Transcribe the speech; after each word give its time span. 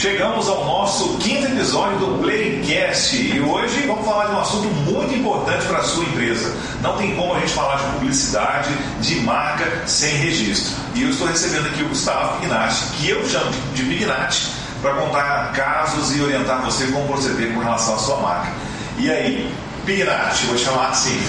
Chegamos 0.00 0.48
ao 0.48 0.64
nosso 0.64 1.18
quinto 1.18 1.44
episódio 1.44 1.98
do 1.98 2.22
Playcast 2.22 3.14
e 3.16 3.38
hoje 3.38 3.86
vamos 3.86 4.02
falar 4.06 4.28
de 4.28 4.32
um 4.32 4.40
assunto 4.40 4.68
muito 4.90 5.14
importante 5.14 5.66
para 5.66 5.80
a 5.80 5.82
sua 5.82 6.02
empresa. 6.04 6.56
Não 6.80 6.96
tem 6.96 7.14
como 7.14 7.34
a 7.34 7.40
gente 7.40 7.52
falar 7.52 7.76
de 7.76 7.84
publicidade, 7.92 8.70
de 9.02 9.16
marca 9.16 9.86
sem 9.86 10.14
registro. 10.14 10.74
E 10.94 11.02
eu 11.02 11.10
estou 11.10 11.26
recebendo 11.26 11.66
aqui 11.66 11.82
o 11.82 11.88
Gustavo 11.88 12.40
Pignatti, 12.40 12.82
que 12.96 13.10
eu 13.10 13.28
chamo 13.28 13.50
de 13.74 13.82
Pignatti, 13.82 14.50
para 14.80 14.94
contar 14.94 15.52
casos 15.52 16.16
e 16.16 16.22
orientar 16.22 16.62
você 16.64 16.86
como 16.86 17.06
proceder 17.06 17.52
com 17.52 17.60
relação 17.60 17.94
à 17.94 17.98
sua 17.98 18.16
marca. 18.22 18.52
E 18.96 19.10
aí, 19.10 19.54
Pignatti, 19.84 20.46
vou 20.46 20.56
chamar 20.56 20.92
assim. 20.92 21.20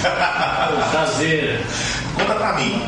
Prazer. 0.90 1.60
Conta 2.16 2.34
para 2.36 2.54
mim, 2.54 2.82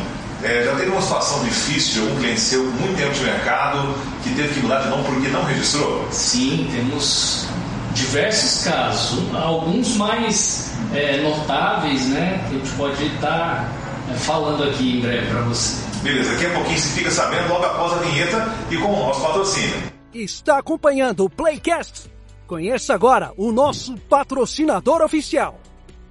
é, 0.44 0.62
já 0.62 0.76
teve 0.76 0.90
uma 0.90 1.00
situação 1.00 1.42
difícil 1.42 2.02
de 2.02 2.08
algum 2.08 2.20
cliente 2.20 2.40
seu, 2.40 2.64
muito 2.64 2.96
tempo 2.98 3.14
de 3.14 3.24
mercado, 3.24 3.94
que 4.22 4.34
teve 4.34 4.54
que 4.54 4.60
mudar 4.60 4.82
de 4.82 4.88
nome 4.90 5.04
porque 5.04 5.28
não 5.28 5.42
registrou? 5.42 6.06
Sim, 6.12 6.68
temos 6.70 7.48
diversos 7.94 8.64
casos, 8.64 9.34
alguns 9.34 9.96
mais 9.96 10.70
é, 10.92 11.22
notáveis, 11.22 12.06
né? 12.08 12.44
Que 12.48 12.56
a 12.56 12.58
gente 12.58 12.70
pode 12.76 13.06
estar 13.06 13.72
é, 14.12 14.14
falando 14.18 14.64
aqui 14.64 14.98
em 14.98 15.00
breve 15.00 15.26
para 15.28 15.40
você. 15.42 15.82
Beleza, 16.02 16.32
daqui 16.32 16.46
a 16.46 16.50
pouquinho 16.50 16.78
você 16.78 16.88
fica 16.88 17.10
sabendo 17.10 17.48
logo 17.48 17.64
após 17.64 17.92
a 17.94 17.96
vinheta 17.96 18.54
e 18.70 18.76
com 18.76 18.92
o 18.92 19.06
nosso 19.06 19.22
patrocínio. 19.22 19.94
Está 20.12 20.58
acompanhando 20.58 21.24
o 21.24 21.30
Playcast? 21.30 22.12
Conheça 22.46 22.92
agora 22.92 23.32
o 23.38 23.50
nosso 23.50 23.96
patrocinador 23.96 25.00
oficial, 25.00 25.58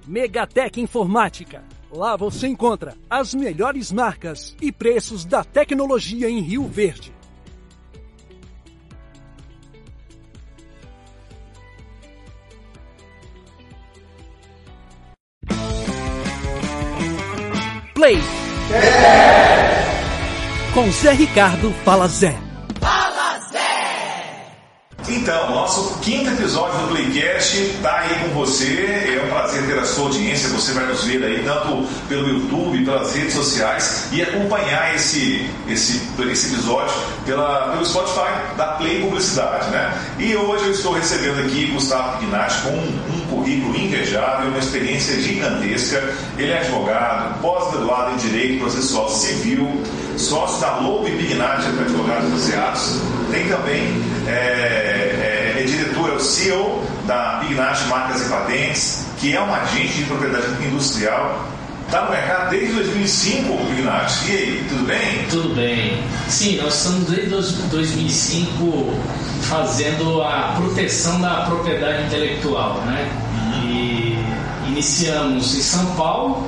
Megatech 0.04 0.80
Informática 0.80 1.62
Lá 1.94 2.16
você 2.16 2.48
encontra 2.48 2.96
as 3.08 3.32
melhores 3.34 3.92
marcas 3.92 4.56
e 4.60 4.72
preços 4.72 5.24
da 5.24 5.44
tecnologia 5.44 6.28
em 6.28 6.40
Rio 6.40 6.66
Verde. 6.66 7.14
Play. 17.94 18.18
É. 18.72 20.74
Com 20.74 20.90
Zé 20.90 21.12
Ricardo 21.12 21.72
Fala 21.84 22.08
Zé. 22.08 22.36
Então, 25.06 25.50
nosso 25.50 25.98
quinto 25.98 26.30
episódio 26.30 26.78
do 26.80 26.88
Playcast 26.88 27.58
está 27.58 28.00
aí 28.00 28.14
com 28.20 28.28
você. 28.30 29.18
É 29.18 29.22
um 29.22 29.28
prazer 29.28 29.66
ter 29.66 29.78
a 29.78 29.84
sua 29.84 30.04
audiência. 30.06 30.48
Você 30.48 30.72
vai 30.72 30.86
nos 30.86 31.04
ver 31.04 31.22
aí 31.22 31.42
tanto 31.44 31.86
pelo 32.08 32.26
YouTube, 32.28 32.84
pelas 32.84 33.14
redes 33.14 33.34
sociais 33.34 34.08
e 34.12 34.22
acompanhar 34.22 34.94
esse, 34.94 35.46
esse, 35.68 36.00
esse 36.30 36.54
episódio 36.54 36.94
pela, 37.26 37.72
pelo 37.72 37.84
Spotify 37.84 38.56
da 38.56 38.68
Play 38.78 39.02
Publicidade, 39.02 39.70
né? 39.70 39.92
E 40.18 40.34
hoje 40.36 40.64
eu 40.66 40.72
estou 40.72 40.92
recebendo 40.94 41.40
aqui 41.40 41.66
Gustavo 41.66 42.18
Pignatti 42.18 42.62
com 42.62 42.70
um, 42.70 43.23
currículo 43.28 43.76
invejável, 43.76 44.48
uma 44.48 44.58
experiência 44.58 45.20
gigantesca. 45.20 46.02
Ele 46.38 46.52
é 46.52 46.58
advogado, 46.58 47.40
pós-graduado 47.40 48.12
em 48.12 48.16
Direito 48.16 48.60
Processual 48.60 49.08
Civil, 49.08 49.82
sócio 50.16 50.60
da 50.60 50.78
Lobo 50.78 51.08
e 51.08 51.12
Pignatti 51.12 51.66
Advogados 51.66 52.32
Associados. 52.32 53.00
Tem 53.30 53.48
também 53.48 54.02
é, 54.26 55.54
é, 55.56 55.60
é 55.60 55.62
diretor, 55.64 56.10
é 56.10 56.12
o 56.14 56.20
CEO 56.20 56.82
da 57.06 57.40
Pignat 57.40 57.86
Marcas 57.88 58.26
e 58.26 58.28
Patentes, 58.28 59.04
que 59.18 59.34
é 59.34 59.40
um 59.40 59.52
agente 59.54 59.94
de 59.94 60.04
propriedade 60.04 60.46
industrial. 60.64 61.53
Está 61.86 62.04
no 62.04 62.10
mercado 62.10 62.50
desde 62.50 62.72
2005, 62.72 63.56
Pignat. 63.68 64.12
E 64.26 64.32
aí, 64.32 64.66
tudo 64.68 64.86
bem? 64.86 65.26
Tudo 65.30 65.54
bem. 65.54 66.02
Sim, 66.28 66.60
nós 66.62 66.74
estamos 66.74 67.08
desde 67.08 67.62
2005 67.68 68.94
fazendo 69.42 70.22
a 70.22 70.54
proteção 70.56 71.20
da 71.20 71.42
propriedade 71.42 72.04
intelectual, 72.04 72.80
né? 72.86 73.08
Uhum. 73.34 73.68
E 73.68 74.18
iniciamos 74.68 75.54
em 75.56 75.62
São 75.62 75.86
Paulo, 75.94 76.46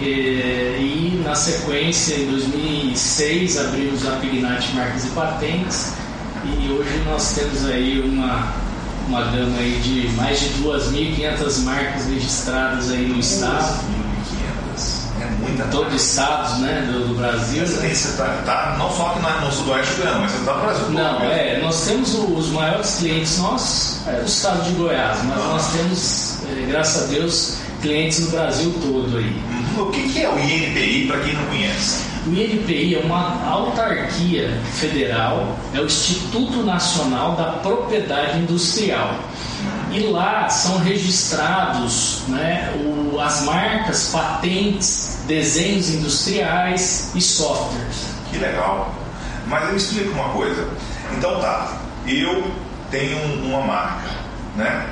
e, 0.00 0.04
e, 0.08 1.22
na 1.24 1.34
sequência, 1.34 2.14
em 2.14 2.26
2006, 2.26 3.58
abrimos 3.58 4.06
a 4.06 4.12
Pignat 4.12 4.72
Marcas 4.74 5.04
e 5.04 5.08
Patentes 5.08 5.92
e 6.44 6.72
hoje 6.72 7.02
nós 7.06 7.34
temos 7.34 7.64
aí 7.66 8.00
uma, 8.00 8.52
uma 9.06 9.22
gama 9.30 9.58
aí 9.58 9.78
de 9.80 10.08
mais 10.16 10.40
de 10.40 10.48
2.500 10.60 11.62
marcas 11.62 12.06
registradas 12.08 12.90
aí 12.90 13.06
no 13.06 13.20
estado. 13.20 13.80
2.500. 15.42 15.48
Muita 15.48 15.64
Todos 15.64 15.94
os 15.94 16.02
estados 16.02 16.58
né, 16.58 16.88
do, 16.90 17.08
do 17.08 17.14
Brasil. 17.14 17.66
Você, 17.66 17.80
né? 17.80 17.94
você 17.94 18.16
tá, 18.16 18.42
tá, 18.44 18.76
não 18.78 18.90
só 18.90 19.08
aqui 19.08 19.44
no 19.44 19.52
sudoeste 19.52 19.94
do 19.94 20.20
mas 20.20 20.30
você 20.30 20.38
está 20.38 20.54
no 20.54 20.60
Brasil 20.60 20.84
todo. 20.84 20.94
Não, 20.94 21.22
é, 21.22 21.60
nós 21.60 21.84
temos 21.84 22.14
os 22.14 22.48
maiores 22.50 22.96
clientes 22.98 23.38
nossos, 23.38 24.06
é 24.06 24.20
o 24.20 24.24
estado 24.24 24.62
de 24.64 24.70
Goiás, 24.72 25.18
mas 25.24 25.38
ah. 25.38 25.48
nós 25.48 25.72
temos, 25.72 26.38
é, 26.44 26.66
graças 26.66 27.04
a 27.04 27.06
Deus, 27.06 27.58
clientes 27.80 28.20
no 28.20 28.30
Brasil 28.30 28.74
todo 28.80 29.16
aí. 29.18 29.24
Uhum. 29.76 29.82
O 29.82 29.90
que, 29.90 30.08
que 30.12 30.22
é 30.22 30.28
o 30.28 30.38
INPI 30.38 31.06
para 31.06 31.20
quem 31.20 31.34
não 31.34 31.44
conhece? 31.46 32.12
O 32.26 32.30
INPI 32.30 32.94
é 32.94 33.00
uma 33.00 33.44
autarquia 33.48 34.56
federal, 34.74 35.58
é 35.74 35.80
o 35.80 35.86
Instituto 35.86 36.62
Nacional 36.62 37.34
da 37.34 37.44
Propriedade 37.44 38.38
Industrial. 38.38 39.18
E 39.92 40.06
lá 40.06 40.48
são 40.48 40.78
registrados 40.78 42.22
né, 42.28 42.72
o, 42.84 43.20
as 43.20 43.42
marcas, 43.42 44.08
patentes, 44.08 45.22
desenhos 45.26 45.90
industriais 45.90 47.10
e 47.14 47.20
softwares. 47.20 48.06
Que 48.30 48.38
legal. 48.38 48.94
Mas 49.46 49.68
eu 49.68 49.76
explico 49.76 50.12
uma 50.12 50.30
coisa. 50.30 50.66
Então 51.16 51.38
tá, 51.40 51.76
eu 52.06 52.50
tenho 52.90 53.18
uma 53.44 53.60
marca, 53.60 54.10
né? 54.56 54.86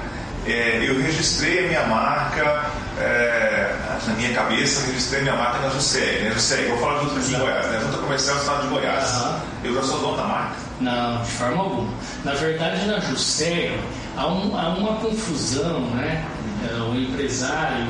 É, 0.47 0.85
eu 0.87 1.01
registrei 1.03 1.67
a 1.67 1.69
minha 1.69 1.87
marca 1.87 2.65
é, 2.99 3.75
na 4.07 4.15
minha 4.15 4.33
cabeça, 4.33 4.87
registrei 4.87 5.23
minha 5.23 5.37
marca 5.37 5.59
na 5.59 5.69
JUSEG. 5.71 6.25
Né? 6.25 6.31
JUSEG, 6.33 6.69
vou 6.69 6.79
falar 6.79 7.01
junto 7.03 7.21
de 7.21 7.35
Goiás, 7.35 7.67
né? 7.67 7.81
Junta 7.81 7.99
Comercial 7.99 8.37
do 8.37 8.41
Estado 8.41 8.63
de 8.63 8.69
Goiás. 8.69 9.13
Uhum. 9.13 9.41
Eu 9.65 9.75
já 9.75 9.83
sou 9.83 10.01
dono 10.01 10.17
da 10.17 10.25
marca? 10.25 10.57
Não, 10.81 11.23
de 11.23 11.31
forma 11.31 11.63
alguma. 11.63 11.93
Na 12.25 12.35
verdade, 12.35 12.87
na 12.87 13.01
JUSEG 13.01 13.79
há, 14.21 14.27
um, 14.29 14.59
há 14.59 14.69
uma 14.75 14.97
confusão, 14.97 15.81
né? 15.95 16.27
Uhum. 16.63 16.93
O 16.93 17.01
empresário 17.01 17.87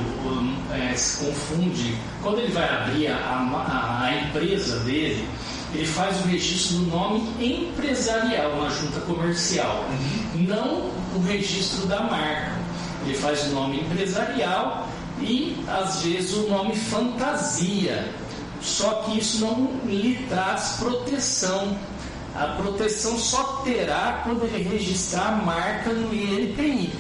é, 0.73 0.95
se 0.95 1.25
confunde. 1.25 1.97
Quando 2.23 2.39
ele 2.39 2.53
vai 2.53 2.69
abrir 2.69 3.09
a, 3.09 3.17
a, 3.17 4.05
a 4.05 4.17
empresa 4.23 4.79
dele, 4.81 5.29
ele 5.75 5.87
faz 5.87 6.21
o 6.21 6.29
registro 6.29 6.79
do 6.79 6.87
nome 6.87 7.29
empresarial 7.41 8.57
na 8.63 8.69
junta 8.71 9.01
comercial, 9.01 9.85
uhum. 9.91 10.47
não 10.47 10.91
o 11.17 11.25
registro 11.27 11.87
da 11.87 12.01
marca. 12.03 12.53
Ele 13.05 13.15
faz 13.15 13.45
o 13.47 13.55
nome 13.55 13.81
empresarial 13.81 14.89
e 15.21 15.57
às 15.69 16.03
vezes 16.03 16.33
o 16.35 16.49
nome 16.49 16.77
fantasia. 16.77 18.09
Só 18.61 19.05
que 19.05 19.19
isso 19.19 19.41
não 19.45 19.71
lhe 19.87 20.17
traz 20.29 20.77
proteção. 20.79 21.77
A 22.35 22.47
proteção 22.63 23.19
só 23.19 23.63
terá 23.65 24.21
quando 24.25 24.45
ele 24.45 24.63
registrar 24.63 25.29
a 25.29 25.33
marca 25.33 25.93
no 25.93 26.15
INPI. 26.15 26.93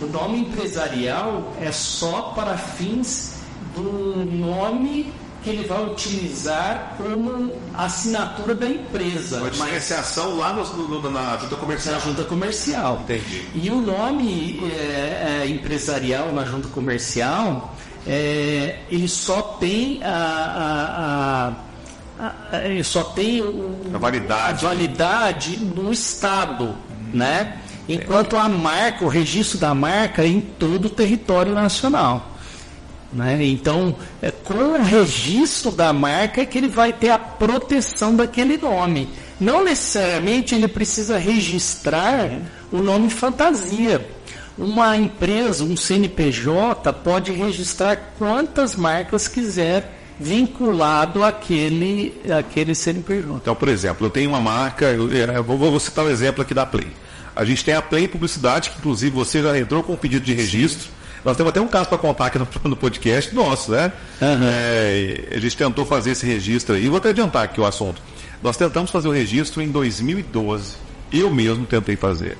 O 0.00 0.06
nome 0.06 0.40
empresarial 0.40 1.52
é 1.60 1.70
só 1.70 2.32
para 2.34 2.56
fins 2.56 3.36
do 3.74 4.24
nome 4.26 5.12
que 5.42 5.50
ele 5.50 5.66
vai 5.66 5.84
utilizar 5.84 6.94
como 6.96 7.52
assinatura 7.74 8.54
da 8.54 8.66
empresa. 8.66 9.38
Uma 9.38 9.50
diferenciação 9.50 10.36
lá 10.36 10.52
no, 10.52 10.64
no, 10.64 11.10
na 11.10 11.36
junta 11.36 11.56
comercial. 11.56 11.94
Na 11.94 12.00
junta 12.00 12.24
comercial. 12.24 13.00
Entendi. 13.02 13.48
E 13.54 13.70
o 13.70 13.80
nome 13.80 14.60
é, 14.72 15.42
é, 15.42 15.46
empresarial 15.48 16.32
na 16.32 16.44
junta 16.44 16.68
comercial, 16.68 17.74
é, 18.06 18.80
ele 18.90 19.08
só 19.08 19.42
tem 19.60 20.02
a, 20.02 20.08
a, 20.08 21.48
a, 21.48 21.52
só 22.84 23.04
tem 23.04 23.40
o, 23.40 23.90
a 23.94 23.98
validade. 23.98 24.64
a 24.64 24.68
validade 24.68 25.56
no 25.58 25.92
estado, 25.92 26.64
hum. 26.64 27.10
né? 27.14 27.58
Enquanto 27.88 28.36
a 28.36 28.48
marca, 28.48 29.04
o 29.04 29.08
registro 29.08 29.58
da 29.58 29.74
marca 29.74 30.22
é 30.22 30.28
em 30.28 30.40
todo 30.40 30.86
o 30.86 30.90
território 30.90 31.52
nacional. 31.52 32.32
Né? 33.12 33.44
Então, 33.44 33.94
é, 34.22 34.30
com 34.30 34.54
o 34.54 34.82
registro 34.82 35.70
da 35.70 35.92
marca 35.92 36.40
é 36.40 36.46
que 36.46 36.56
ele 36.56 36.68
vai 36.68 36.92
ter 36.92 37.10
a 37.10 37.18
proteção 37.18 38.16
daquele 38.16 38.56
nome. 38.56 39.08
Não 39.38 39.64
necessariamente 39.64 40.54
ele 40.54 40.68
precisa 40.68 41.18
registrar 41.18 42.30
o 42.70 42.78
nome 42.78 43.10
fantasia. 43.10 44.08
Uma 44.56 44.96
empresa, 44.96 45.64
um 45.64 45.76
CNPJ, 45.76 46.92
pode 46.92 47.32
registrar 47.32 47.96
quantas 48.18 48.76
marcas 48.76 49.28
quiser 49.28 50.01
vinculado 50.22 51.24
àquele, 51.24 52.14
àquele 52.38 52.74
CNPJ. 52.74 53.34
Então, 53.34 53.54
por 53.54 53.68
exemplo, 53.68 54.06
eu 54.06 54.10
tenho 54.10 54.30
uma 54.30 54.40
marca, 54.40 54.86
eu, 54.86 55.10
eu 55.10 55.44
vou, 55.44 55.58
vou 55.58 55.80
citar 55.80 56.04
o 56.04 56.08
um 56.08 56.10
exemplo 56.10 56.42
aqui 56.42 56.54
da 56.54 56.64
Play. 56.64 56.88
A 57.34 57.44
gente 57.44 57.64
tem 57.64 57.74
a 57.74 57.82
Play 57.82 58.06
Publicidade, 58.06 58.70
que 58.70 58.78
inclusive 58.78 59.10
você 59.10 59.42
já 59.42 59.58
entrou 59.58 59.82
com 59.82 59.94
um 59.94 59.96
pedido 59.96 60.24
de 60.24 60.32
registro. 60.32 60.84
Sim 60.84 61.02
nós 61.24 61.36
temos 61.36 61.50
até 61.50 61.60
um 61.60 61.68
caso 61.68 61.88
para 61.88 61.98
contar 61.98 62.26
aqui 62.26 62.38
no, 62.38 62.48
no, 62.64 62.76
podcast 62.76 63.32
nosso, 63.34 63.70
né? 63.70 63.92
Uhum. 64.20 64.40
É, 64.42 65.28
a 65.32 65.38
gente 65.38 65.56
tentou 65.56 65.86
fazer 65.86 66.10
esse 66.12 66.26
registro 66.26 66.74
aí. 66.74 66.88
Vou 66.88 66.98
até 66.98 67.10
adiantar 67.10 67.44
aqui 67.44 67.60
o 67.60 67.64
assunto. 67.64 68.02
Nós 68.42 68.56
tentamos 68.56 68.90
fazer 68.90 69.08
o 69.08 69.12
registro 69.12 69.62
em 69.62 69.68
2012. 69.68 70.74
eu 71.12 71.30
mesmo 71.30 71.64
tentei 71.64 71.94
fazer. 71.94 72.36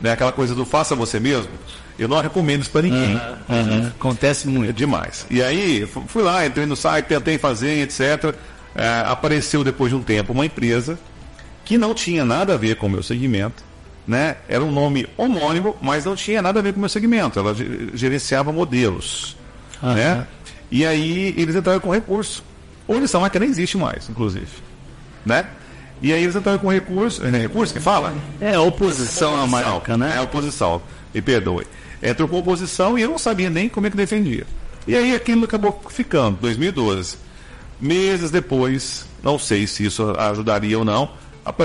Né? 0.00 0.12
Aquela 0.12 0.32
coisa 0.32 0.54
do 0.54 0.64
faça 0.64 0.94
você 0.94 1.18
mesmo. 1.18 1.50
Eu 1.98 2.08
não 2.08 2.20
recomendo 2.20 2.62
isso 2.62 2.70
para 2.70 2.82
ninguém. 2.82 3.14
Uhum, 3.48 3.56
uhum. 3.56 3.86
Acontece 3.86 4.46
muito. 4.46 4.70
É 4.70 4.72
demais. 4.72 5.26
E 5.30 5.42
aí, 5.42 5.86
fui 6.08 6.22
lá, 6.22 6.44
entrei 6.46 6.66
no 6.66 6.76
site, 6.76 7.06
tentei 7.06 7.38
fazer, 7.38 7.82
etc. 7.82 8.34
É, 8.74 9.04
apareceu 9.06 9.64
depois 9.64 9.90
de 9.90 9.96
um 9.96 10.02
tempo 10.02 10.32
uma 10.32 10.44
empresa 10.44 10.98
que 11.64 11.78
não 11.78 11.94
tinha 11.94 12.24
nada 12.24 12.54
a 12.54 12.56
ver 12.56 12.76
com 12.76 12.86
o 12.86 12.90
meu 12.90 13.02
segmento. 13.02 13.64
Né? 14.06 14.36
Era 14.48 14.62
um 14.62 14.70
nome 14.70 15.08
homônimo, 15.16 15.74
mas 15.80 16.04
não 16.04 16.14
tinha 16.14 16.40
nada 16.40 16.60
a 16.60 16.62
ver 16.62 16.72
com 16.72 16.78
o 16.78 16.80
meu 16.80 16.88
segmento. 16.88 17.38
Ela 17.38 17.54
gerenciava 17.94 18.52
modelos. 18.52 19.36
Uhum. 19.82 19.94
Né? 19.94 20.26
E 20.70 20.84
aí 20.84 21.34
eles 21.36 21.56
entraram 21.56 21.80
com 21.80 21.90
recurso. 21.90 22.44
Hoje 22.86 23.04
essa 23.04 23.18
marca 23.18 23.38
nem 23.38 23.48
existe 23.48 23.76
mais, 23.76 24.08
inclusive. 24.08 24.46
Né? 25.24 25.46
E 26.02 26.12
aí 26.12 26.22
eles 26.22 26.36
entraram 26.36 26.58
com 26.58 26.70
recurso. 26.70 27.24
É 27.24 27.30
recurso 27.30 27.72
que 27.72 27.80
fala? 27.80 28.14
É 28.40 28.58
oposição 28.58 29.40
à 29.40 29.46
marca, 29.46 29.96
né? 29.96 30.14
É 30.16 30.20
oposição. 30.20 30.82
Me 31.14 31.22
perdoe. 31.22 31.66
Entrou 32.02 32.28
com 32.28 32.38
oposição 32.38 32.98
e 32.98 33.02
eu 33.02 33.10
não 33.10 33.18
sabia 33.18 33.48
nem 33.48 33.68
como 33.68 33.86
é 33.86 33.90
que 33.90 33.96
defendia. 33.96 34.46
E 34.86 34.94
aí 34.94 35.14
aquilo 35.14 35.44
acabou 35.44 35.82
ficando, 35.88 36.38
2012. 36.40 37.16
Meses 37.80 38.30
depois, 38.30 39.06
não 39.22 39.38
sei 39.38 39.66
se 39.66 39.84
isso 39.84 40.10
ajudaria 40.18 40.78
ou 40.78 40.84
não, 40.84 41.10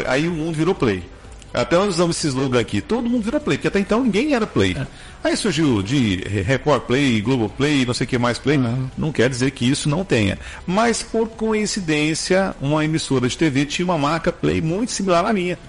aí 0.07 0.27
o 0.27 0.31
mundo 0.31 0.55
virou 0.55 0.73
play. 0.73 1.03
Até 1.53 1.75
nós 1.75 1.89
usamos 1.89 2.17
esse 2.17 2.27
slogan 2.27 2.59
aqui, 2.59 2.79
todo 2.79 3.09
mundo 3.09 3.23
vira 3.23 3.39
play, 3.39 3.57
porque 3.57 3.67
até 3.67 3.79
então 3.79 4.03
ninguém 4.03 4.33
era 4.33 4.47
play. 4.47 4.75
É. 4.79 4.87
Aí 5.23 5.35
surgiu 5.35 5.83
de 5.83 6.15
Record 6.45 6.83
Play, 6.83 7.21
Globo 7.21 7.49
Play, 7.49 7.85
não 7.85 7.93
sei 7.93 8.05
o 8.05 8.07
que 8.07 8.17
mais 8.17 8.39
play. 8.39 8.57
Não. 8.57 8.89
não 8.97 9.11
quer 9.11 9.29
dizer 9.29 9.51
que 9.51 9.69
isso 9.69 9.89
não 9.89 10.05
tenha. 10.05 10.39
Mas 10.65 11.03
por 11.03 11.27
coincidência, 11.29 12.55
uma 12.61 12.83
emissora 12.85 13.27
de 13.27 13.37
TV 13.37 13.65
tinha 13.65 13.85
uma 13.85 13.97
marca 13.97 14.31
play 14.31 14.61
muito 14.61 14.91
similar 14.91 15.25
à 15.25 15.33
minha. 15.33 15.59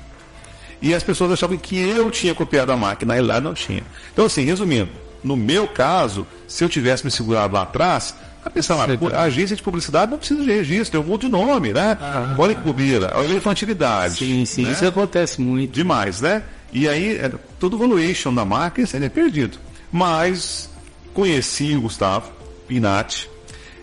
E 0.80 0.94
as 0.94 1.02
pessoas 1.02 1.32
achavam 1.32 1.56
que 1.56 1.76
eu 1.76 2.10
tinha 2.10 2.34
copiado 2.34 2.72
a 2.72 2.76
máquina, 2.76 3.16
e 3.16 3.20
lá 3.20 3.40
não 3.40 3.54
tinha. 3.54 3.82
Então, 4.12 4.24
assim, 4.24 4.44
resumindo, 4.44 4.90
no 5.22 5.36
meu 5.36 5.68
caso, 5.68 6.26
se 6.48 6.64
eu 6.64 6.68
tivesse 6.68 7.04
me 7.04 7.10
segurado 7.10 7.54
lá 7.54 7.62
atrás, 7.62 8.14
a 8.44 8.50
pensar, 8.50 8.76
a 9.14 9.22
agência 9.22 9.54
de 9.54 9.62
publicidade 9.62 10.10
não 10.10 10.18
precisa 10.18 10.42
de 10.42 10.50
registro, 10.50 11.00
um 11.00 11.04
monte 11.04 11.22
de 11.22 11.28
nome, 11.28 11.72
né? 11.72 11.96
Ah, 12.00 12.34
Olha 12.36 12.54
que 12.54 12.60
bobeira, 12.60 13.12
olha 13.14 13.34
a 13.34 13.36
infantilidade. 13.36 14.16
Sim, 14.16 14.44
sim, 14.44 14.64
né? 14.64 14.72
isso 14.72 14.84
acontece 14.84 15.40
muito. 15.40 15.72
Demais, 15.72 16.20
né? 16.20 16.42
E 16.72 16.88
aí, 16.88 17.16
é, 17.16 17.30
todo 17.60 17.74
o 17.74 17.78
valuation 17.78 18.34
da 18.34 18.44
marca 18.44 18.82
ele 18.94 19.04
é 19.04 19.08
perdido. 19.08 19.58
Mas 19.92 20.68
conheci 21.14 21.76
o 21.76 21.82
Gustavo 21.82 22.32
Pinati, 22.66 23.30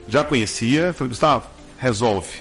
já 0.07 0.23
conhecia, 0.23 0.91
falei, 0.93 1.09
Gustavo, 1.09 1.45
resolve. 1.77 2.39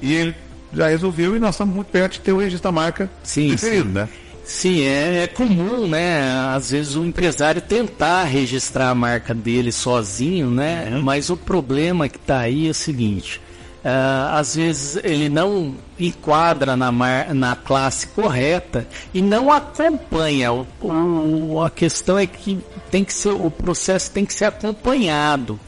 E 0.00 0.12
ele 0.12 0.34
já 0.72 0.88
resolveu 0.88 1.36
e 1.36 1.38
nós 1.38 1.54
estamos 1.54 1.74
muito 1.74 1.88
perto 1.88 2.14
de 2.14 2.20
ter 2.20 2.32
o 2.32 2.38
registro 2.38 2.64
da 2.64 2.72
marca 2.72 3.10
sim, 3.22 3.50
definido, 3.50 3.88
sim. 3.88 3.94
né? 3.94 4.08
Sim, 4.44 4.82
é, 4.82 5.22
é, 5.22 5.26
comum, 5.26 5.86
né? 5.86 6.20
Às 6.54 6.70
vezes 6.70 6.96
o 6.96 7.04
empresário 7.04 7.62
tentar 7.62 8.24
registrar 8.24 8.90
a 8.90 8.94
marca 8.94 9.32
dele 9.32 9.70
sozinho, 9.70 10.50
né? 10.50 10.90
Uhum. 10.92 11.02
Mas 11.02 11.30
o 11.30 11.36
problema 11.36 12.08
que 12.08 12.16
está 12.16 12.40
aí 12.40 12.66
é 12.66 12.70
o 12.70 12.74
seguinte: 12.74 13.40
uh, 13.84 14.34
às 14.34 14.56
vezes 14.56 14.96
ele 15.04 15.28
não 15.28 15.74
enquadra 15.98 16.76
na, 16.76 16.90
mar, 16.90 17.32
na 17.34 17.54
classe 17.54 18.08
correta 18.08 18.86
e 19.14 19.22
não 19.22 19.50
acompanha. 19.50 20.52
O, 20.52 20.66
o, 20.82 21.62
a 21.62 21.70
questão 21.70 22.18
é 22.18 22.26
que 22.26 22.58
tem 22.90 23.04
que 23.04 23.14
ser, 23.14 23.30
o 23.30 23.50
processo 23.50 24.10
tem 24.10 24.24
que 24.24 24.34
ser 24.34 24.46
acompanhado. 24.46 25.58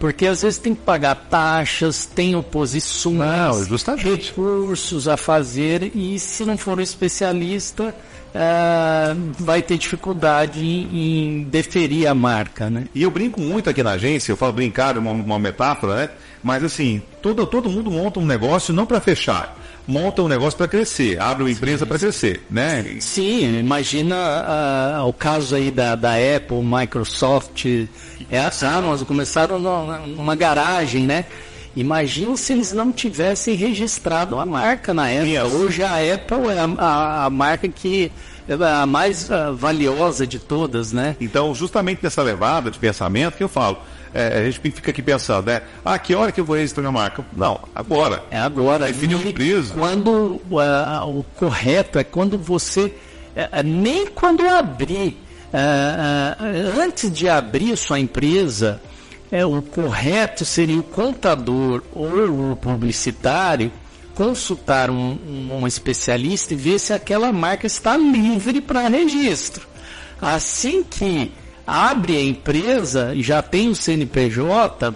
Porque 0.00 0.26
às 0.26 0.40
vezes 0.40 0.58
tem 0.58 0.74
que 0.74 0.80
pagar 0.80 1.14
taxas, 1.14 2.06
tem 2.06 2.34
oposições, 2.34 3.18
não, 3.18 3.64
justamente. 3.66 4.28
recursos 4.28 5.06
a 5.06 5.16
fazer, 5.18 5.94
e 5.94 6.18
se 6.18 6.42
não 6.46 6.56
for 6.56 6.78
um 6.78 6.80
especialista, 6.80 7.94
uh, 8.34 9.32
vai 9.38 9.60
ter 9.60 9.76
dificuldade 9.76 10.64
em, 10.64 10.88
em, 10.90 11.42
deferir 11.44 12.08
a 12.08 12.14
marca. 12.14 12.70
Né? 12.70 12.86
E 12.94 13.02
eu 13.02 13.10
brinco 13.10 13.42
muito 13.42 13.68
aqui 13.68 13.82
na 13.82 13.90
agência, 13.90 14.32
eu 14.32 14.38
falo 14.38 14.54
brincar, 14.54 14.96
uma, 14.96 15.10
uma 15.10 15.38
metáfora, 15.38 15.94
né? 15.94 16.10
mas 16.42 16.64
assim, 16.64 17.02
todo, 17.20 17.46
todo 17.46 17.68
mundo 17.68 17.90
monta 17.90 18.18
um 18.18 18.26
negócio 18.26 18.72
não 18.72 18.86
para 18.86 19.00
fechar 19.00 19.59
monta 19.90 20.22
um 20.22 20.28
negócio 20.28 20.56
para 20.56 20.68
crescer, 20.68 21.20
abre 21.20 21.42
uma 21.42 21.50
empresa 21.50 21.84
para 21.84 21.98
crescer, 21.98 22.40
né? 22.48 22.96
Sim, 23.00 23.58
imagina 23.58 25.02
uh, 25.02 25.08
o 25.08 25.12
caso 25.12 25.56
aí 25.56 25.70
da, 25.70 25.96
da 25.96 26.12
Apple, 26.14 26.62
Microsoft, 26.62 27.66
é 28.30 28.38
assim, 28.38 28.66
nós 28.82 29.02
começaram 29.02 29.58
numa 29.58 30.36
garagem, 30.36 31.04
né? 31.04 31.24
Imagina 31.74 32.36
se 32.36 32.52
eles 32.52 32.72
não 32.72 32.92
tivessem 32.92 33.54
registrado 33.54 34.38
a 34.38 34.46
marca 34.46 34.94
na 34.94 35.08
época. 35.08 35.56
Hoje 35.56 35.82
a 35.82 35.96
Apple 36.14 36.48
é 36.48 36.58
a, 36.58 36.64
a, 36.64 37.24
a 37.26 37.30
marca 37.30 37.68
que 37.68 38.10
é 38.48 38.54
a 38.54 38.86
mais 38.86 39.28
valiosa 39.56 40.26
de 40.26 40.38
todas, 40.38 40.92
né? 40.92 41.16
Então, 41.20 41.54
justamente 41.54 42.00
nessa 42.02 42.22
levada 42.22 42.70
de 42.70 42.78
pensamento 42.78 43.36
que 43.36 43.44
eu 43.44 43.48
falo, 43.48 43.78
é, 44.12 44.38
a 44.38 44.44
gente 44.44 44.60
fica 44.72 44.90
aqui 44.90 45.02
pensando, 45.02 45.46
né? 45.46 45.62
Ah, 45.84 45.98
que 45.98 46.14
hora 46.14 46.32
que 46.32 46.40
eu 46.40 46.44
vou 46.44 46.56
registrar 46.56 46.82
minha 46.82 46.92
marca? 46.92 47.24
Não, 47.36 47.60
agora. 47.74 48.22
É 48.30 48.38
agora. 48.38 48.86
Define 48.86 49.14
uma 49.14 49.28
empresa. 49.28 49.74
Quando 49.74 50.40
uh, 50.50 51.18
o 51.18 51.24
correto 51.36 51.98
é 51.98 52.04
quando 52.04 52.36
você, 52.36 52.86
uh, 52.86 53.62
nem 53.64 54.06
quando 54.08 54.46
abrir, 54.46 55.16
uh, 55.54 56.80
antes 56.80 57.10
de 57.10 57.28
abrir 57.28 57.76
sua 57.76 58.00
empresa, 58.00 58.80
é, 59.30 59.46
o 59.46 59.62
correto 59.62 60.44
seria 60.44 60.80
o 60.80 60.82
contador 60.82 61.82
ou 61.94 62.52
o 62.52 62.56
publicitário 62.56 63.70
consultar 64.14 64.90
um, 64.90 65.16
um, 65.26 65.60
um 65.60 65.66
especialista 65.66 66.52
e 66.52 66.56
ver 66.56 66.80
se 66.80 66.92
aquela 66.92 67.32
marca 67.32 67.66
está 67.66 67.96
livre 67.96 68.60
para 68.60 68.88
registro. 68.88 69.68
Assim 70.20 70.82
que 70.82 71.32
abre 71.70 72.16
a 72.16 72.22
empresa 72.22 73.14
e 73.14 73.22
já 73.22 73.40
tem 73.40 73.68
o 73.68 73.74
CNPJ, 73.74 74.92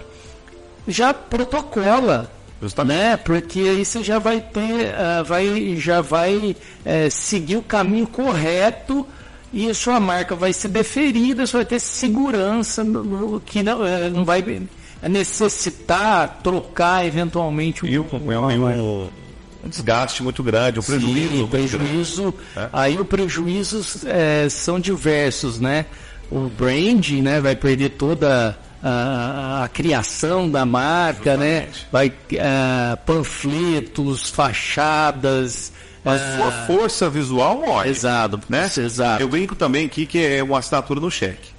já 0.89 1.15
protocola. 1.15 2.31
Justamente. 2.61 2.99
Né? 2.99 3.17
Porque 3.17 3.61
aí 3.61 3.85
você 3.85 4.03
já 4.03 4.19
vai 4.19 4.41
ter, 4.41 4.89
uh, 4.89 5.25
vai, 5.25 5.77
já 5.77 6.01
vai 6.01 6.57
uh, 6.57 7.11
seguir 7.11 7.57
o 7.57 7.63
caminho 7.63 8.07
correto 8.07 9.07
e 9.53 9.71
a 9.71 9.75
sua 9.75 10.01
marca 10.01 10.35
vai 10.35 10.53
ser 10.53 10.69
deferida, 10.69 11.47
você 11.47 11.57
vai 11.59 11.65
ter 11.65 11.79
segurança 11.79 12.85
que 13.45 13.63
não, 13.63 13.81
uh, 13.81 14.11
não 14.13 14.25
vai 14.25 14.43
necessitar 15.03 16.41
trocar 16.43 17.07
eventualmente 17.07 17.85
o. 17.85 17.89
um, 18.81 19.11
um 19.65 19.69
desgaste 19.69 20.23
muito 20.23 20.43
grande, 20.43 20.81
um 20.81 20.83
prejuízo. 20.83 21.37
Sim, 21.37 21.47
prejuízo. 21.47 22.35
É? 22.57 22.69
Aí 22.73 22.99
os 22.99 23.07
prejuízos 23.07 24.05
é, 24.07 24.49
são 24.49 24.81
diversos, 24.81 25.61
né? 25.61 25.87
O 26.31 26.49
brand, 26.49 27.09
né, 27.11 27.41
vai 27.41 27.55
perder 27.55 27.91
toda 27.91 28.57
a, 28.83 29.65
a 29.65 29.69
criação 29.69 30.51
da 30.51 30.67
marca, 30.67 31.37
né? 31.37 31.69
Vai 31.91 32.09
uh, 32.09 32.97
panfletos, 33.07 34.29
fachadas. 34.29 35.73
Mas 36.05 36.21
uh, 36.21 36.37
sua 36.37 36.53
força 36.67 37.09
visual 37.09 37.61
morre. 37.61 37.89
Exato, 37.89 38.41
né? 38.49 38.71
Exato. 38.77 39.23
Eu 39.23 39.29
brinco 39.29 39.55
também 39.55 39.87
aqui 39.87 40.05
que 40.05 40.19
é 40.19 40.43
uma 40.43 40.59
assinatura 40.59 41.01
no 41.01 41.11
cheque. 41.11 41.55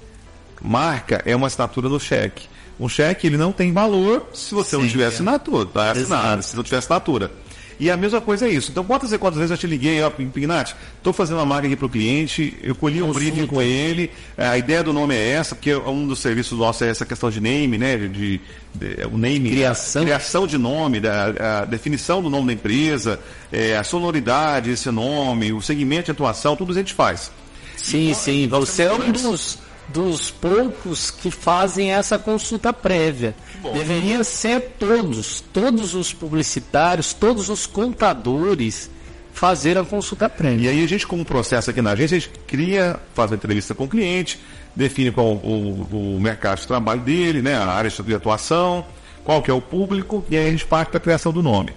Marca 0.62 1.20
é 1.26 1.34
uma 1.34 1.48
assinatura 1.48 1.88
no 1.88 1.98
cheque. 1.98 2.46
Um 2.78 2.88
cheque 2.88 3.26
ele 3.26 3.36
não 3.36 3.52
tem 3.52 3.72
valor 3.72 4.28
se 4.32 4.54
você 4.54 4.76
Sim, 4.76 4.82
não 4.82 4.88
tiver 4.88 5.04
é. 5.04 5.06
assinatura, 5.08 5.66
tá? 5.66 5.90
Assinado, 5.90 6.42
se 6.42 6.54
não 6.54 6.62
tiver 6.62 6.76
assinatura. 6.76 7.30
E 7.78 7.90
a 7.90 7.96
mesma 7.96 8.20
coisa 8.20 8.46
é 8.46 8.50
isso. 8.50 8.70
Então, 8.70 8.84
quantas 8.84 9.12
e 9.12 9.18
quantas 9.18 9.38
vezes 9.38 9.50
eu 9.50 9.58
te 9.58 9.66
liguei, 9.66 10.02
ó, 10.02 10.10
Pignati, 10.10 10.74
estou 10.96 11.12
fazendo 11.12 11.36
uma 11.36 11.46
marca 11.46 11.66
aqui 11.66 11.76
para 11.76 11.86
o 11.86 11.88
cliente, 11.88 12.56
eu 12.62 12.74
colhi 12.74 13.02
um 13.02 13.12
briefing 13.12 13.46
com 13.46 13.60
ele, 13.60 14.10
a 14.36 14.56
ideia 14.56 14.82
do 14.82 14.92
nome 14.92 15.14
é 15.14 15.30
essa, 15.30 15.54
porque 15.54 15.74
um 15.74 16.06
dos 16.06 16.20
serviços 16.20 16.58
nossos 16.58 16.82
é 16.82 16.88
essa 16.88 17.04
questão 17.04 17.30
de 17.30 17.40
name, 17.40 17.76
né? 17.76 17.96
De, 17.96 18.08
de, 18.08 18.40
de 18.74 19.06
o 19.12 19.18
name. 19.18 19.50
Criação. 19.50 20.02
criação 20.02 20.46
de 20.46 20.56
nome, 20.56 21.00
da, 21.00 21.62
a 21.62 21.64
definição 21.64 22.22
do 22.22 22.30
nome 22.30 22.46
da 22.46 22.52
empresa, 22.54 23.20
é, 23.52 23.76
a 23.76 23.84
sonoridade 23.84 24.70
desse 24.70 24.90
nome, 24.90 25.52
o 25.52 25.60
segmento 25.60 26.06
de 26.06 26.10
atuação, 26.12 26.56
tudo 26.56 26.70
isso 26.70 26.78
a 26.78 26.82
gente 26.82 26.94
faz. 26.94 27.30
Sim, 27.76 28.14
sim. 28.14 28.48
Você 28.48 28.84
é 28.84 28.92
um 28.92 29.12
dos 29.12 29.58
dos 29.88 30.30
poucos 30.30 31.10
que 31.10 31.30
fazem 31.30 31.92
essa 31.92 32.18
consulta 32.18 32.72
prévia. 32.72 33.34
Deveria 33.72 34.24
ser 34.24 34.74
todos, 34.78 35.40
todos 35.52 35.94
os 35.94 36.12
publicitários, 36.12 37.12
todos 37.12 37.48
os 37.48 37.66
contadores 37.66 38.90
fazer 39.32 39.76
a 39.76 39.84
consulta 39.84 40.28
prévia. 40.28 40.72
E 40.72 40.78
aí 40.78 40.84
a 40.84 40.88
gente, 40.88 41.06
como 41.06 41.24
processo 41.24 41.70
aqui 41.70 41.82
na 41.82 41.90
agência, 41.90 42.16
a 42.16 42.20
gente 42.20 42.32
cria, 42.46 42.98
faz 43.14 43.30
a 43.30 43.34
entrevista 43.34 43.74
com 43.74 43.84
o 43.84 43.88
cliente, 43.88 44.40
define 44.74 45.10
qual 45.10 45.26
o, 45.26 45.86
o 46.16 46.20
mercado 46.20 46.60
de 46.60 46.66
trabalho 46.66 47.02
dele, 47.02 47.42
né, 47.42 47.54
a 47.54 47.66
área 47.66 47.90
de 47.90 48.14
atuação, 48.14 48.84
qual 49.22 49.42
que 49.42 49.50
é 49.50 49.54
o 49.54 49.60
público, 49.60 50.24
e 50.30 50.36
aí 50.36 50.48
a 50.48 50.50
gente 50.50 50.64
parte 50.64 50.88
para 50.88 50.98
a 50.98 51.00
criação 51.00 51.32
do 51.32 51.42
nome. 51.42 51.72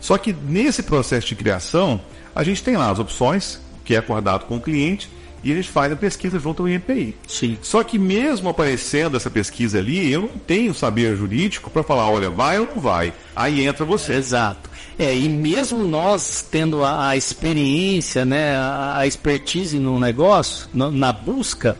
Só 0.00 0.16
que 0.16 0.32
nesse 0.32 0.82
processo 0.82 1.26
de 1.26 1.36
criação, 1.36 2.00
a 2.34 2.42
gente 2.42 2.62
tem 2.62 2.76
lá 2.76 2.90
as 2.90 2.98
opções, 2.98 3.60
que 3.84 3.94
é 3.94 3.98
acordado 3.98 4.46
com 4.46 4.56
o 4.56 4.60
cliente, 4.60 5.10
e 5.42 5.52
a 5.52 5.54
gente 5.54 5.68
faz 5.68 5.92
a 5.92 5.96
pesquisa 5.96 6.38
junto 6.38 6.62
ao 6.62 6.68
INPI. 6.68 7.16
Sim. 7.26 7.58
Só 7.62 7.82
que 7.82 7.98
mesmo 7.98 8.48
aparecendo 8.48 9.16
essa 9.16 9.30
pesquisa 9.30 9.78
ali, 9.78 10.10
eu 10.10 10.22
não 10.22 10.28
tenho 10.28 10.74
saber 10.74 11.16
jurídico 11.16 11.70
para 11.70 11.82
falar, 11.82 12.08
olha, 12.10 12.30
vai 12.30 12.58
ou 12.58 12.66
não 12.66 12.80
vai. 12.80 13.12
Aí 13.34 13.66
entra 13.66 13.84
você. 13.84 14.14
Exato. 14.14 14.70
É, 14.98 15.14
e 15.14 15.28
mesmo 15.28 15.84
nós 15.84 16.46
tendo 16.50 16.84
a, 16.84 17.08
a 17.08 17.16
experiência, 17.16 18.24
né, 18.24 18.56
a, 18.56 18.98
a 18.98 19.06
expertise 19.06 19.78
no 19.78 19.98
negócio, 19.98 20.68
no, 20.72 20.90
na 20.90 21.12
busca, 21.12 21.76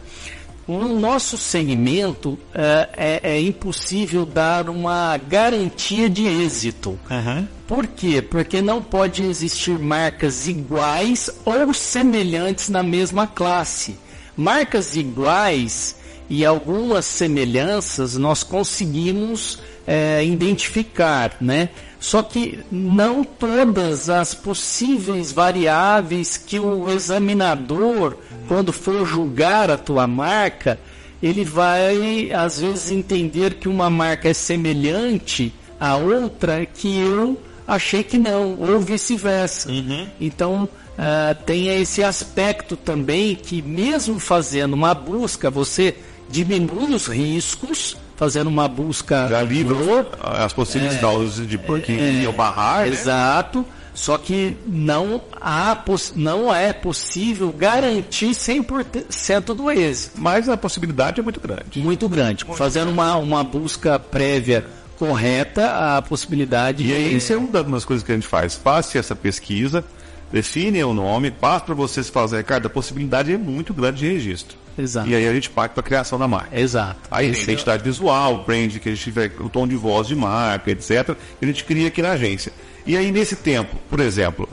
no 0.66 0.98
nosso 0.98 1.36
segmento 1.36 2.38
é, 2.54 2.88
é, 2.96 3.34
é, 3.34 3.40
impossível 3.40 4.24
dar 4.24 4.68
uma 4.68 5.16
garantia 5.16 6.08
de 6.08 6.26
êxito. 6.26 6.98
Uhum. 7.10 7.46
Por 7.72 7.86
quê? 7.86 8.20
Porque 8.20 8.60
não 8.60 8.82
pode 8.82 9.22
existir 9.22 9.78
marcas 9.78 10.46
iguais 10.46 11.30
ou 11.42 11.72
semelhantes 11.72 12.68
na 12.68 12.82
mesma 12.82 13.26
classe. 13.26 13.96
Marcas 14.36 14.94
iguais 14.94 15.96
e 16.28 16.44
algumas 16.44 17.06
semelhanças 17.06 18.14
nós 18.18 18.42
conseguimos 18.42 19.58
é, 19.86 20.22
identificar, 20.22 21.38
né? 21.40 21.70
Só 21.98 22.22
que 22.22 22.58
não 22.70 23.24
todas 23.24 24.10
as 24.10 24.34
possíveis 24.34 25.32
variáveis 25.32 26.36
que 26.36 26.60
o 26.60 26.90
examinador, 26.90 28.18
quando 28.48 28.70
for 28.70 29.06
julgar 29.06 29.70
a 29.70 29.78
tua 29.78 30.06
marca, 30.06 30.78
ele 31.22 31.42
vai 31.42 32.30
às 32.34 32.60
vezes 32.60 32.90
entender 32.90 33.54
que 33.54 33.66
uma 33.66 33.88
marca 33.88 34.28
é 34.28 34.34
semelhante 34.34 35.54
a 35.80 35.96
outra 35.96 36.66
que 36.66 36.98
eu 36.98 37.40
achei 37.66 38.02
que 38.02 38.18
não, 38.18 38.56
ou 38.58 38.80
vice-versa. 38.80 39.70
Uhum. 39.70 40.06
Então 40.20 40.64
uh, 40.64 41.44
tem 41.44 41.68
esse 41.80 42.02
aspecto 42.02 42.76
também 42.76 43.34
que 43.34 43.62
mesmo 43.62 44.18
fazendo 44.18 44.74
uma 44.74 44.94
busca, 44.94 45.50
você 45.50 45.96
diminui 46.28 46.94
os 46.94 47.06
riscos, 47.06 47.96
fazendo 48.16 48.48
uma 48.48 48.68
busca 48.68 49.28
já 49.28 49.42
livra 49.42 49.76
as 50.22 50.52
possíveis 50.52 50.94
é, 50.94 50.98
causas 50.98 51.46
de 51.46 51.58
que 51.58 51.92
é, 51.92 52.24
é, 52.24 52.32
barrar. 52.32 52.86
Né? 52.86 52.88
Exato. 52.88 53.58
Né? 53.60 53.64
Só 53.94 54.16
que 54.16 54.56
não, 54.66 55.20
há, 55.38 55.76
não 56.16 56.54
é 56.54 56.72
possível 56.72 57.52
garantir 57.52 58.30
100% 58.30 59.54
do 59.54 59.70
êxito. 59.70 60.18
Mas 60.18 60.48
a 60.48 60.56
possibilidade 60.56 61.20
é 61.20 61.22
muito 61.22 61.40
grande. 61.40 61.78
Muito 61.78 62.08
grande. 62.08 62.46
Muito 62.46 62.56
Fazendo 62.56 62.84
grande. 62.84 62.98
Uma, 62.98 63.16
uma 63.16 63.44
busca 63.44 63.98
prévia 63.98 64.64
correta, 65.02 65.96
a 65.96 66.02
possibilidade. 66.02 66.86
E 66.86 66.92
aí, 66.92 67.16
isso 67.16 67.32
é 67.32 67.36
uma 67.36 67.48
das 67.64 67.84
coisas 67.84 68.06
que 68.06 68.12
a 68.12 68.14
gente 68.14 68.28
faz. 68.28 68.54
Faça 68.54 68.96
essa 68.96 69.16
pesquisa, 69.16 69.84
define 70.30 70.84
o 70.84 70.94
nome, 70.94 71.32
passa 71.32 71.64
para 71.64 71.74
vocês 71.74 72.08
fazer, 72.08 72.36
Ricardo, 72.36 72.66
a 72.66 72.70
possibilidade 72.70 73.32
é 73.32 73.36
muito 73.36 73.74
grande 73.74 73.98
de 73.98 74.06
registro. 74.06 74.56
Exato. 74.78 75.08
E 75.08 75.16
aí 75.16 75.26
a 75.26 75.34
gente 75.34 75.50
parte 75.50 75.72
para 75.72 75.80
a 75.80 75.82
criação 75.82 76.20
da 76.20 76.28
marca. 76.28 76.56
Exato. 76.56 77.00
Aí 77.10 77.26
a 77.26 77.30
identidade 77.30 77.82
visual, 77.82 78.44
brand, 78.44 78.78
que 78.78 78.88
a 78.88 78.94
gente 78.94 79.02
tiver 79.02 79.32
o 79.40 79.48
tom 79.48 79.66
de 79.66 79.74
voz 79.74 80.06
de 80.06 80.14
marca, 80.14 80.70
etc. 80.70 81.16
Que 81.40 81.44
a 81.44 81.46
gente 81.46 81.64
cria 81.64 81.88
aqui 81.88 82.00
na 82.00 82.12
agência. 82.12 82.52
E 82.86 82.96
aí 82.96 83.10
nesse 83.10 83.34
tempo, 83.34 83.76
por 83.90 83.98
exemplo, 83.98 84.48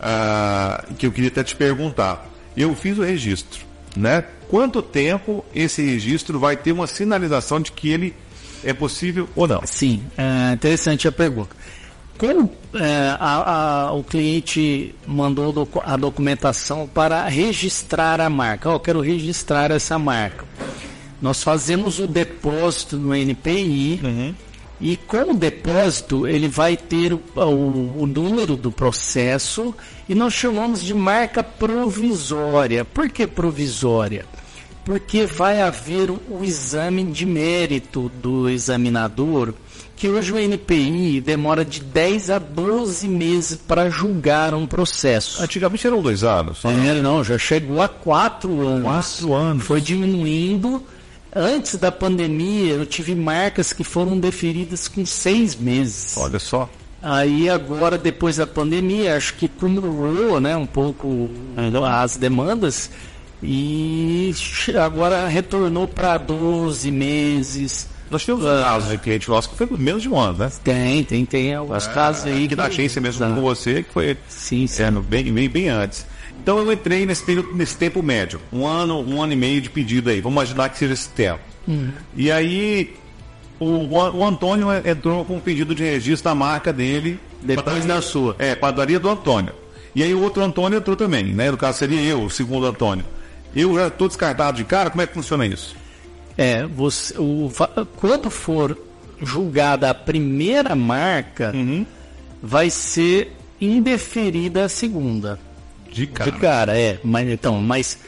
uh, 0.00 0.94
que 0.96 1.06
eu 1.06 1.12
queria 1.12 1.30
até 1.30 1.42
te 1.42 1.56
perguntar, 1.56 2.28
eu 2.54 2.74
fiz 2.76 2.98
o 2.98 3.02
registro, 3.02 3.64
né? 3.96 4.22
Quanto 4.50 4.82
tempo 4.82 5.42
esse 5.54 5.80
registro 5.82 6.38
vai 6.38 6.58
ter 6.58 6.72
uma 6.72 6.86
sinalização 6.86 7.58
de 7.58 7.72
que 7.72 7.88
ele 7.88 8.14
é 8.62 8.72
possível 8.72 9.28
ou 9.34 9.46
não? 9.46 9.62
Sim, 9.64 10.02
é 10.16 10.52
interessante 10.54 11.08
a 11.08 11.12
pergunta. 11.12 11.54
Quando 12.16 12.48
é, 12.74 13.16
a, 13.18 13.86
a, 13.86 13.92
o 13.92 14.04
cliente 14.04 14.94
mandou 15.06 15.52
docu 15.52 15.82
a 15.84 15.96
documentação 15.96 16.86
para 16.86 17.26
registrar 17.26 18.20
a 18.20 18.30
marca, 18.30 18.70
oh, 18.70 18.74
eu 18.74 18.80
quero 18.80 19.00
registrar 19.00 19.70
essa 19.72 19.98
marca. 19.98 20.44
Nós 21.20 21.42
fazemos 21.42 21.98
o 21.98 22.06
depósito 22.06 22.96
no 22.96 23.14
NPI 23.14 24.00
uhum. 24.04 24.34
e 24.80 24.96
com 24.96 25.32
o 25.32 25.34
depósito 25.34 26.26
ele 26.28 26.46
vai 26.46 26.76
ter 26.76 27.12
o, 27.12 27.20
o, 27.34 28.02
o, 28.02 28.06
número 28.06 28.56
do 28.56 28.70
processo 28.70 29.74
e 30.08 30.14
nós 30.14 30.34
chamamos 30.34 30.82
de 30.82 30.94
marca 30.94 31.42
provisória. 31.42 32.84
Por 32.84 33.08
que 33.08 33.26
provisória? 33.26 34.24
Porque 34.84 35.24
vai 35.24 35.62
haver 35.62 36.10
o, 36.10 36.44
exame 36.44 37.04
de 37.04 37.24
mérito 37.24 38.10
do 38.20 38.48
examinador 38.48 39.54
que 39.96 40.08
hoje 40.08 40.32
o 40.32 40.38
NPI 40.38 41.20
demora 41.20 41.64
de 41.64 41.80
10 41.80 42.30
a 42.30 42.38
12 42.38 43.08
meses 43.08 43.56
para 43.56 43.88
julgar 43.88 44.52
um 44.52 44.66
processo. 44.66 45.42
Antigamente 45.42 45.86
eram 45.86 46.02
dois 46.02 46.24
anos. 46.24 46.64
É, 46.64 47.00
não, 47.00 47.22
já 47.22 47.38
chegou 47.38 47.80
a 47.80 47.88
quatro 47.88 48.66
anos. 48.66 48.82
Quatro 48.82 49.32
anos. 49.32 49.64
Foi 49.64 49.80
diminuindo. 49.80 50.82
Antes 51.34 51.76
da 51.76 51.90
pandemia, 51.90 52.74
eu 52.74 52.86
tive 52.86 53.14
marcas 53.14 53.72
que 53.72 53.82
foram 53.82 54.18
deferidas 54.18 54.86
com 54.86 55.06
seis 55.06 55.56
meses. 55.56 56.16
Olha 56.16 56.38
só. 56.38 56.68
Aí 57.02 57.50
agora, 57.50 57.98
depois 57.98 58.36
da 58.36 58.46
pandemia, 58.46 59.16
acho 59.16 59.34
que 59.34 59.48
cumulou 59.48 60.40
né, 60.40 60.56
um 60.56 60.64
pouco 60.64 61.28
as 61.86 62.16
demandas 62.16 62.90
e 63.44 64.34
agora 64.82 65.28
retornou 65.28 65.86
para 65.86 66.16
12 66.18 66.90
meses. 66.90 67.88
Nós 68.10 68.24
temos 68.24 68.44
ah, 68.46 68.62
casos 68.62 68.90
de 68.90 68.98
cliente 68.98 69.28
nosso 69.28 69.50
que 69.50 69.56
foi 69.56 69.68
menos 69.76 70.02
de 70.02 70.08
um 70.08 70.18
ano, 70.18 70.38
né? 70.38 70.52
Tem, 70.62 71.04
tem, 71.04 71.24
tem 71.24 71.54
alguns 71.54 71.86
é, 71.86 71.92
casos 71.92 72.26
aí. 72.26 72.48
Que 72.48 72.56
da 72.56 72.66
agência 72.66 73.00
mesmo 73.00 73.20
tá. 73.20 73.34
com 73.34 73.40
você, 73.40 73.82
que 73.82 73.92
foi 73.92 74.16
sim, 74.28 74.66
sim. 74.66 74.82
É, 74.82 74.90
bem, 74.90 75.32
bem, 75.32 75.48
bem 75.48 75.68
antes. 75.68 76.06
Então 76.42 76.58
eu 76.58 76.72
entrei 76.72 77.06
nesse, 77.06 77.24
período, 77.24 77.54
nesse 77.54 77.76
tempo 77.76 78.02
médio, 78.02 78.40
um 78.52 78.66
ano, 78.66 79.00
um 79.00 79.22
ano 79.22 79.32
e 79.32 79.36
meio 79.36 79.60
de 79.60 79.70
pedido 79.70 80.10
aí. 80.10 80.20
Vamos 80.20 80.36
imaginar 80.36 80.68
que 80.68 80.78
seja 80.78 80.92
esse 80.92 81.08
tempo. 81.08 81.40
Uhum. 81.66 81.90
E 82.14 82.30
aí 82.30 82.94
o, 83.58 83.88
o, 83.88 84.24
Antônio 84.24 84.68
entrou 84.84 85.24
com 85.24 85.36
um 85.36 85.40
pedido 85.40 85.74
de 85.74 85.82
registro 85.82 86.30
da 86.30 86.34
marca 86.34 86.72
dele. 86.72 87.18
Depois 87.42 87.64
padaria, 87.64 87.94
da 87.94 88.02
sua. 88.02 88.36
É, 88.38 88.54
padaria 88.54 89.00
do 89.00 89.08
Antônio. 89.08 89.54
E 89.94 90.02
aí 90.02 90.14
o 90.14 90.22
outro 90.22 90.42
Antônio 90.42 90.78
entrou 90.78 90.96
também, 90.96 91.24
né? 91.24 91.50
No 91.50 91.56
caso 91.56 91.78
seria 91.78 92.00
eu, 92.00 92.24
o 92.24 92.30
segundo 92.30 92.66
Antônio. 92.66 93.04
Eu 93.54 93.74
já 93.76 93.86
estou 93.86 94.08
descartado 94.08 94.56
de 94.56 94.64
cara, 94.64 94.90
como 94.90 95.02
é 95.02 95.06
que 95.06 95.14
funciona 95.14 95.46
isso? 95.46 95.76
É, 96.36 96.66
você, 96.66 97.14
o, 97.16 97.50
quando 97.96 98.28
for 98.28 98.76
julgada 99.22 99.88
a 99.90 99.94
primeira 99.94 100.74
marca, 100.74 101.52
uhum. 101.54 101.86
vai 102.42 102.68
ser 102.68 103.32
indeferida 103.60 104.64
a 104.64 104.68
segunda. 104.68 105.38
De 105.90 106.06
cara. 106.08 106.30
De 106.30 106.38
cara, 106.38 106.78
é. 106.78 106.98
Mas, 107.04 107.28
então, 107.28 107.60
mas 107.60 107.98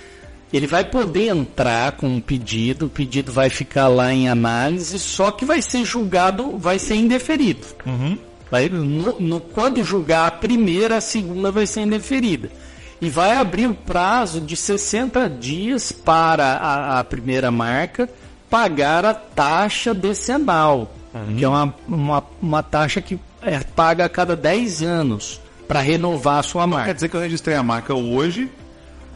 ele 0.52 0.66
vai 0.66 0.84
poder 0.84 1.28
entrar 1.28 1.92
com 1.92 2.08
um 2.08 2.20
pedido, 2.20 2.86
o 2.86 2.90
pedido 2.90 3.30
vai 3.30 3.48
ficar 3.48 3.86
lá 3.86 4.12
em 4.12 4.28
análise, 4.28 4.98
só 4.98 5.30
que 5.30 5.44
vai 5.44 5.62
ser 5.62 5.84
julgado, 5.84 6.58
vai 6.58 6.80
ser 6.80 6.96
indeferido. 6.96 7.64
Uhum. 7.86 8.18
Vai, 8.50 8.68
no, 8.68 9.20
no, 9.20 9.40
quando 9.40 9.82
julgar 9.84 10.26
a 10.26 10.30
primeira, 10.30 10.96
a 10.96 11.00
segunda 11.00 11.52
vai 11.52 11.66
ser 11.66 11.82
indeferida 11.82 12.50
e 13.00 13.10
vai 13.10 13.36
abrir 13.36 13.66
o 13.66 13.74
prazo 13.74 14.40
de 14.40 14.56
60 14.56 15.28
dias 15.28 15.92
para 15.92 16.54
a, 16.54 17.00
a 17.00 17.04
primeira 17.04 17.50
marca 17.50 18.08
pagar 18.48 19.04
a 19.04 19.12
taxa 19.12 19.92
decenal, 19.92 20.92
uhum. 21.12 21.36
que 21.36 21.44
é 21.44 21.48
uma, 21.48 21.74
uma, 21.86 22.24
uma 22.40 22.62
taxa 22.62 23.00
que 23.00 23.18
é 23.42 23.60
paga 23.60 24.04
a 24.04 24.08
cada 24.08 24.34
10 24.34 24.82
anos 24.82 25.40
para 25.68 25.80
renovar 25.80 26.38
a 26.38 26.42
sua 26.42 26.66
marca. 26.66 26.86
Quer 26.86 26.94
dizer 26.94 27.08
que 27.08 27.16
eu 27.16 27.20
registrei 27.20 27.56
a 27.56 27.62
marca 27.62 27.94
hoje, 27.94 28.50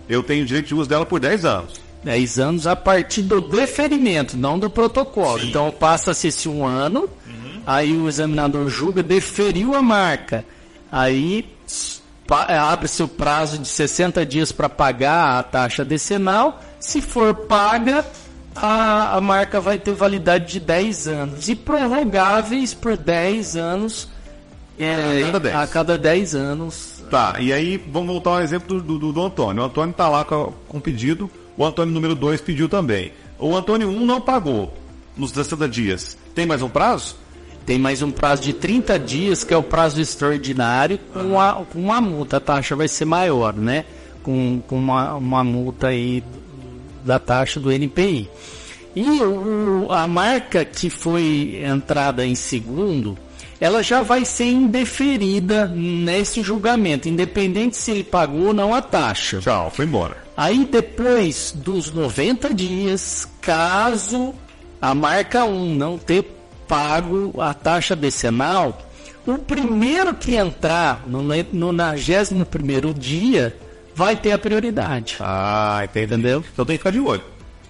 eu 0.09 0.23
tenho 0.23 0.45
direito 0.45 0.67
de 0.67 0.75
uso 0.75 0.89
dela 0.89 1.07
por 1.07 1.21
10 1.21 1.45
anos. 1.45 1.81
10 2.03 2.39
anos 2.39 2.67
a 2.67 2.75
partir 2.75 3.23
do 3.23 3.41
deferimento, 3.41 4.37
não 4.37 4.59
do 4.59 4.71
protocolo. 4.71 5.41
Sim. 5.41 5.49
Então 5.49 5.71
passa-se 5.71 6.29
esse 6.29 6.49
um 6.49 6.65
ano, 6.65 7.09
uhum. 7.27 7.63
aí 7.67 7.97
o 7.97 8.09
examinador 8.09 8.69
julga, 8.69 9.03
deferiu 9.03 9.75
a 9.75 9.83
marca. 9.83 10.45
Aí 10.91 11.47
abre-se 12.31 13.03
o 13.03 13.09
prazo 13.09 13.59
de 13.59 13.69
60 13.69 14.25
dias 14.25 14.53
para 14.53 14.69
pagar 14.69 15.39
a 15.39 15.43
taxa 15.43 15.85
decenal. 15.85 16.61
Se 16.79 17.03
for 17.03 17.35
paga, 17.35 18.05
a, 18.55 19.17
a 19.17 19.21
marca 19.21 19.61
vai 19.61 19.79
ter 19.79 19.93
validade 19.93 20.53
de 20.53 20.61
10 20.61 21.09
anos 21.09 21.49
e 21.49 21.55
prorrogáveis 21.55 22.75
por 22.75 22.97
10 22.97 23.57
anos 23.57 24.09
é, 24.79 25.23
a, 25.23 25.27
cada 25.27 25.41
10. 25.41 25.55
a 25.57 25.67
cada 25.67 25.99
10 25.99 26.35
anos. 26.35 27.05
Tá, 27.11 27.37
e 27.39 27.53
aí 27.53 27.77
vamos 27.77 28.09
voltar 28.09 28.31
ao 28.31 28.41
exemplo 28.41 28.81
do, 28.81 28.99
do, 28.99 29.13
do 29.13 29.23
Antônio. 29.23 29.63
O 29.63 29.67
Antônio 29.67 29.91
está 29.91 30.09
lá 30.09 30.25
com, 30.25 30.53
com 30.69 30.81
pedido, 30.81 31.31
o 31.57 31.65
Antônio 31.65 31.93
número 31.93 32.15
2 32.15 32.41
pediu 32.41 32.69
também. 32.69 33.13
O 33.39 33.55
Antônio 33.57 33.89
1 33.89 33.97
um 33.97 34.07
não 34.07 34.21
pagou 34.21 34.73
nos 35.17 35.33
60 35.33 35.69
dias. 35.69 36.17
Tem 36.35 36.47
mais 36.47 36.63
um 36.63 36.69
prazo? 36.69 37.17
Tem 37.71 37.79
mais 37.79 38.03
um 38.03 38.11
prazo 38.11 38.43
de 38.43 38.53
30 38.53 38.99
dias, 38.99 39.45
que 39.45 39.55
é 39.55 39.57
o 39.57 39.63
prazo 39.63 40.01
extraordinário, 40.01 40.99
com 41.13 41.41
a, 41.41 41.65
com 41.73 41.79
uma 41.79 42.01
multa. 42.01 42.39
A 42.39 42.41
taxa 42.41 42.75
vai 42.75 42.89
ser 42.89 43.05
maior, 43.05 43.55
né? 43.55 43.85
Com, 44.25 44.61
com 44.67 44.77
uma, 44.77 45.15
uma 45.15 45.45
multa 45.45 45.87
aí 45.87 46.21
da 47.05 47.21
taxa 47.21 47.61
do 47.61 47.71
NPI. 47.71 48.29
E 48.97 49.23
o, 49.23 49.87
a 49.89 50.05
marca 50.09 50.65
que 50.65 50.91
foi 50.91 51.63
entrada 51.65 52.27
em 52.27 52.35
segundo, 52.35 53.17
ela 53.61 53.85
já 53.85 54.03
vai 54.03 54.25
ser 54.25 54.51
indeferida 54.51 55.69
nesse 55.69 56.43
julgamento, 56.43 57.09
independente 57.09 57.77
se 57.77 57.93
ele 57.93 58.03
pagou 58.03 58.49
ou 58.49 58.53
não 58.53 58.75
a 58.75 58.83
taxa. 58.83 59.39
Tchau, 59.39 59.71
foi 59.71 59.85
embora. 59.85 60.17
Aí 60.37 60.65
depois 60.65 61.55
dos 61.57 61.93
90 61.93 62.53
dias, 62.53 63.29
caso 63.41 64.35
a 64.83 64.93
marca 64.93 65.45
1 65.45 65.77
não 65.77 65.97
ter 65.97 66.40
pago 66.71 67.35
a 67.41 67.53
taxa 67.53 67.97
decenal, 67.97 68.81
o 69.27 69.37
primeiro 69.37 70.15
que 70.15 70.37
entrar 70.37 71.03
no, 71.05 71.21
no 71.21 71.73
91 71.73 72.93
dia 72.93 73.57
vai 73.93 74.15
ter 74.15 74.31
a 74.31 74.39
prioridade. 74.39 75.17
Ah, 75.19 75.81
entendi. 75.83 76.07
Entendeu? 76.07 76.45
Então 76.53 76.65
tem 76.65 76.77
que 76.77 76.79
ficar 76.79 76.93
de 76.93 77.01
olho. 77.01 77.25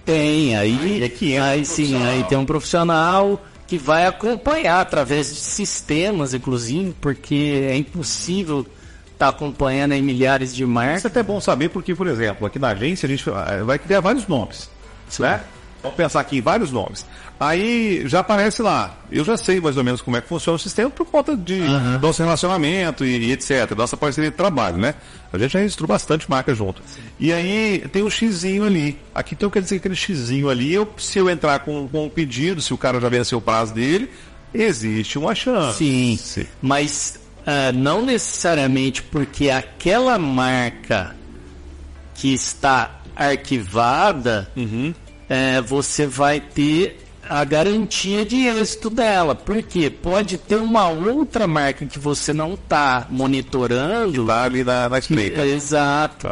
Tem, 0.05 0.55
aí, 0.55 0.77
Aí 1.03 1.33
é 1.33 1.39
aí 1.39 1.61
um 1.61 1.65
sim, 1.65 2.03
aí 2.05 2.23
tem 2.25 2.37
um 2.37 2.45
profissional 2.45 3.41
que 3.65 3.77
vai 3.77 4.05
acompanhar 4.05 4.81
através 4.81 5.29
de 5.29 5.39
sistemas, 5.39 6.33
inclusive, 6.35 6.93
porque 7.01 7.67
é 7.69 7.75
impossível 7.75 8.65
estar 9.13 9.29
acompanhando 9.29 9.93
aí 9.93 10.01
milhares 10.01 10.53
de 10.53 10.63
Isso 10.63 10.71
é 10.71 10.73
marcas. 10.73 11.05
até 11.05 11.23
bom 11.23 11.39
saber 11.41 11.69
porque, 11.69 11.95
por 11.95 12.07
exemplo, 12.07 12.45
aqui 12.45 12.59
na 12.59 12.69
agência 12.69 13.07
a 13.07 13.09
gente 13.09 13.27
eh, 13.29 13.63
vai 13.63 13.79
criar 13.79 13.99
vários 13.99 14.27
nomes, 14.27 14.69
né? 15.19 15.41
Vamos 15.81 15.97
pensar 15.97 16.19
aqui 16.19 16.37
em 16.37 16.41
vários 16.41 16.71
nomes. 16.71 17.05
Aí 17.39 18.03
já 18.07 18.19
aparece 18.19 18.61
lá. 18.61 18.95
Eu 19.11 19.25
já 19.25 19.35
sei 19.35 19.59
mais 19.59 19.75
ou 19.75 19.83
menos 19.83 20.01
como 20.01 20.15
é 20.15 20.21
que 20.21 20.27
funciona 20.27 20.55
o 20.55 20.59
sistema 20.59 20.89
por 20.89 21.05
conta 21.07 21.35
de 21.35 21.59
nosso 21.99 22.21
relacionamento 22.21 23.03
e, 23.03 23.17
e 23.17 23.31
etc. 23.31 23.71
Nossa 23.75 23.97
parceria 23.97 24.29
de 24.29 24.37
trabalho, 24.37 24.77
né? 24.77 24.93
A 25.33 25.37
gente 25.37 25.53
já 25.53 25.59
registrou 25.59 25.87
bastante 25.87 26.29
marca 26.29 26.53
junto. 26.53 26.83
E 27.19 27.33
aí 27.33 27.83
tem 27.91 28.03
o 28.03 28.11
xizinho 28.11 28.63
ali. 28.63 28.97
Aqui 29.13 29.33
então 29.33 29.49
quer 29.49 29.61
dizer 29.61 29.75
que 29.75 29.79
aquele 29.79 29.95
xizinho 29.95 30.49
ali, 30.49 30.71
eu, 30.71 30.87
se 30.97 31.17
eu 31.17 31.29
entrar 31.29 31.59
com, 31.59 31.87
com 31.87 32.05
um 32.05 32.09
pedido, 32.09 32.61
se 32.61 32.73
o 32.73 32.77
cara 32.77 32.99
já 32.99 33.09
venceu 33.09 33.39
o 33.39 33.41
prazo 33.41 33.73
dele, 33.73 34.09
existe 34.53 35.17
uma 35.17 35.33
chance. 35.33 35.79
Sim, 35.79 36.19
mas 36.61 37.19
ah, 37.45 37.71
não 37.71 38.05
necessariamente 38.05 39.01
porque 39.01 39.49
aquela 39.49 40.17
marca 40.17 41.15
que 42.13 42.33
está 42.33 43.01
arquivada, 43.15 44.49
eh, 45.31 45.61
você 45.61 46.05
vai 46.05 46.41
ter 46.41 46.99
a 47.29 47.45
garantia 47.45 48.25
de 48.25 48.47
êxito 48.47 48.89
dela. 48.89 49.33
Por 49.33 49.63
quê? 49.63 49.89
Pode 49.89 50.37
ter 50.37 50.57
uma 50.57 50.89
outra 50.89 51.47
marca 51.47 51.85
que 51.85 51.97
você 51.97 52.33
não 52.33 52.55
está 52.55 53.07
monitorando. 53.09 54.25
Lá 54.25 54.43
ali 54.43 54.61
na, 54.65 54.89
na 54.89 54.99
espreita. 54.99 55.45
exato. 55.45 56.27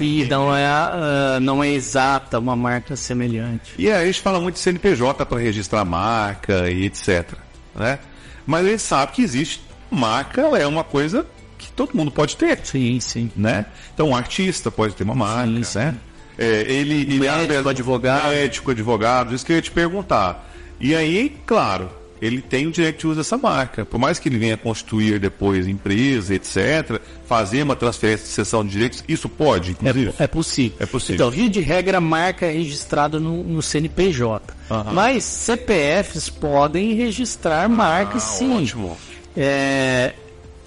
E 0.00 0.24
não 0.24 0.56
é, 0.56 0.66
ah, 0.66 1.38
não 1.40 1.62
é 1.62 1.68
exata 1.68 2.40
uma 2.40 2.56
marca 2.56 2.96
semelhante. 2.96 3.74
E 3.78 3.86
aí 3.88 4.02
a 4.02 4.06
gente 4.06 4.20
fala 4.20 4.40
muito 4.40 4.54
de 4.54 4.60
CNPJ 4.60 5.24
para 5.24 5.38
registrar 5.38 5.84
marca 5.84 6.68
e 6.68 6.86
etc. 6.86 7.34
Né? 7.76 8.00
Mas 8.44 8.66
a 8.66 8.68
gente 8.70 8.82
sabe 8.82 9.12
que 9.12 9.22
existe 9.22 9.62
marca, 9.88 10.40
é 10.58 10.66
uma 10.66 10.82
coisa 10.82 11.24
que 11.56 11.70
todo 11.70 11.94
mundo 11.94 12.10
pode 12.10 12.36
ter. 12.36 12.58
Sim, 12.64 12.98
sim. 12.98 13.30
Né? 13.36 13.66
Então 13.94 14.08
um 14.08 14.16
artista 14.16 14.70
pode 14.72 14.94
ter 14.94 15.04
uma 15.04 15.14
marca, 15.14 15.46
Sim, 15.46 15.62
sim. 15.62 15.78
né? 15.78 15.94
É, 16.40 16.62
ele, 16.62 17.02
ele 17.02 17.18
Médico, 17.18 17.68
advogado. 17.68 18.30
médico, 18.30 18.70
advogado, 18.70 19.34
isso 19.34 19.44
que 19.44 19.52
eu 19.52 19.56
ia 19.56 19.62
te 19.62 19.70
perguntar. 19.70 20.50
E 20.80 20.94
aí, 20.94 21.36
claro, 21.44 21.90
ele 22.20 22.40
tem 22.40 22.66
o 22.66 22.70
direito 22.70 23.00
de 23.00 23.06
uso 23.08 23.16
dessa 23.16 23.36
marca. 23.36 23.84
Por 23.84 23.98
mais 23.98 24.18
que 24.18 24.28
ele 24.28 24.38
venha 24.38 24.56
constituir 24.56 25.18
depois 25.18 25.68
empresa, 25.68 26.34
etc., 26.34 27.00
fazer 27.26 27.62
uma 27.62 27.76
transferência 27.76 28.26
de 28.26 28.32
cessão 28.32 28.64
de 28.64 28.70
direitos, 28.70 29.04
isso 29.06 29.28
pode, 29.28 29.72
inclusive? 29.72 30.14
É, 30.18 30.24
é 30.24 30.26
possível. 30.26 30.76
É 30.80 30.86
possível. 30.86 31.14
Então, 31.16 31.30
via 31.30 31.48
de 31.50 31.60
regra, 31.60 32.00
marca 32.00 32.46
é 32.46 32.52
registrada 32.52 33.20
no, 33.20 33.42
no 33.42 33.60
CNPJ. 33.62 34.54
Aham. 34.70 34.92
Mas 34.92 35.24
CPFs 35.24 36.30
podem 36.30 36.94
registrar 36.94 37.68
marcas 37.68 38.22
sim. 38.22 38.50
Ah, 38.52 38.56
ótimo. 38.56 38.96
É, 39.36 40.14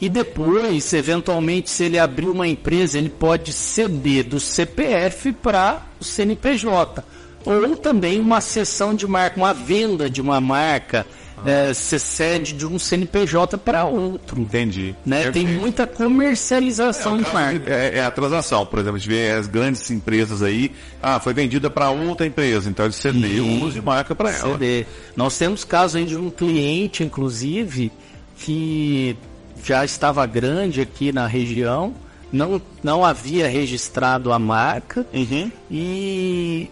e 0.03 0.09
depois, 0.09 0.91
eventualmente, 0.91 1.69
se 1.69 1.85
ele 1.85 1.97
abrir 1.97 2.27
uma 2.27 2.45
empresa, 2.45 2.97
ele 2.97 3.07
pode 3.07 3.53
ceder 3.53 4.25
do 4.25 4.37
CPF 4.37 5.31
para 5.31 5.81
o 5.97 6.03
CNPJ. 6.03 7.01
Ou 7.45 7.77
também 7.77 8.19
uma 8.19 8.41
cessão 8.41 8.93
de 8.93 9.07
marca, 9.07 9.37
uma 9.37 9.53
venda 9.53 10.09
de 10.09 10.19
uma 10.19 10.41
marca, 10.41 11.05
é, 11.45 11.73
se 11.73 11.97
cede 11.97 12.51
de 12.51 12.67
um 12.67 12.77
CNPJ 12.77 13.57
para 13.57 13.85
outro. 13.85 14.41
Entendi. 14.41 14.93
Né? 15.05 15.31
Tem 15.31 15.47
muita 15.47 15.87
comercialização 15.87 17.15
de 17.15 17.33
marca. 17.33 17.73
É, 17.73 17.99
é 17.99 18.03
a 18.03 18.11
transação, 18.11 18.65
por 18.65 18.79
exemplo, 18.79 18.97
a 18.97 18.99
gente 18.99 19.07
vê 19.07 19.31
as 19.31 19.47
grandes 19.47 19.89
empresas 19.89 20.43
aí, 20.43 20.69
ah, 21.01 21.17
foi 21.17 21.33
vendida 21.33 21.69
para 21.69 21.89
outra 21.91 22.27
empresa, 22.27 22.69
então 22.69 22.83
ele 22.83 22.93
cedeu 22.93 23.45
o 23.45 23.63
uso 23.63 23.75
de 23.75 23.81
marca 23.81 24.13
para 24.13 24.31
ela. 24.31 24.51
CD. 24.51 24.85
Nós 25.15 25.37
temos 25.37 25.63
casos 25.63 25.95
aí 25.95 26.03
de 26.03 26.17
um 26.17 26.29
cliente, 26.29 27.05
inclusive, 27.05 27.89
que 28.37 29.15
já 29.63 29.83
estava 29.83 30.25
grande 30.25 30.81
aqui 30.81 31.11
na 31.11 31.27
região, 31.27 31.93
não, 32.31 32.61
não 32.81 33.05
havia 33.05 33.47
registrado 33.47 34.31
a 34.31 34.39
marca 34.39 35.05
Uhum. 35.13 35.51
e 35.69 36.69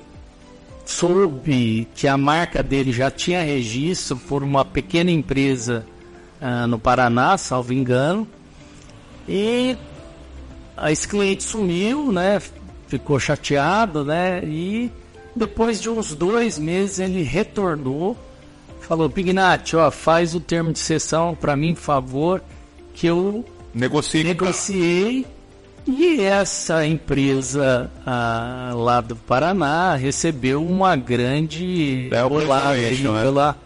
soube 0.86 1.88
que 1.96 2.08
a 2.08 2.18
marca 2.18 2.62
dele 2.64 2.92
já 2.92 3.10
tinha 3.12 3.44
registro 3.44 4.18
por 4.18 4.44
uma 4.44 4.66
pequena 4.66 5.12
empresa 5.12 5.86
ah, 6.42 6.66
no 6.68 6.80
Paraná, 6.80 7.38
salvo 7.38 7.74
engano. 7.74 8.28
E 9.28 9.78
esse 10.90 11.08
cliente 11.08 11.44
sumiu, 11.44 12.12
né? 12.12 12.42
Ficou 12.88 13.20
chateado, 13.20 14.04
né? 14.04 14.44
E 14.44 14.92
depois 15.36 15.80
de 15.80 15.90
uns 15.90 16.14
dois 16.14 16.58
meses 16.58 17.00
ele 17.00 17.22
retornou, 17.22 18.18
falou: 18.82 19.10
Pignatti, 19.10 19.76
ó, 19.76 19.90
faz 19.92 20.36
o 20.36 20.40
termo 20.40 20.74
de 20.74 20.80
sessão 20.80 21.36
para 21.40 21.56
mim, 21.56 21.74
por 21.74 21.82
favor, 21.82 22.44
que 23.02 23.08
eu 23.08 23.44
Negocie. 23.74 24.24
negociei 24.24 25.26
e 25.88 26.22
essa 26.22 26.86
empresa 26.86 27.90
ah, 28.06 28.74
lá 28.76 29.02
do 29.02 29.16
Paraná 29.16 29.96
recebeu 29.96 30.64
uma 30.64 30.96
grande 30.96 32.10
É, 32.12 32.24
o 32.24 32.40
né? 33.12 33.24
pela, 33.24 33.58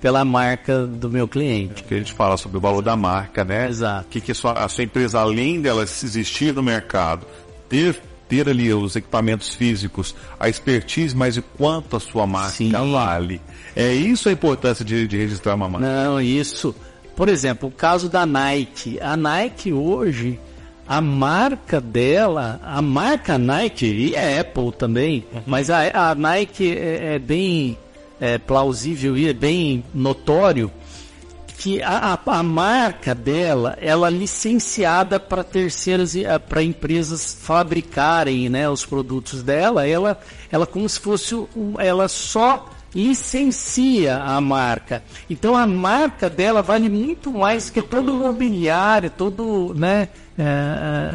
pela 0.00 0.24
marca 0.24 0.88
do 0.88 1.08
meu 1.08 1.28
cliente. 1.28 1.84
que 1.84 1.94
a 1.94 1.98
gente 1.98 2.12
fala 2.12 2.36
sobre 2.36 2.58
o 2.58 2.60
valor 2.60 2.82
da 2.82 2.96
marca, 2.96 3.44
né? 3.44 3.68
Exato. 3.68 4.06
O 4.06 4.10
que, 4.10 4.20
que 4.20 4.32
a, 4.32 4.34
sua, 4.34 4.54
a 4.54 4.68
sua 4.68 4.82
empresa, 4.82 5.20
além 5.20 5.60
dela 5.60 5.84
existir 5.84 6.52
no 6.52 6.60
mercado, 6.64 7.24
ter, 7.68 7.96
ter 8.28 8.48
ali 8.48 8.74
os 8.74 8.96
equipamentos 8.96 9.54
físicos, 9.54 10.16
a 10.40 10.48
expertise, 10.48 11.14
mas 11.14 11.36
e 11.36 11.42
quanto 11.42 11.94
a 11.94 12.00
sua 12.00 12.26
marca 12.26 12.56
Sim. 12.56 12.72
vale. 12.72 13.40
É 13.76 13.92
isso 13.94 14.28
a 14.28 14.32
importância 14.32 14.84
de, 14.84 15.06
de 15.06 15.16
registrar 15.16 15.54
uma 15.54 15.68
marca. 15.68 15.86
Não, 15.86 16.20
isso. 16.20 16.74
Por 17.16 17.28
exemplo, 17.28 17.68
o 17.68 17.72
caso 17.72 18.08
da 18.08 18.24
Nike. 18.24 18.98
A 19.00 19.16
Nike 19.16 19.72
hoje, 19.72 20.38
a 20.86 21.00
marca 21.00 21.80
dela, 21.80 22.60
a 22.62 22.80
marca 22.80 23.38
Nike 23.38 23.86
e 23.86 24.16
a 24.16 24.40
Apple 24.40 24.72
também, 24.72 25.24
mas 25.46 25.70
a, 25.70 26.10
a 26.10 26.14
Nike 26.14 26.76
é, 26.76 27.14
é 27.14 27.18
bem 27.18 27.78
é, 28.20 28.38
plausível 28.38 29.16
e 29.16 29.28
é 29.28 29.32
bem 29.32 29.84
notório 29.94 30.70
que 31.60 31.82
a, 31.82 32.18
a, 32.26 32.38
a 32.38 32.42
marca 32.42 33.14
dela, 33.14 33.76
ela 33.82 34.08
é 34.08 34.10
licenciada 34.10 35.20
para 35.20 35.44
terceiras, 35.44 36.14
para 36.48 36.62
empresas 36.62 37.36
fabricarem, 37.38 38.48
né, 38.48 38.68
os 38.68 38.86
produtos 38.86 39.42
dela, 39.42 39.86
ela, 39.86 40.18
ela 40.50 40.66
como 40.66 40.88
se 40.88 40.98
fosse, 40.98 41.34
um, 41.34 41.74
ela 41.78 42.08
só 42.08 42.66
licencia 42.94 44.16
a 44.16 44.40
marca. 44.40 45.02
Então 45.28 45.56
a 45.56 45.66
marca 45.66 46.28
dela 46.30 46.62
vale 46.62 46.88
muito 46.88 47.30
mais 47.32 47.70
que 47.70 47.80
todo 47.82 48.12
o 48.12 48.16
mobiliário, 48.18 49.10
todo, 49.10 49.74
né, 49.76 50.08
é, 50.38 51.14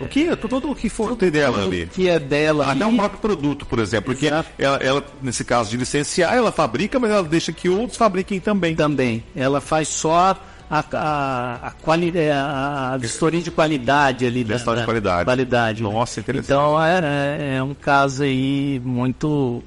O 0.00 0.06
que, 0.08 0.34
tudo 0.36 0.70
o 0.70 0.74
que 0.74 0.88
for 0.88 1.16
ter 1.16 1.30
dela 1.30 1.60
é, 1.62 1.64
ali. 1.64 1.86
que 1.92 2.08
é 2.08 2.18
dela. 2.18 2.70
Até 2.72 2.80
E- 2.84 2.84
um 2.84 2.96
próprio 2.96 3.20
produto, 3.20 3.66
por 3.66 3.78
exemplo, 3.78 4.12
porque 4.14 4.26
ela, 4.58 4.76
ela, 4.80 5.04
nesse 5.20 5.44
caso 5.44 5.70
de 5.70 5.76
licenciar, 5.76 6.34
ela 6.34 6.50
fabrica, 6.52 6.98
mas 6.98 7.10
ela 7.10 7.22
deixa 7.22 7.52
que 7.52 7.68
outros 7.68 7.96
fabriquem 7.98 8.40
também. 8.40 8.74
também. 8.74 9.22
Ela 9.36 9.60
faz 9.60 9.88
só 9.88 10.36
a, 10.70 10.84
a, 10.92 11.66
a, 11.68 11.70
quali, 11.82 12.16
é, 12.16 12.32
a, 12.32 12.92
a 12.92 12.96
vistoria 12.96 13.42
de 13.42 13.50
qualidade 13.50 14.24
ali. 14.24 14.42
da- 14.44 14.54
Vistoria 14.54 14.76
de 14.76 14.82
da 14.82 14.86
qualidade. 14.86 15.24
qualidade. 15.24 15.82
Nossa, 15.82 16.20
interessante. 16.20 16.46
Então 16.52 16.82
é, 16.82 17.56
é 17.56 17.62
um 17.62 17.74
caso 17.74 18.22
aí 18.22 18.80
muito 18.84 19.62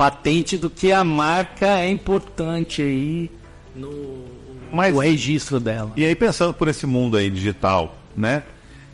patente 0.00 0.56
do 0.56 0.70
que 0.70 0.92
a 0.92 1.04
marca 1.04 1.78
é 1.78 1.90
importante 1.90 2.80
aí 2.80 3.30
no, 3.76 4.24
Mas- 4.72 4.96
registro 4.96 5.60
dela. 5.60 5.92
E 5.94 6.06
aí, 6.06 6.14
pensando 6.14 6.54
por 6.54 6.68
esse 6.68 6.86
mundo 6.86 7.18
aí 7.18 7.28
digital, 7.28 7.98
né? 8.16 8.42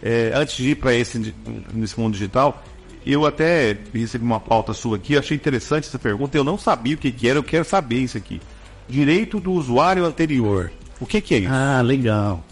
É, 0.03 0.33
antes 0.35 0.57
de 0.57 0.71
ir 0.71 0.75
para 0.75 0.93
esse 0.93 1.33
nesse 1.73 1.99
mundo 1.99 2.15
digital, 2.15 2.61
eu 3.07 3.25
até 3.25 3.77
recebi 3.95 4.25
uma 4.25 4.41
pauta 4.41 4.73
sua 4.73 4.97
aqui, 4.97 5.17
achei 5.17 5.37
interessante 5.37 5.87
essa 5.87 5.97
pergunta. 5.97 6.37
Eu 6.37 6.43
não 6.43 6.59
sabia 6.59 6.97
o 6.97 6.99
que, 6.99 7.13
que 7.13 7.29
era, 7.29 7.39
eu 7.39 7.45
quero 7.45 7.65
saber 7.65 8.01
isso 8.01 8.19
aqui. 8.19 8.41
Direito 8.89 9.39
do 9.39 9.53
usuário 9.53 10.05
anterior. 10.05 10.73
O 10.99 11.07
que, 11.07 11.21
que 11.21 11.37
é 11.37 11.39
isso? 11.39 11.53
Ah, 11.53 11.83
legal. 11.83 12.45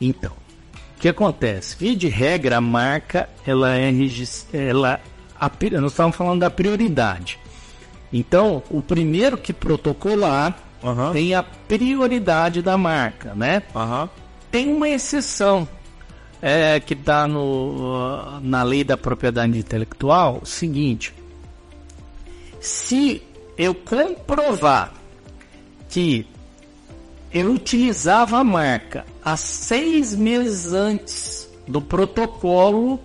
Então, 0.00 0.32
o 0.96 1.00
que 1.00 1.08
acontece? 1.08 1.76
Via 1.78 1.94
de 1.94 2.08
regra, 2.08 2.56
a 2.56 2.60
marca, 2.60 3.28
ela 3.46 3.76
é 3.78 3.88
ela 4.52 5.00
a 5.38 5.48
Nós 5.80 5.92
estávamos 5.92 6.16
falando 6.16 6.40
da 6.40 6.50
prioridade. 6.50 7.38
Então, 8.12 8.62
o 8.70 8.82
primeiro 8.82 9.38
que 9.38 9.52
protocolar 9.52 10.58
Aham. 10.82 11.12
tem 11.12 11.34
a 11.34 11.42
prioridade 11.42 12.62
da 12.62 12.76
marca, 12.76 13.34
né? 13.34 13.62
Aham. 13.74 14.08
Tem 14.50 14.72
uma 14.72 14.88
exceção. 14.88 15.68
é, 16.42 16.80
que 16.80 16.94
está 16.94 17.28
na 18.42 18.62
lei 18.62 18.82
da 18.82 18.96
propriedade 18.96 19.58
intelectual, 19.58 20.40
o 20.42 20.46
seguinte: 20.46 21.14
se 22.60 23.22
eu 23.56 23.74
comprovar 23.74 24.94
que 25.88 26.26
eu 27.32 27.52
utilizava 27.52 28.38
a 28.38 28.44
marca 28.44 29.04
há 29.24 29.36
seis 29.36 30.14
meses 30.14 30.72
antes 30.72 31.48
do 31.66 31.80
protocolo 31.80 32.98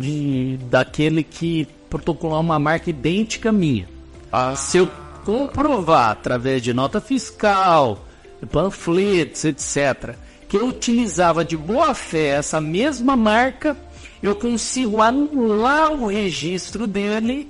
de, 0.00 0.58
daquele 0.68 1.22
que 1.22 1.66
protocolou 1.88 2.40
uma 2.40 2.58
marca 2.58 2.90
idêntica 2.90 3.50
minha. 3.52 3.88
Ah. 4.34 4.56
Se 4.56 4.78
eu 4.78 4.90
comprovar 5.24 6.10
através 6.10 6.60
de 6.60 6.74
nota 6.74 7.00
fiscal, 7.00 8.04
panfletos, 8.50 9.44
etc., 9.44 10.16
que 10.48 10.56
eu 10.56 10.66
utilizava 10.66 11.44
de 11.44 11.56
boa 11.56 11.94
fé 11.94 12.30
essa 12.30 12.60
mesma 12.60 13.16
marca, 13.16 13.76
eu 14.20 14.34
consigo 14.34 15.00
anular 15.00 15.92
o 15.92 16.06
registro 16.08 16.84
dele 16.86 17.48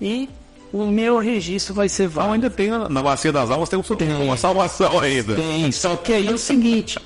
e 0.00 0.28
o 0.72 0.86
meu 0.86 1.18
registro 1.18 1.74
vai 1.74 1.88
ser 1.88 2.06
válido. 2.06 2.34
ainda 2.34 2.50
tem 2.50 2.70
na 2.70 3.02
bacia 3.02 3.32
das 3.32 3.50
almas 3.50 3.68
tem, 3.68 3.78
um, 3.78 3.82
tem 3.82 4.22
uma 4.22 4.36
salvação 4.36 5.00
ainda. 5.00 5.34
Tem, 5.34 5.72
só 5.72 5.96
que 5.96 6.12
aí 6.12 6.28
é 6.28 6.32
o 6.32 6.38
seguinte, 6.38 6.96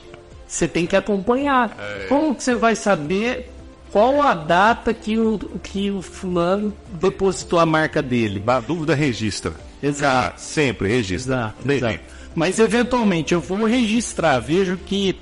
você 0.46 0.68
tem 0.68 0.84
que 0.86 0.96
acompanhar. 0.96 1.74
É. 1.78 2.06
Como 2.08 2.34
que 2.34 2.42
você 2.42 2.54
vai 2.54 2.76
saber 2.76 3.53
qual 3.94 4.20
a 4.20 4.34
data 4.34 4.92
que 4.92 5.16
o, 5.16 5.38
que 5.62 5.88
o 5.88 6.02
fulano 6.02 6.74
depositou 7.00 7.60
a 7.60 7.64
marca 7.64 8.02
dele? 8.02 8.42
Na 8.44 8.58
dúvida, 8.58 8.92
registra. 8.92 9.52
Exato. 9.80 10.34
Ah, 10.34 10.36
sempre 10.36 10.88
registra. 10.88 11.36
Exato, 11.36 11.70
exato. 11.70 12.00
Mas 12.34 12.58
eventualmente 12.58 13.34
eu 13.34 13.40
vou 13.40 13.64
registrar, 13.66 14.40
vejo 14.40 14.76
que 14.78 15.16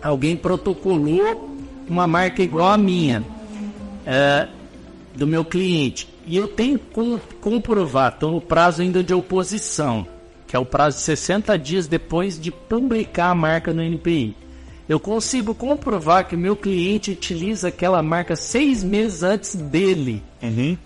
alguém 0.00 0.34
protocolou 0.34 1.54
uma 1.86 2.06
marca 2.06 2.42
igual 2.42 2.68
a 2.68 2.78
minha, 2.78 3.22
é, 4.06 4.48
do 5.14 5.26
meu 5.26 5.44
cliente. 5.44 6.08
E 6.26 6.34
eu 6.34 6.48
tenho 6.48 6.78
que 6.78 7.20
comprovar, 7.42 8.14
estou 8.14 8.32
no 8.32 8.40
prazo 8.40 8.80
ainda 8.80 9.04
de 9.04 9.12
oposição, 9.12 10.06
que 10.46 10.56
é 10.56 10.58
o 10.58 10.64
prazo 10.64 10.96
de 10.96 11.02
60 11.02 11.58
dias 11.58 11.86
depois 11.86 12.40
de 12.40 12.50
publicar 12.50 13.32
a 13.32 13.34
marca 13.34 13.74
no 13.74 13.82
NPI. 13.82 14.45
Eu 14.88 15.00
consigo 15.00 15.54
comprovar 15.54 16.28
que 16.28 16.36
meu 16.36 16.54
cliente 16.54 17.10
utiliza 17.10 17.68
aquela 17.68 18.02
marca 18.02 18.36
seis 18.36 18.84
meses 18.84 19.22
antes 19.22 19.54
dele, 19.56 20.22
uhum. 20.40 20.76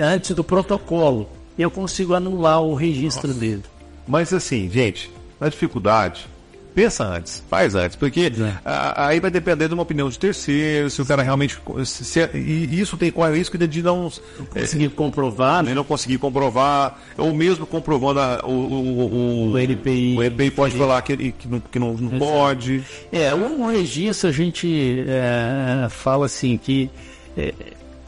antes 0.00 0.30
do 0.30 0.44
protocolo. 0.44 1.28
Eu 1.58 1.70
consigo 1.70 2.14
anular 2.14 2.62
o 2.62 2.74
registro 2.74 3.28
Nossa. 3.28 3.40
dele. 3.40 3.62
Mas 4.06 4.32
assim, 4.32 4.70
gente, 4.70 5.10
a 5.40 5.48
dificuldade 5.48 6.26
pensa 6.74 7.04
antes, 7.04 7.42
faz 7.48 7.74
antes, 7.74 7.96
porque 7.96 8.32
é. 8.38 8.58
a, 8.64 9.08
aí 9.08 9.20
vai 9.20 9.30
depender 9.30 9.68
de 9.68 9.74
uma 9.74 9.82
opinião 9.82 10.08
de 10.08 10.18
terceiro, 10.18 10.90
se 10.90 11.00
o 11.00 11.06
cara 11.06 11.22
realmente. 11.22 11.58
Se, 11.84 12.04
se, 12.04 12.30
e 12.34 12.80
isso 12.80 12.96
tem 12.96 13.10
qual 13.10 13.28
é 13.28 13.30
o 13.30 13.36
risco 13.36 13.56
de 13.56 13.82
não. 13.82 14.10
não 14.38 14.46
conseguir 14.46 14.86
é, 14.86 14.88
comprovar, 14.88 15.62
né? 15.62 15.74
Não 15.74 15.84
conseguir 15.84 16.18
comprovar, 16.18 16.98
ou 17.16 17.32
mesmo 17.32 17.66
comprovando 17.66 18.20
a, 18.20 18.40
o, 18.44 18.50
o, 18.50 19.00
o, 19.00 19.52
o 19.52 19.58
LPI. 19.58 20.16
O 20.16 20.22
LPI 20.22 20.50
pode 20.50 20.76
falar 20.76 21.00
que, 21.02 21.32
que 21.32 21.48
não, 21.48 21.60
que 21.60 21.78
não, 21.78 21.94
não 21.94 22.18
pode. 22.18 22.82
É, 23.12 23.32
o 23.34 23.66
registro 23.68 24.28
a 24.28 24.32
gente 24.32 25.04
é, 25.06 25.88
fala 25.88 26.26
assim 26.26 26.58
que. 26.58 26.90
É, 27.36 27.52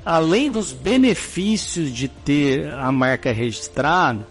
além 0.05 0.51
dos 0.51 0.73
benefícios 0.73 1.93
de 1.93 2.07
ter 2.07 2.73
a 2.73 2.93
marca 2.93 3.33
registrada, 3.33 4.25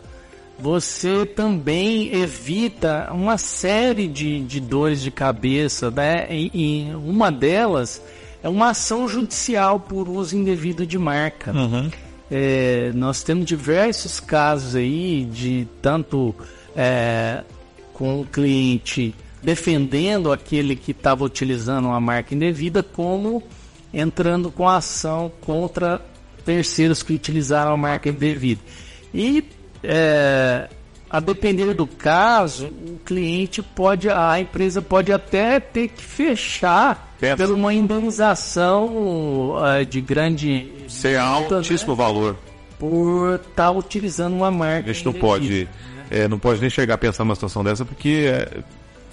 você 0.57 1.25
também 1.25 2.13
evita 2.15 3.09
uma 3.11 3.37
série 3.37 4.07
de, 4.07 4.41
de 4.41 4.59
dores 4.59 5.01
de 5.01 5.11
cabeça, 5.11 5.91
né? 5.91 6.27
E, 6.29 6.51
e 6.53 6.95
uma 6.95 7.31
delas 7.31 8.01
é 8.41 8.47
uma 8.47 8.69
ação 8.69 9.07
judicial 9.07 9.79
por 9.79 10.07
uso 10.07 10.37
indevido 10.37 10.85
de 10.85 10.97
marca. 10.97 11.51
Uhum. 11.51 11.89
É, 12.31 12.91
nós 12.93 13.21
temos 13.21 13.45
diversos 13.45 14.19
casos 14.19 14.75
aí 14.75 15.25
de 15.25 15.67
tanto 15.81 16.33
é, 16.75 17.43
com 17.93 18.21
o 18.21 18.25
cliente 18.25 19.13
defendendo 19.43 20.31
aquele 20.31 20.75
que 20.75 20.91
estava 20.91 21.23
utilizando 21.23 21.85
uma 21.85 21.99
marca 21.99 22.33
indevida, 22.33 22.81
como 22.81 23.43
entrando 23.93 24.49
com 24.49 24.67
ação 24.67 25.31
contra 25.41 26.01
terceiros 26.43 27.03
que 27.03 27.13
utilizaram 27.13 27.73
a 27.73 27.77
marca 27.77 28.09
indevida. 28.09 28.61
E 29.13 29.43
é, 29.87 30.69
a 31.09 31.19
depender 31.19 31.73
do 31.73 31.87
caso, 31.87 32.67
o 32.67 32.99
cliente 33.05 33.61
pode, 33.61 34.09
a 34.09 34.39
empresa 34.39 34.81
pode 34.81 35.11
até 35.13 35.59
ter 35.59 35.87
que 35.87 36.03
fechar 36.03 37.15
Pensa. 37.19 37.37
por 37.37 37.53
uma 37.53 37.73
indenização 37.73 39.55
uh, 39.55 39.85
de 39.87 40.01
grande. 40.01 40.71
Ser 40.87 41.17
altíssimo 41.17 41.91
né? 41.91 41.97
valor. 41.97 42.35
Por 42.77 43.35
estar 43.35 43.47
tá 43.55 43.71
utilizando 43.71 44.33
uma 44.33 44.51
marca. 44.51 44.89
A 44.89 44.93
gente 44.93 45.05
não 45.05 45.13
pode, 45.13 45.69
é, 46.11 46.27
não 46.27 46.37
pode 46.37 46.59
nem 46.59 46.69
chegar 46.69 46.95
a 46.95 46.97
pensar 46.97 47.23
numa 47.23 47.35
situação 47.35 47.63
dessa 47.63 47.85
porque 47.85 48.27
é, 48.27 48.49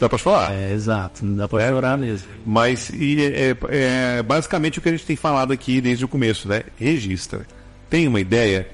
dá 0.01 0.09
para 0.09 0.19
falar. 0.19 0.53
É, 0.53 0.73
exato, 0.73 1.25
não 1.25 1.37
dá 1.37 1.47
para 1.47 1.69
chorar 1.69 1.97
mesmo. 1.97 2.27
Mas 2.45 2.91
e, 2.91 3.23
é, 3.23 3.57
é, 3.69 4.23
basicamente 4.23 4.79
o 4.79 4.83
que 4.83 4.89
a 4.89 4.93
gente 4.93 5.07
tem 5.07 5.17
falado 5.17 5.53
aqui 5.53 5.81
desde 5.81 6.05
o 6.05 6.09
começo, 6.09 6.49
né? 6.49 6.65
Registra. 6.77 7.47
Tem 7.89 8.09
uma 8.09 8.19
ideia, 8.19 8.69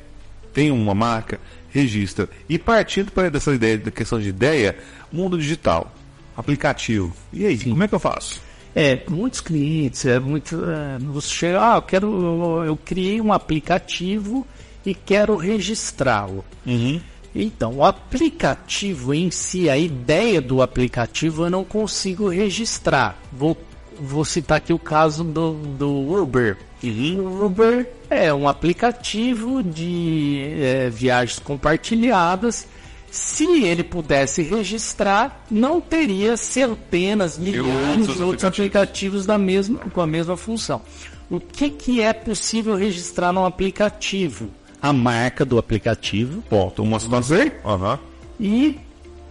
tem 0.54 0.70
uma 0.70 0.94
marca, 0.94 1.38
registra. 1.70 2.28
E 2.48 2.58
partindo 2.58 3.10
para 3.12 3.30
dessa 3.30 3.52
ideia, 3.52 3.78
da 3.78 3.90
questão 3.90 4.20
de 4.20 4.28
ideia, 4.28 4.76
mundo 5.12 5.38
digital, 5.38 5.92
aplicativo. 6.36 7.14
E 7.32 7.46
aí, 7.46 7.58
Sim. 7.58 7.70
como 7.70 7.82
é 7.82 7.88
que 7.88 7.94
eu 7.94 7.98
faço? 7.98 8.40
É, 8.74 9.02
muitos 9.08 9.40
clientes, 9.40 10.04
é 10.06 10.20
muito, 10.20 10.62
é, 10.64 10.98
você 10.98 11.28
chega, 11.28 11.72
ah, 11.72 11.76
eu 11.76 11.82
quero, 11.82 12.06
eu, 12.06 12.64
eu 12.64 12.76
criei 12.76 13.20
um 13.20 13.32
aplicativo 13.32 14.46
e 14.84 14.94
quero 14.94 15.36
registrá-lo. 15.36 16.44
Uhum. 16.66 17.00
Então, 17.34 17.76
o 17.76 17.84
aplicativo 17.84 19.12
em 19.12 19.30
si, 19.30 19.68
a 19.68 19.76
ideia 19.76 20.40
do 20.40 20.62
aplicativo 20.62 21.44
eu 21.44 21.50
não 21.50 21.64
consigo 21.64 22.28
registrar. 22.28 23.18
Vou, 23.32 23.56
vou 24.00 24.24
citar 24.24 24.58
aqui 24.58 24.72
o 24.72 24.78
caso 24.78 25.22
do, 25.24 25.52
do 25.52 26.22
Uber. 26.22 26.56
O 26.82 27.46
Uber 27.46 27.88
é 28.08 28.32
um 28.32 28.48
aplicativo 28.48 29.62
de 29.62 30.40
é, 30.60 30.90
viagens 30.90 31.38
compartilhadas. 31.38 32.66
Se 33.10 33.64
ele 33.64 33.82
pudesse 33.82 34.42
registrar, 34.42 35.44
não 35.50 35.80
teria 35.80 36.36
centenas, 36.36 37.38
milhares 37.38 38.06
de 38.06 38.22
outros 38.22 38.44
aplicativos 38.44 39.24
da 39.24 39.38
mesma, 39.38 39.78
com 39.78 40.00
a 40.00 40.06
mesma 40.06 40.36
função. 40.36 40.82
O 41.30 41.40
que, 41.40 41.70
que 41.70 42.00
é 42.00 42.12
possível 42.12 42.74
registrar 42.74 43.32
num 43.32 43.44
aplicativo? 43.44 44.50
A 44.80 44.92
marca 44.92 45.44
do 45.44 45.58
aplicativo. 45.58 46.42
Ponto. 46.48 46.82
Uma 46.82 47.00
situação. 47.00 47.38
Uhum. 47.64 47.98
E 48.38 48.78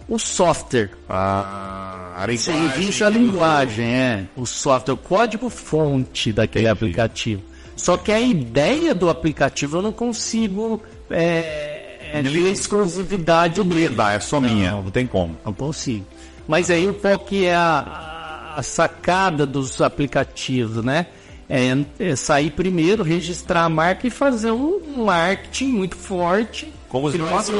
o 0.08 0.18
software. 0.18 0.90
Ah, 1.08 2.14
a 2.16 2.26
linguagem. 2.26 2.38
Serviço 2.38 3.04
a 3.04 3.10
linguagem, 3.10 3.86
é. 3.86 4.24
O 4.36 4.46
software, 4.46 4.94
o 4.94 4.96
código-fonte 4.96 6.32
daquele 6.32 6.66
Entendi. 6.66 6.84
aplicativo. 6.84 7.42
Só 7.76 7.96
que 7.96 8.10
a 8.10 8.20
ideia 8.20 8.94
do 8.94 9.08
aplicativo 9.08 9.78
eu 9.78 9.82
não 9.82 9.92
consigo 9.92 10.82
é, 11.10 12.10
é 12.12 12.22
ter 12.22 12.50
exclusividade 12.50 13.62
dele. 13.62 13.94
Dá, 13.94 14.12
é 14.12 14.20
só 14.20 14.40
minha, 14.40 14.72
não, 14.72 14.82
não 14.82 14.90
tem 14.90 15.06
como. 15.06 15.36
Não 15.44 15.52
consigo. 15.52 16.04
Mas 16.48 16.70
aí 16.70 16.92
qual 16.92 17.18
que 17.20 17.44
é 17.46 17.54
a, 17.54 18.54
a 18.56 18.62
sacada 18.62 19.46
dos 19.46 19.80
aplicativos, 19.80 20.82
né? 20.84 21.06
É, 21.48 21.76
é, 21.98 22.16
sair 22.16 22.50
primeiro, 22.50 23.02
registrar 23.02 23.64
a 23.64 23.68
marca 23.68 24.06
e 24.06 24.10
fazer 24.10 24.50
um 24.50 25.04
marketing 25.04 25.68
muito 25.68 25.96
forte. 25.96 26.72
Como 26.88 27.10
se 27.10 27.18
fosse 27.18 27.52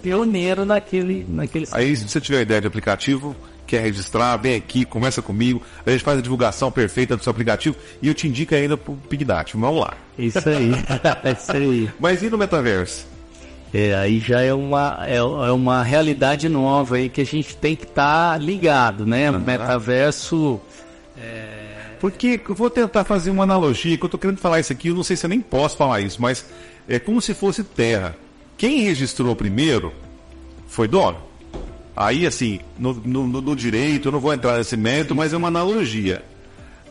pioneiro 0.00 0.64
naquele, 0.64 1.26
naquele. 1.28 1.66
Aí, 1.72 1.96
se 1.96 2.08
você 2.08 2.20
tiver 2.20 2.42
ideia 2.42 2.60
de 2.60 2.66
aplicativo, 2.68 3.34
quer 3.66 3.82
registrar, 3.82 4.36
vem 4.36 4.54
aqui, 4.54 4.84
começa 4.84 5.20
comigo, 5.20 5.60
a 5.84 5.90
gente 5.90 6.04
faz 6.04 6.18
a 6.18 6.22
divulgação 6.22 6.70
perfeita 6.70 7.16
do 7.16 7.22
seu 7.22 7.30
aplicativo 7.30 7.76
e 8.00 8.08
eu 8.08 8.14
te 8.14 8.28
indico 8.28 8.54
ainda 8.54 8.76
pro 8.76 8.94
Pigdat. 8.94 9.56
Vamos 9.56 9.80
lá. 9.80 9.94
Isso 10.18 10.48
aí, 10.48 10.70
isso 11.36 11.52
aí. 11.52 11.90
Mas 11.98 12.22
e 12.22 12.30
no 12.30 12.38
metaverso? 12.38 13.06
É, 13.72 13.92
aí 13.92 14.20
já 14.20 14.40
é 14.40 14.54
uma, 14.54 15.00
é, 15.04 15.16
é, 15.16 15.22
uma 15.22 15.82
realidade 15.82 16.48
nova 16.48 16.94
aí 16.94 17.08
que 17.08 17.20
a 17.20 17.26
gente 17.26 17.56
tem 17.56 17.74
que 17.74 17.82
estar 17.82 18.34
tá 18.34 18.38
ligado, 18.38 19.04
né? 19.04 19.32
Uhum. 19.32 19.40
Metaverso. 19.40 20.60
É... 21.18 21.64
Porque 21.98 22.40
eu 22.48 22.54
vou 22.54 22.70
tentar 22.70 23.02
fazer 23.02 23.30
uma 23.30 23.42
analogia, 23.42 23.96
que 23.96 24.04
eu 24.04 24.06
estou 24.06 24.20
querendo 24.20 24.38
falar 24.38 24.60
isso 24.60 24.72
aqui, 24.72 24.88
eu 24.88 24.94
não 24.94 25.02
sei 25.02 25.16
se 25.16 25.26
eu 25.26 25.30
nem 25.30 25.40
posso 25.40 25.76
falar 25.76 26.00
isso, 26.02 26.22
mas 26.22 26.46
é 26.88 27.00
como 27.00 27.20
se 27.20 27.34
fosse 27.34 27.64
terra. 27.64 28.14
Quem 28.56 28.80
registrou 28.80 29.34
primeiro 29.34 29.92
foi 30.66 30.88
dono. 30.88 31.18
Aí, 31.96 32.26
assim, 32.26 32.60
no, 32.78 32.92
no, 32.94 33.26
no 33.26 33.56
direito, 33.56 34.08
eu 34.08 34.12
não 34.12 34.20
vou 34.20 34.34
entrar 34.34 34.58
nesse 34.58 34.76
mérito, 34.76 35.14
mas 35.14 35.32
é 35.32 35.36
uma 35.36 35.48
analogia. 35.48 36.24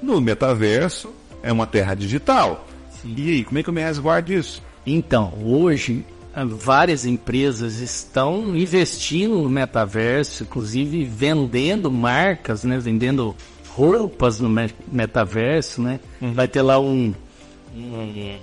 No 0.02 0.22
metaverso, 0.22 1.14
é 1.42 1.52
uma 1.52 1.68
terra 1.68 1.94
digital. 1.94 2.66
Sim. 3.02 3.14
E 3.18 3.30
aí, 3.32 3.44
como 3.44 3.60
é 3.60 3.64
que 3.64 3.70
eu 3.70 3.74
me 3.74 3.82
resguardo 3.82 4.28
disso? 4.28 4.64
Então, 4.86 5.34
hoje, 5.44 6.06
várias 6.36 7.06
empresas 7.06 7.80
estão 7.80 8.56
investindo 8.56 9.42
no 9.42 9.50
metaverso, 9.50 10.44
inclusive 10.44 11.04
vendendo 11.04 11.92
marcas, 11.92 12.64
né? 12.64 12.80
vendendo 12.80 13.36
roupas 13.70 14.40
no 14.40 14.50
metaverso, 14.92 15.82
né? 15.82 16.00
Uhum. 16.22 16.34
Vai 16.34 16.48
ter 16.48 16.62
lá 16.62 16.80
um, 16.80 17.14
um, 17.76 18.38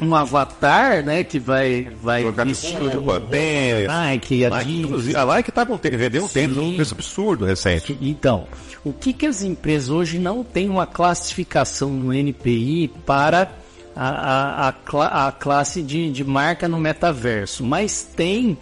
um 0.00 0.14
avatar, 0.14 1.04
né? 1.04 1.24
Que 1.24 1.38
vai 1.38 1.88
vai 2.02 2.22
Jogar 2.22 2.46
roupa, 2.46 3.20
bem, 3.20 3.86
Nike, 3.86 4.44
Adidas. 4.44 5.14
A 5.14 5.24
Nike 5.24 5.52
tá 5.52 5.66
com 5.66 5.76
vendeu 5.76 6.24
um 6.24 6.28
tênis, 6.28 6.56
um 6.56 6.74
preço 6.76 6.94
absurdo 6.94 7.44
recente. 7.44 7.96
Então, 8.00 8.46
o 8.84 8.92
que 8.92 9.12
que 9.12 9.26
as 9.26 9.42
empresas 9.42 9.90
hoje 9.90 10.18
não 10.18 10.44
têm 10.44 10.68
uma 10.68 10.86
classificação 10.86 11.90
no 11.90 12.12
NPI 12.12 12.88
para 13.04 13.50
a, 13.94 14.68
a, 14.68 14.68
a, 14.68 15.28
a 15.28 15.32
classe 15.32 15.82
de, 15.82 16.10
de 16.10 16.24
marca 16.24 16.68
no 16.68 16.78
metaverso, 16.78 17.64
mas 17.64 18.02
tem 18.02 18.56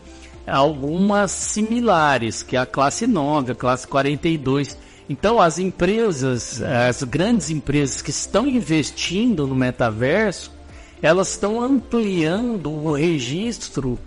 algumas 0.47 1.31
similares, 1.33 2.43
que 2.43 2.57
é 2.57 2.61
a 2.61 2.67
classe 2.67 3.07
9, 3.07 3.53
a 3.53 3.55
classe 3.55 3.87
42. 3.87 4.79
Então, 5.09 5.41
as 5.41 5.59
empresas, 5.59 6.61
as 6.63 7.03
grandes 7.03 7.51
empresas 7.51 8.03
que 8.03 8.11
estão 8.11 8.47
investindo 8.47 9.47
no 9.47 9.55
metaverso, 9.55 10.56
elas 11.03 11.31
estão 11.31 11.61
ampliando 11.61 12.71
o 12.71 12.93
registro 12.93 13.99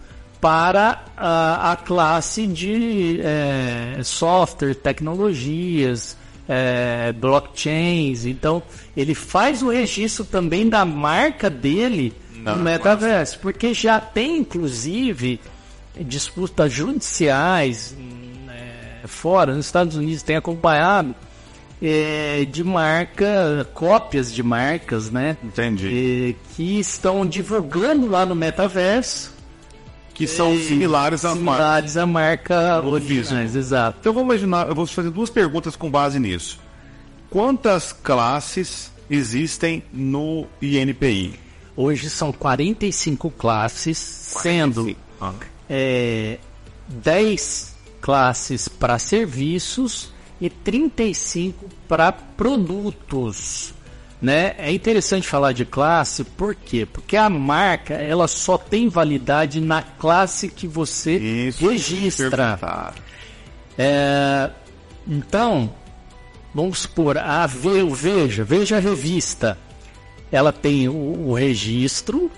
para 0.41 1.03
a, 1.17 1.73
a 1.73 1.75
classe 1.75 2.47
de 2.47 3.19
é, 3.21 3.99
software, 4.03 4.73
tecnologias, 4.73 6.15
é, 6.47 7.11
blockchains. 7.13 8.25
Então, 8.25 8.63
ele 8.95 9.13
faz 9.13 9.61
o 9.61 9.69
registro 9.69 10.25
também 10.25 10.67
da 10.67 10.85
marca 10.85 11.49
dele 11.49 12.13
Não, 12.35 12.55
no 12.55 12.63
metaverso, 12.63 13.39
porque 13.39 13.73
já 13.73 13.99
tem, 13.99 14.37
inclusive, 14.37 15.39
disputas 15.99 16.71
judiciais 16.71 17.95
é, 18.49 19.07
fora, 19.07 19.53
nos 19.53 19.65
Estados 19.65 19.95
Unidos, 19.95 20.23
tem 20.23 20.37
acompanhado 20.37 21.13
é, 21.81 22.45
de 22.45 22.63
marca, 22.63 23.67
cópias 23.73 24.33
de 24.33 24.43
marcas, 24.43 25.09
né? 25.09 25.37
Entendi. 25.43 26.35
É, 26.35 26.55
que 26.55 26.79
estão 26.79 27.25
divulgando 27.25 28.07
lá 28.07 28.25
no 28.25 28.35
metaverso 28.35 29.39
que 30.19 30.27
são 30.27 30.53
similares 30.57 31.23
à 31.23 31.33
similares 31.33 31.95
à 31.95 32.05
marca 32.05 32.81
originais, 32.83 33.55
exato. 33.55 33.99
Então 34.01 34.11
vamos 34.11 34.27
imaginar, 34.35 34.67
eu 34.67 34.75
vou 34.75 34.85
fazer 34.85 35.09
duas 35.11 35.29
perguntas 35.29 35.77
com 35.77 35.89
base 35.89 36.19
nisso. 36.19 36.59
Quantas 37.29 37.93
classes 37.93 38.91
existem 39.09 39.81
no 39.93 40.45
INPI? 40.61 41.39
Hoje 41.73 42.09
são 42.09 42.33
45 42.33 43.31
classes, 43.31 44.31
45. 44.33 44.41
sendo 44.41 44.97
é, 45.69 46.37
10 46.89 47.75
classes 48.01 48.67
para 48.67 48.99
serviços 48.99 50.11
e 50.39 50.49
35 50.49 51.67
para 51.87 52.11
produtos. 52.11 53.73
Né? 54.21 54.55
É 54.57 54.71
interessante 54.71 55.27
falar 55.27 55.53
de 55.53 55.63
classe, 55.63 56.23
por 56.23 56.53
quê? 56.53 56.85
Porque 56.85 57.15
a 57.15 57.29
marca 57.29 57.93
ela 57.93 58.27
só 58.27 58.57
tem 58.57 58.89
validade 58.89 59.61
na 59.61 59.81
classe 59.81 60.49
que 60.49 60.67
você 60.67 61.17
Isso, 61.17 61.69
registra. 61.69 62.93
É, 63.77 64.49
então, 65.07 65.73
vamos 66.53 66.79
supor, 66.79 67.17
a 67.17 67.47
Veja, 67.47 68.43
Veja 68.43 68.75
a 68.75 68.79
revista, 68.79 69.57
ela 70.29 70.51
tem 70.51 70.89
o, 70.89 71.29
o 71.29 71.33
registro 71.33 72.29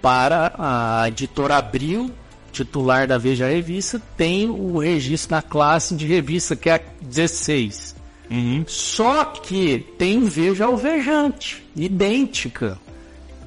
para 0.00 0.54
a 0.58 1.08
editora 1.08 1.56
Abril, 1.56 2.10
titular 2.64 3.06
da 3.06 3.18
Veja 3.18 3.48
Revista, 3.48 4.00
tem 4.16 4.48
o 4.48 4.78
registro 4.78 5.36
na 5.36 5.42
classe 5.42 5.94
de 5.94 6.06
revista, 6.06 6.56
que 6.56 6.68
é 6.68 6.74
a 6.74 6.80
16. 7.00 7.96
Uhum. 8.30 8.64
Só 8.66 9.24
que 9.24 9.86
tem 9.96 10.24
Veja 10.24 10.66
Alvejante, 10.66 11.64
idêntica, 11.76 12.78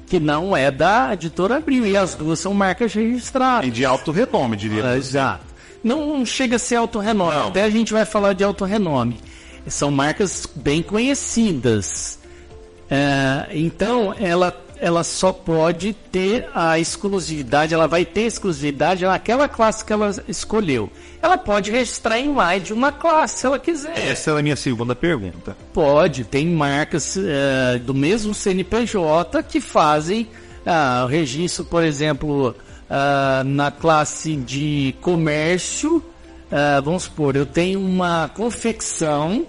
que 0.06 0.18
não 0.18 0.56
é 0.56 0.70
da 0.70 1.12
editora 1.12 1.56
Abril. 1.56 1.86
E 1.86 1.96
as 1.96 2.14
duas 2.14 2.38
são 2.38 2.52
marcas 2.54 2.92
registradas. 2.92 3.68
E 3.68 3.70
de 3.70 3.84
alto 3.84 4.10
renome, 4.10 4.56
diria. 4.56 4.84
Ah, 4.84 4.96
exato. 4.96 5.44
Não 5.84 6.24
chega 6.24 6.56
a 6.56 6.58
ser 6.58 6.76
alto 6.76 6.98
renome, 6.98 7.36
não. 7.36 7.48
até 7.48 7.64
a 7.64 7.70
gente 7.70 7.92
vai 7.92 8.04
falar 8.04 8.32
de 8.32 8.44
alto 8.44 8.64
renome. 8.64 9.18
São 9.66 9.90
marcas 9.90 10.46
bem 10.56 10.82
conhecidas. 10.82 12.18
É, 12.90 13.48
então, 13.52 14.14
ela 14.18 14.50
ela 14.82 15.04
só 15.04 15.32
pode 15.32 15.92
ter 15.92 16.48
a 16.52 16.76
exclusividade, 16.76 17.72
ela 17.72 17.86
vai 17.86 18.04
ter 18.04 18.22
exclusividade 18.22 19.04
naquela 19.04 19.48
classe 19.48 19.84
que 19.84 19.92
ela 19.92 20.12
escolheu. 20.26 20.90
Ela 21.22 21.38
pode 21.38 21.70
registrar 21.70 22.18
em 22.18 22.28
mais 22.28 22.64
de 22.64 22.72
uma 22.72 22.90
classe 22.90 23.38
se 23.38 23.46
ela 23.46 23.60
quiser. 23.60 23.96
Essa 23.96 24.32
é 24.32 24.38
a 24.40 24.42
minha 24.42 24.56
segunda 24.56 24.96
pergunta. 24.96 25.56
Pode, 25.72 26.24
tem 26.24 26.48
marcas 26.48 27.14
uh, 27.14 27.78
do 27.78 27.94
mesmo 27.94 28.34
CNPJ 28.34 29.44
que 29.44 29.60
fazem 29.60 30.28
uh, 30.66 31.06
registro, 31.06 31.64
por 31.64 31.84
exemplo, 31.84 32.48
uh, 32.48 33.44
na 33.44 33.70
classe 33.70 34.34
de 34.34 34.96
comércio. 35.00 36.02
vamos 36.82 37.04
supor, 37.04 37.36
eu 37.36 37.46
tenho 37.46 37.78
uma 37.78 38.28
confecção 38.34 39.46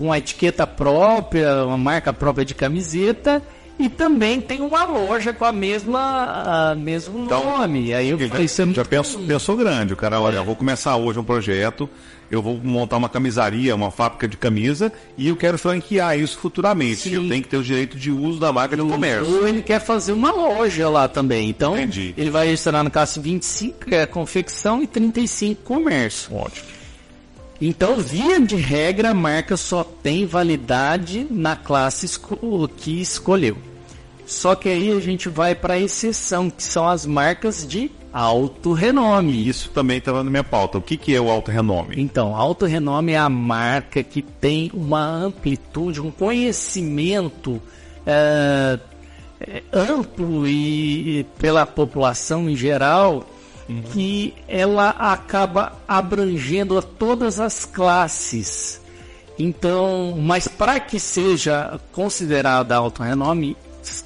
com 0.00 0.10
a 0.10 0.16
etiqueta 0.16 0.66
própria, 0.66 1.66
uma 1.66 1.76
marca 1.76 2.10
própria 2.10 2.42
de 2.42 2.54
camiseta 2.54 3.42
e 3.78 3.86
também 3.86 4.40
tem 4.40 4.62
uma 4.62 4.82
loja 4.84 5.30
com 5.30 5.44
a 5.44 5.52
mesma 5.52 6.70
a 6.70 6.74
mesmo 6.74 7.26
então, 7.26 7.58
nome. 7.58 7.92
Aí 7.92 8.08
eu 8.08 8.18
falei, 8.18 8.48
já, 8.48 8.64
já 8.64 8.84
pensou, 8.84 9.20
pensou 9.20 9.56
grande, 9.58 9.92
o 9.92 9.96
cara, 9.96 10.18
olha, 10.18 10.36
eu 10.36 10.44
vou 10.44 10.56
começar 10.56 10.96
hoje 10.96 11.18
um 11.18 11.24
projeto, 11.24 11.86
eu 12.30 12.40
vou 12.40 12.58
montar 12.64 12.96
uma 12.96 13.10
camisaria, 13.10 13.74
uma 13.74 13.90
fábrica 13.90 14.26
de 14.26 14.38
camisa 14.38 14.90
e 15.18 15.28
eu 15.28 15.36
quero 15.36 15.58
franquear 15.58 16.18
isso 16.18 16.38
futuramente. 16.38 17.10
Sim. 17.10 17.16
Eu 17.16 17.28
tenho 17.28 17.42
que 17.42 17.50
ter 17.50 17.58
o 17.58 17.62
direito 17.62 17.98
de 17.98 18.10
uso 18.10 18.40
da 18.40 18.50
marca 18.50 18.74
de 18.74 18.82
comércio. 18.82 19.30
Ou 19.34 19.46
ele 19.46 19.60
quer 19.60 19.80
fazer 19.80 20.12
uma 20.12 20.32
loja 20.32 20.88
lá 20.88 21.08
também. 21.08 21.50
Então, 21.50 21.76
Entendi. 21.76 22.14
ele 22.16 22.30
vai 22.30 22.46
registrar 22.46 22.82
no 22.82 22.90
caso 22.90 23.20
25 23.20 23.84
que 23.84 23.94
é 23.94 24.06
confecção 24.06 24.82
e 24.82 24.86
35 24.86 25.62
comércio. 25.62 26.34
Ótimo. 26.34 26.79
Então, 27.60 27.96
via 27.96 28.40
de 28.40 28.56
regra, 28.56 29.10
a 29.10 29.14
marca 29.14 29.56
só 29.56 29.84
tem 29.84 30.24
validade 30.24 31.26
na 31.30 31.54
classe 31.54 32.06
que 32.76 33.00
escolheu. 33.00 33.58
Só 34.24 34.54
que 34.54 34.68
aí 34.68 34.90
a 34.92 35.00
gente 35.00 35.28
vai 35.28 35.54
para 35.54 35.74
a 35.74 35.78
exceção, 35.78 36.48
que 36.48 36.62
são 36.62 36.88
as 36.88 37.04
marcas 37.04 37.66
de 37.66 37.90
alto 38.12 38.72
renome. 38.72 39.46
Isso 39.46 39.70
também 39.70 39.98
estava 39.98 40.24
na 40.24 40.30
minha 40.30 40.44
pauta. 40.44 40.78
O 40.78 40.82
que, 40.82 40.96
que 40.96 41.14
é 41.14 41.20
o 41.20 41.28
alto 41.28 41.50
renome? 41.50 41.96
Então, 41.98 42.34
alto 42.34 42.64
renome 42.64 43.12
é 43.12 43.18
a 43.18 43.28
marca 43.28 44.02
que 44.02 44.22
tem 44.22 44.70
uma 44.72 45.04
amplitude, 45.04 46.00
um 46.00 46.10
conhecimento 46.10 47.60
é, 48.06 48.78
amplo 49.72 50.46
e, 50.46 51.20
e 51.20 51.24
pela 51.38 51.66
população 51.66 52.48
em 52.48 52.56
geral 52.56 53.26
uhum. 53.70 53.82
que 53.92 54.34
ela 54.48 54.90
acaba 54.90 55.72
abrangendo 55.86 56.76
a 56.76 56.82
todas 56.82 57.38
as 57.38 57.64
classes. 57.64 58.80
Então, 59.38 60.16
mas 60.18 60.48
para 60.48 60.78
que 60.80 60.98
seja 60.98 61.80
considerada 61.92 62.76
alto 62.76 63.02
renome, 63.02 63.56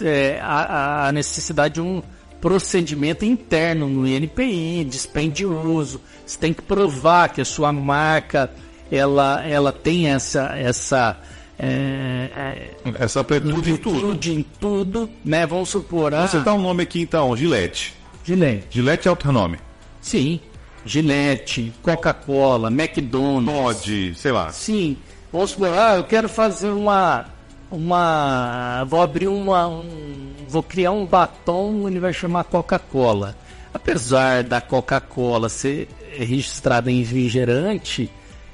é, 0.03 0.38
a, 0.40 1.09
a 1.09 1.12
necessidade 1.12 1.74
de 1.74 1.81
um 1.81 2.03
procedimento 2.40 3.24
interno 3.24 3.88
no 3.88 4.07
INPI, 4.07 4.85
dispendioso. 4.85 6.00
Você 6.24 6.38
tem 6.38 6.53
que 6.53 6.62
provar 6.62 7.31
que 7.31 7.40
a 7.40 7.44
sua 7.44 7.72
marca 7.72 8.50
ela, 8.92 9.42
ela 9.46 9.72
tem 9.72 10.09
essa 10.11 10.57
essa 10.57 11.16
é, 11.59 12.31
é, 12.37 12.70
essa 12.98 13.20
amplitude 13.20 13.70
em 13.70 13.77
tudo. 13.77 14.29
em 14.29 14.42
tudo, 14.61 15.11
né? 15.24 15.46
Vamos 15.46 15.70
supor. 15.70 16.14
Ah, 16.14 16.27
Você 16.29 16.40
dá 16.40 16.53
um 16.53 16.61
nome 16.61 16.83
aqui 16.83 17.00
então, 17.00 17.35
Gillette. 17.37 17.94
Gillette. 18.25 18.67
Gillette 18.71 19.07
é 19.07 19.11
alto 19.11 19.27
renome. 19.27 19.59
Sim. 20.01 20.41
Gillette, 20.85 21.73
Coca-Cola, 21.83 22.69
McDonald's. 22.71 23.81
Pode, 23.81 24.15
sei 24.17 24.33
lá. 24.33 24.51
Sim. 24.51 24.97
Vamos 25.33 25.51
supor, 25.51 25.69
ah, 25.69 25.97
eu 25.97 26.05
quero 26.05 26.29
fazer 26.29 26.69
uma. 26.69 27.27
Uma. 27.71 28.85
Vou 28.89 29.03
abrir 29.03 29.29
uma. 29.29 29.67
Um, 29.69 30.33
vou 30.49 30.63
criar 30.63 30.93
um 30.93 31.05
batom, 31.05 31.89
ele 31.89 32.01
vai 32.01 32.13
chamar 32.13 32.45
Coca-Cola. 32.45 33.37
Apesar 33.73 34.43
da 34.45 34.61
Coca-Cola 34.61 35.49
ser 35.49 35.89
registrada 36.17 36.91
em 36.91 37.01
refrigerante, 37.01 38.11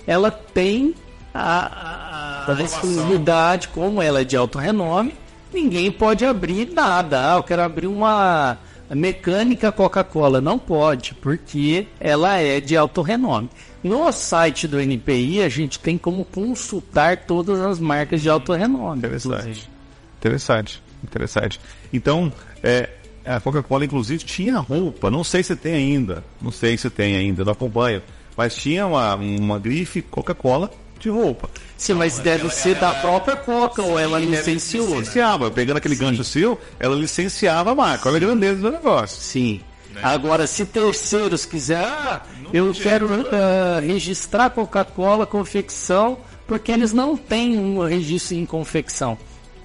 ela 0.06 0.30
tem 0.30 0.94
a, 1.34 2.46
a, 2.48 2.52
a 2.54 2.62
exclusividade, 2.62 3.68
como 3.68 4.00
ela 4.00 4.22
é 4.22 4.24
de 4.24 4.36
alto 4.36 4.58
renome, 4.58 5.14
ninguém 5.52 5.92
pode 5.92 6.24
abrir 6.24 6.70
nada. 6.72 7.34
Ah, 7.34 7.36
eu 7.36 7.42
quero 7.42 7.62
abrir 7.62 7.86
uma 7.86 8.56
mecânica 8.94 9.70
Coca-Cola 9.70 10.40
não 10.40 10.58
pode, 10.58 11.14
porque 11.14 11.86
ela 11.98 12.38
é 12.38 12.60
de 12.60 12.76
alto 12.76 13.02
renome. 13.02 13.48
No 13.82 14.10
site 14.12 14.66
do 14.68 14.80
NPI, 14.80 15.42
a 15.42 15.48
gente 15.48 15.78
tem 15.78 15.96
como 15.96 16.24
consultar 16.24 17.18
todas 17.18 17.60
as 17.60 17.78
marcas 17.78 18.20
de 18.20 18.28
alto 18.28 18.52
renome. 18.52 18.98
Interessante. 18.98 19.70
Interessante. 20.18 20.82
Interessante. 21.02 21.60
Então, 21.92 22.32
é, 22.62 22.90
a 23.24 23.40
Coca-Cola, 23.40 23.84
inclusive, 23.84 24.24
tinha 24.24 24.58
roupa. 24.58 25.10
Não 25.10 25.24
sei 25.24 25.42
se 25.42 25.56
tem 25.56 25.74
ainda. 25.74 26.24
Não 26.40 26.50
sei 26.50 26.76
se 26.76 26.90
tem 26.90 27.16
ainda, 27.16 27.44
não 27.44 27.52
acompanho. 27.52 28.02
Mas 28.36 28.54
tinha 28.54 28.86
uma, 28.86 29.14
uma 29.14 29.58
grife 29.58 30.02
Coca-Cola 30.02 30.70
de 31.00 31.08
roupa. 31.10 31.48
Sim, 31.76 31.94
mas 31.94 32.18
deve 32.18 32.48
ser 32.50 32.74
da 32.76 32.92
própria 32.94 33.36
Coca 33.36 33.82
ou 33.82 33.98
ela 33.98 34.18
licenciou. 34.18 34.88
né? 34.90 34.98
Licenciava, 34.98 35.50
pegando 35.50 35.78
aquele 35.78 35.96
gancho 35.96 36.22
seu, 36.24 36.58
ela 36.78 36.94
licenciava 36.94 37.72
a 37.72 37.74
marca. 37.74 38.08
Olha 38.08 38.16
a 38.18 38.20
grandeza 38.20 38.60
do 38.60 38.70
negócio. 38.70 39.20
Sim. 39.20 39.60
Agora, 40.02 40.46
se 40.46 40.64
terceiros 40.64 41.44
quiser, 41.44 41.84
ah, 41.84 42.22
eu 42.52 42.72
quero 42.72 43.08
ah, 43.32 43.80
registrar 43.80 44.50
Coca-Cola 44.50 45.26
confecção, 45.26 46.18
porque 46.46 46.70
eles 46.70 46.92
não 46.92 47.16
têm 47.16 47.58
um 47.58 47.84
registro 47.84 48.36
em 48.36 48.46
confecção. 48.46 49.18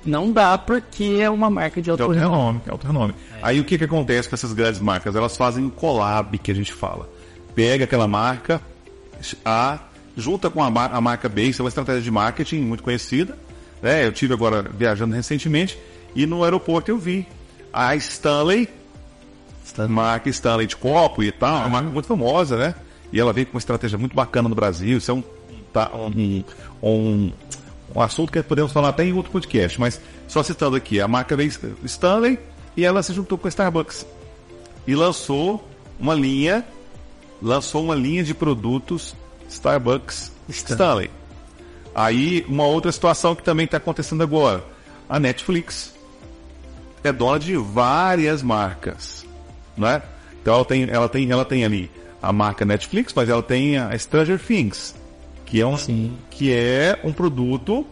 Não 0.06 0.32
dá 0.32 0.58
porque 0.58 1.17
é 1.19 1.30
uma 1.30 1.50
marca 1.50 1.82
de 1.82 1.89
É 1.89 1.91
autor. 1.91 2.08
outro 2.10 2.21
renome, 2.21 2.62
é 2.67 2.71
outro 2.71 2.88
renome. 2.88 3.13
Aí 3.41 3.60
o 3.60 3.63
que, 3.63 3.78
que 3.78 3.84
acontece 3.86 4.28
com 4.30 4.36
essas 4.36 4.54
grandes 4.54 4.80
marcas? 4.80 5.15
Elas 5.15 5.36
fazem 5.36 5.63
um 5.63 5.69
collab, 5.69 6.38
que 6.38 6.52
a 6.52 6.56
gente 6.56 6.71
fala. 6.74 7.10
Pega 7.56 7.86
aquela 7.86 8.08
marca 8.08 8.62
A, 9.43 9.80
junta 10.17 10.49
com 10.49 10.63
a, 10.63 10.67
a 10.67 11.01
marca 11.01 11.28
B, 11.28 11.43
isso 11.43 11.62
é 11.62 11.63
uma 11.63 11.69
estratégia 11.69 12.01
de 12.01 12.12
marketing 12.12 12.62
muito 12.62 12.84
conhecida. 12.84 13.38
Né? 13.82 14.06
Eu 14.06 14.12
tive 14.12 14.34
agora 14.34 14.63
viajando 14.63 15.13
recentemente 15.13 15.78
e 16.15 16.25
no 16.25 16.43
aeroporto 16.43 16.89
eu 16.89 16.97
vi 16.97 17.28
a 17.73 17.95
Stanley, 17.95 18.69
marca 19.89 20.30
Stanley 20.30 20.67
de 20.67 20.78
copo 20.78 21.21
e 21.21 21.32
tal, 21.32 21.58
é 21.58 21.60
uma 21.62 21.69
marca 21.69 21.89
muito 21.89 22.08
famosa, 22.08 22.56
né? 22.56 22.75
E 23.12 23.19
ela 23.19 23.34
veio 23.34 23.47
com 23.47 23.54
uma 23.54 23.60
estratégia 23.60 23.97
muito 23.97 24.15
bacana 24.15 24.47
no 24.47 24.56
Brasil. 24.56 24.97
Isso 24.97 25.12
é 25.12 25.13
um, 25.13 25.23
tá, 25.73 25.91
um, 25.93 26.43
um, 26.82 27.32
um 27.93 28.01
assunto 28.01 28.32
que 28.32 28.41
podemos 28.41 28.71
falar 28.71 28.89
até 28.89 29.04
em 29.04 29.12
outro 29.12 29.32
podcast, 29.32 29.80
mas 29.80 29.99
só 30.28 30.41
citando 30.41 30.75
aqui, 30.78 31.01
a 31.01 31.08
marca 31.08 31.36
veio 31.36 31.51
Stanley 31.84 32.39
e 32.78 32.86
ela 32.86 33.04
se 33.04 33.13
juntou 33.13 33.38
com 33.38 33.47
a 33.47 33.49
Starbucks 33.49 34.06
e 34.88 34.95
lançou 34.95 35.67
uma 35.99 36.13
linha, 36.13 36.65
lançou 37.41 37.84
uma 37.84 37.95
linha 37.95 38.23
de 38.23 38.34
produtos 38.34 39.15
Starbucks 39.56 40.32
Stanley. 40.50 41.10
Aí 41.94 42.46
uma 42.48 42.65
outra 42.65 42.91
situação 42.91 43.36
que 43.36 43.44
também 43.44 43.65
está 43.65 43.78
acontecendo 43.78 44.22
agora, 44.22 44.63
a 45.08 45.20
Netflix 45.20 45.94
é 47.04 47.12
dona 47.12 47.39
de 47.39 47.56
várias 47.56 48.41
marcas, 48.41 49.26
não 49.78 49.88
é? 49.88 50.02
Então 50.41 50.56
ela 50.56 50.65
tem, 50.65 50.89
ela 50.89 51.10
tem, 51.10 51.32
ela 51.32 51.46
tem 51.46 51.63
ali 51.63 51.89
a 52.22 52.34
marca 52.34 52.65
Netflix, 52.65 53.13
mas 53.15 53.30
ela 53.30 53.41
tem 53.41 53.78
a 53.78 53.98
Stranger 53.98 54.39
Things, 54.39 54.94
que 55.46 55.62
é 55.62 55.65
um, 55.65 55.78
Sim. 55.78 56.18
que 56.30 56.52
é 56.52 57.00
um 57.04 57.13
produto 57.13 57.86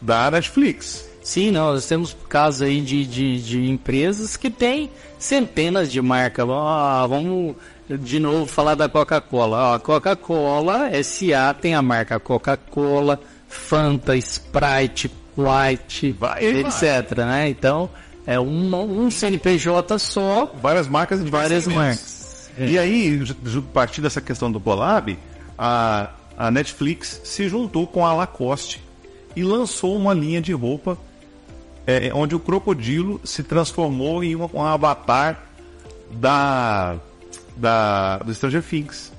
da 0.00 0.30
Netflix. 0.30 1.08
Sim, 1.22 1.50
não, 1.50 1.72
nós 1.72 1.86
temos 1.86 2.16
casos 2.28 2.62
aí 2.62 2.80
de, 2.80 3.04
de, 3.04 3.42
de 3.42 3.70
empresas 3.70 4.36
que 4.36 4.48
têm 4.48 4.90
centenas 5.18 5.90
de 5.90 6.00
marcas. 6.00 6.48
Ah, 6.48 7.06
vamos 7.08 7.56
de 7.88 8.18
novo 8.18 8.46
falar 8.46 8.74
da 8.74 8.88
Coca-Cola. 8.88 9.76
A 9.76 9.78
Coca-Cola 9.78 10.90
SA 11.02 11.54
tem 11.60 11.74
a 11.74 11.82
marca 11.82 12.18
Coca-Cola, 12.20 13.20
Fanta, 13.48 14.16
Sprite, 14.16 15.10
White, 15.36 16.12
Vai, 16.12 16.52
vai. 16.52 16.60
etc. 16.60 17.16
Né? 17.18 17.48
Então, 17.48 17.88
é 18.26 18.38
um, 18.38 19.04
um 19.04 19.10
CNPJ 19.10 19.98
só, 19.98 20.52
Várias 20.60 20.86
marcas 20.88 21.24
de 21.24 21.30
várias 21.30 21.66
marcas. 21.66 22.50
E 22.58 22.76
aí, 22.78 23.22
a 23.22 23.72
partir 23.72 24.00
dessa 24.00 24.20
questão 24.20 24.50
do 24.50 24.58
collab, 24.58 25.16
a, 25.56 26.10
a 26.36 26.50
Netflix 26.50 27.20
se 27.24 27.48
juntou 27.48 27.86
com 27.86 28.04
a 28.04 28.12
Lacoste 28.12 28.82
e 29.36 29.44
lançou 29.44 29.96
uma 29.96 30.12
linha 30.12 30.40
de 30.42 30.52
roupa 30.52 30.98
é, 31.86 32.10
onde 32.12 32.34
o 32.34 32.40
crocodilo 32.40 33.20
se 33.24 33.42
transformou 33.44 34.22
em 34.24 34.34
uma- 34.34 34.50
um 34.52 34.62
avatar 34.62 35.40
da, 36.10 36.96
da 37.58 38.18
do 38.18 38.34
Stranger 38.34 38.62
Things. 38.62 39.12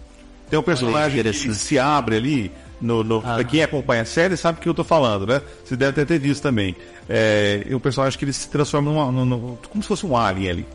Tem 0.50 0.58
um 0.58 0.64
personagem 0.64 1.22
que 1.32 1.54
se 1.56 1.78
abre 1.80 2.16
ali. 2.16 2.52
No, 2.82 3.04
no- 3.04 3.22
Ah. 3.26 3.44
Quem 3.44 3.62
acompanha 3.62 4.04
a 4.04 4.06
série 4.06 4.38
sabe 4.38 4.58
o 4.58 4.62
que 4.62 4.70
eu 4.70 4.74
tô 4.74 4.86
falando, 4.86 5.28
né? 5.28 5.42
Você 5.66 5.76
deve 5.76 5.92
ter, 5.94 6.06
ter 6.06 6.18
visto 6.18 6.42
também. 6.42 6.76
É, 7.10 7.66
o 7.72 7.80
personagem 7.80 8.18
que 8.18 8.24
ele 8.24 8.32
se 8.32 8.48
transforma 8.50 8.90
numa, 8.90 9.12
num- 9.12 9.26
num- 9.26 9.58
como 9.70 9.82
se 9.84 9.88
fosse 9.88 10.06
um 10.06 10.16
alien 10.16 10.50
ali. 10.50 10.66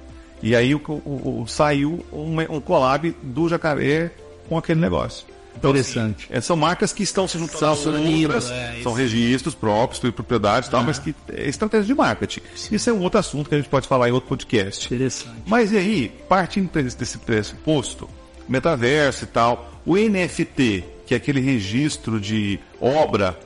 E 0.42 0.54
aí 0.54 0.74
o, 0.74 0.82
o- 0.86 1.42
o- 1.42 1.46
saiu 1.48 2.04
uma- 2.12 2.42
um 2.50 2.60
collab 2.60 3.16
do 3.22 3.48
jacaré 3.48 4.10
com 4.48 4.58
aquele 4.58 4.80
negócio. 4.80 5.26
Então, 5.56 5.70
Interessante. 5.70 6.24
assim, 6.24 6.34
é, 6.36 6.40
são 6.40 6.56
marcas 6.56 6.92
que 6.92 7.02
estão 7.02 7.26
se 7.26 7.38
juntando 7.38 7.76
São 7.76 7.94
unidas, 7.94 8.50
é, 8.50 8.80
são 8.82 8.92
registros 8.92 9.54
próprios, 9.54 10.00
de 10.02 10.10
propriedades 10.12 10.68
e 10.68 10.70
tal, 10.72 10.82
mas 10.82 10.98
que 10.98 11.14
é 11.32 11.48
estratégia 11.48 11.86
de 11.86 11.94
marketing. 11.94 12.40
Isso 12.70 12.90
é 12.90 12.92
um 12.92 13.00
outro 13.00 13.18
assunto 13.18 13.48
que 13.48 13.54
a 13.54 13.58
gente 13.58 13.70
pode 13.70 13.86
falar 13.88 14.08
em 14.08 14.12
outro 14.12 14.28
podcast. 14.28 14.86
Interessante. 14.86 15.36
Mas 15.46 15.72
e 15.72 15.76
aí, 15.78 16.12
partindo 16.28 16.70
desse 16.70 17.18
pressuposto, 17.18 18.08
metaverso 18.48 19.24
e 19.24 19.26
tal, 19.28 19.72
o 19.86 19.96
NFT, 19.96 20.84
que 21.06 21.14
é 21.14 21.16
aquele 21.16 21.40
registro 21.40 22.20
de 22.20 22.58
obra, 22.80 23.38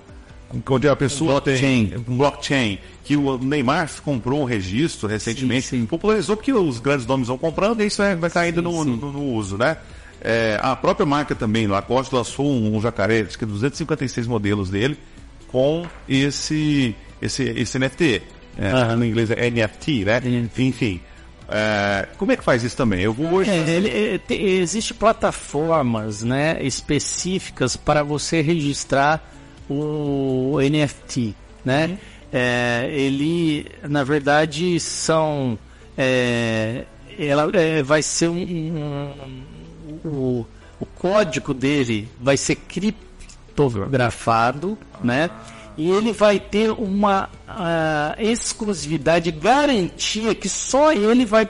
onde 0.69 0.89
a 0.89 0.97
pessoa 0.97 1.33
Blockchain. 1.41 1.87
tem 1.89 1.99
um 2.09 2.17
blockchain, 2.17 2.79
que 3.05 3.17
o 3.17 3.39
Neymar 3.39 3.91
comprou 4.03 4.41
um 4.41 4.45
registro 4.45 5.09
recentemente, 5.09 5.67
Sim, 5.69 5.81
sim. 5.81 5.87
popularizou 5.87 6.37
porque 6.37 6.53
os 6.53 6.79
grandes 6.81 7.07
nomes 7.07 7.29
vão 7.29 7.39
comprando 7.39 7.81
e 7.83 7.87
isso 7.87 7.99
vai, 8.03 8.17
vai 8.17 8.31
caindo 8.31 8.61
no, 8.63 8.73
sim. 8.83 8.97
no- 8.97 9.13
no 9.13 9.23
uso, 9.35 9.57
né? 9.57 9.77
É, 10.21 10.59
a 10.63 10.75
própria 10.75 11.07
marca 11.07 11.35
também, 11.35 11.67
Lacoste, 11.67 12.15
lançou 12.15 12.47
um, 12.47 12.77
um 12.77 12.81
jacaré, 12.81 13.21
acho 13.21 13.39
que 13.39 13.47
256 13.47 14.27
modelos 14.27 14.69
dele, 14.71 14.99
com 15.49 15.87
esse, 16.09 16.95
esse, 17.23 17.43
esse 17.45 17.79
NFT. 17.79 18.23
É. 18.59 18.97
No 18.97 19.05
inglês 19.05 19.31
é 19.31 19.49
NFT, 19.51 20.05
né? 20.05 20.21
NFT. 20.21 20.63
Enfim. 20.63 21.01
é, 21.49 22.09
como 22.19 22.33
é 22.33 22.37
que 22.37 22.43
faz 22.43 22.65
isso 22.65 22.77
também? 22.77 23.01
Eu 23.01 23.13
vou 23.13 23.33
hoje. 23.35 23.51
É, 23.51 23.57
ele, 23.71 23.89
é, 24.15 24.19
te- 24.19 24.35
existe 24.35 24.93
plataformas 24.93 26.23
né, 26.25 26.59
específicas 26.63 27.77
para 27.77 28.03
você 28.03 28.41
registrar 28.41 29.33
o 29.71 30.57
NFT, 30.61 31.35
né? 31.65 31.99
É, 32.33 32.89
ele, 32.93 33.67
na 33.89 34.03
verdade, 34.05 34.79
são, 34.81 35.59
é, 35.97 36.85
ela 37.19 37.49
é, 37.55 37.83
vai 37.83 38.03
ser 38.03 38.29
um, 38.29 38.37
um- 38.37 39.43
o, 40.05 40.45
o 40.81 40.87
código 40.87 41.55
dele 41.55 42.09
vai 42.21 42.37
ser 42.37 42.57
criptografado, 42.57 44.77
né? 45.03 45.31
E 45.77 45.89
ele 45.91 46.13
vai 46.13 46.41
ter 46.41 46.71
uma 46.73 47.29
ah, 47.47 48.17
exclusividade, 48.19 49.31
garantia 49.31 50.35
que 50.35 50.49
só 50.49 50.93
ele 50.93 51.25
vai 51.25 51.47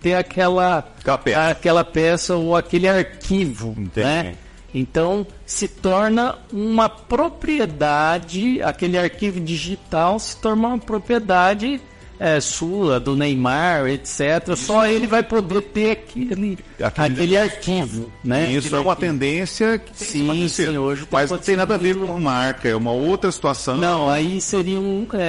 ter- 0.00 0.14
aquela 0.14 0.78
Aquela 1.00 1.18
peça. 1.18 1.48
aquela 1.50 1.84
peça 1.84 2.36
ou 2.36 2.54
aquele 2.56 2.88
arquivo, 2.88 3.74
Entendi. 3.76 4.06
né? 4.06 4.34
Então 4.72 5.26
se 5.44 5.66
torna 5.66 6.36
uma 6.52 6.88
propriedade, 6.88 8.62
aquele 8.62 8.96
arquivo 8.98 9.40
digital 9.40 10.18
se 10.20 10.36
torna 10.36 10.68
uma 10.68 10.78
propriedade 10.78 11.80
é, 12.18 12.40
sua, 12.40 12.98
do 12.98 13.14
Neymar, 13.14 13.86
etc. 13.88 14.54
Só 14.56 14.86
ele 14.86 15.06
vai 15.06 15.22
poder 15.22 15.60
ter 15.62 15.90
aquele, 15.92 16.58
Aquele- 16.82 17.14
aquele 17.14 17.36
arquivo, 17.36 18.10
né? 18.24 18.50
Isso 18.52 18.74
é 18.74 18.80
uma 18.80 18.96
tendência 18.96 19.78
que 19.78 19.92
Sim, 20.04 20.48
sim, 20.48 20.76
hoje 20.78 21.06
Mas 21.10 21.30
não 21.30 21.38
tem 21.38 21.56
nada 21.56 21.74
a 21.74 21.78
ver 21.78 21.94
com 21.96 22.18
marca, 22.20 22.68
é 22.68 22.74
uma 22.74 22.92
outra 22.92 23.30
situação. 23.30 23.76
Não, 23.76 24.08
aí 24.08 24.40
seria 24.40 24.78
um. 24.78 25.06
é, 25.12 25.20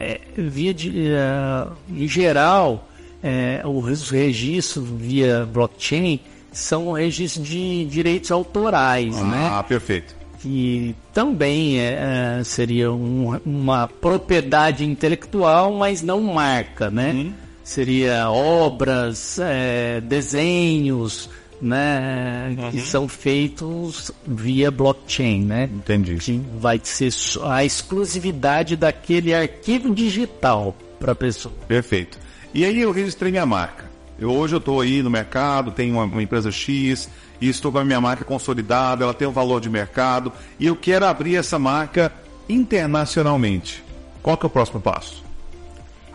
é, 0.00 0.20
é, 0.36 0.42
via 0.42 0.72
de, 0.72 1.08
é, 1.08 1.66
em 1.90 2.08
geral, 2.08 2.88
é, 3.22 3.60
os 3.64 4.10
registros 4.10 4.88
via 4.88 5.46
blockchain 5.52 6.20
são 6.50 6.92
registros 6.92 7.46
de 7.46 7.84
direitos 7.86 8.30
autorais, 8.30 9.16
né? 9.22 9.48
Ah, 9.52 9.62
perfeito. 9.62 10.14
Que 10.42 10.94
também 11.14 11.78
é, 11.78 12.38
é, 12.40 12.44
seria 12.44 12.90
um- 12.92 13.38
uma 13.46 13.86
propriedade 13.86 14.84
intelectual, 14.84 15.72
mas 15.72 16.02
não 16.02 16.20
marca, 16.20 16.90
né? 16.90 17.32
Seria 17.62 18.28
obras, 18.28 19.38
é, 19.40 20.00
desenhos, 20.00 21.30
né? 21.60 22.56
Que 22.72 22.80
são 22.80 23.06
feitos 23.06 24.10
via 24.26 24.68
blockchain, 24.68 25.44
né? 25.44 25.70
Entendi. 25.72 26.16
que 26.16 26.42
vai 26.58 26.80
ser 26.82 27.10
a 27.44 27.64
exclusividade 27.64 28.74
daquele 28.76 29.32
arquivo 29.32 29.94
digital 29.94 30.76
para 30.98 31.12
a 31.12 31.14
pessoa. 31.14 31.54
Perfeito. 31.68 32.18
E 32.52 32.64
aí 32.64 32.80
eu 32.80 32.90
registrei 32.90 33.30
minha 33.30 33.46
marca. 33.46 33.84
Eu, 34.18 34.30
hoje 34.32 34.54
eu 34.54 34.58
estou 34.58 34.80
aí 34.80 35.02
no 35.02 35.10
mercado, 35.10 35.70
tenho 35.70 35.94
uma, 35.94 36.04
uma 36.04 36.22
empresa 36.22 36.50
X, 36.50 37.08
e 37.42 37.48
estou 37.48 37.72
com 37.72 37.78
a 37.78 37.84
minha 37.84 38.00
marca 38.00 38.24
consolidada, 38.24 39.02
ela 39.02 39.12
tem 39.12 39.26
um 39.26 39.32
valor 39.32 39.60
de 39.60 39.68
mercado, 39.68 40.32
e 40.60 40.66
eu 40.66 40.76
quero 40.76 41.04
abrir 41.04 41.34
essa 41.34 41.58
marca 41.58 42.12
internacionalmente. 42.48 43.82
Qual 44.22 44.36
que 44.36 44.46
é 44.46 44.48
o 44.48 44.50
próximo 44.50 44.80
passo? 44.80 45.24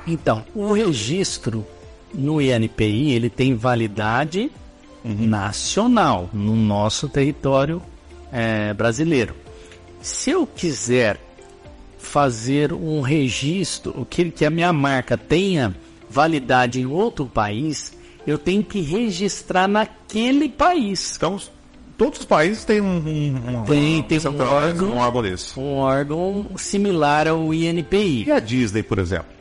Então, 0.07 0.45
o 0.55 0.71
registro 0.71 1.67
no 2.13 2.41
INPI 2.41 3.11
ele 3.11 3.29
tem 3.29 3.55
validade 3.55 4.49
nacional 5.03 6.29
no 6.31 6.55
nosso 6.55 7.09
território 7.09 7.81
eh, 8.31 8.73
brasileiro. 8.73 9.35
Se 10.01 10.29
eu 10.29 10.47
quiser 10.47 11.19
fazer 11.97 12.71
um 12.71 13.01
registro, 13.01 14.07
que, 14.09 14.31
que 14.31 14.45
a 14.45 14.49
minha 14.49 14.71
marca 14.71 15.17
tenha 15.17 15.75
validade 16.09 16.79
em 16.79 16.85
outro 16.85 17.25
país, 17.25 17.96
eu 18.27 18.37
tenho 18.37 18.61
que 18.61 18.81
registrar 18.81 19.69
naquele 19.69 20.49
país. 20.49 21.15
Então, 21.15 21.39
todos 21.97 22.19
os 22.19 22.25
países 22.25 22.65
têm 22.65 22.81
um, 22.81 22.97
um, 22.97 23.63
Tem, 23.63 24.03
tem 24.03 24.19
um 24.19 24.41
órgão. 24.41 24.89
um 24.89 24.97
órgão 24.97 25.21
desse. 25.21 25.57
Um 25.57 25.75
órgão 25.77 26.45
similar 26.57 27.25
ao 27.29 27.53
INPI. 27.53 28.25
E 28.27 28.31
a 28.31 28.39
Disney, 28.39 28.83
por 28.83 28.99
exemplo? 28.99 29.37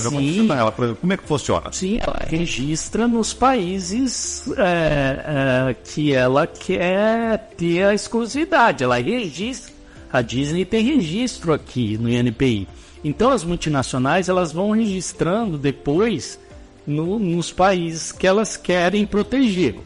Sim. 0.00 0.50
ela, 0.50 0.70
por 0.70 0.84
exemplo, 0.84 1.00
como 1.00 1.12
é 1.14 1.16
que 1.16 1.24
funciona? 1.24 1.72
Sim, 1.72 1.98
ela 2.00 2.20
registra 2.28 3.08
nos 3.08 3.32
países 3.32 4.44
é, 4.56 5.70
é, 5.70 5.74
que 5.74 6.12
ela 6.14 6.46
quer 6.46 7.38
ter 7.56 7.84
a 7.84 7.94
exclusividade. 7.94 8.84
Ela 8.84 8.98
registra. 9.00 9.72
A 10.12 10.20
Disney 10.20 10.66
tem 10.66 10.84
registro 10.84 11.54
aqui 11.54 11.96
no 11.96 12.08
INPI. 12.08 12.68
Então 13.02 13.30
as 13.30 13.42
multinacionais 13.42 14.28
elas 14.28 14.52
vão 14.52 14.70
registrando 14.70 15.56
depois 15.56 16.38
no- 16.86 17.18
nos 17.18 17.52
países 17.52 18.12
que 18.12 18.26
elas 18.26 18.56
querem 18.56 19.06
proteger. 19.06 19.76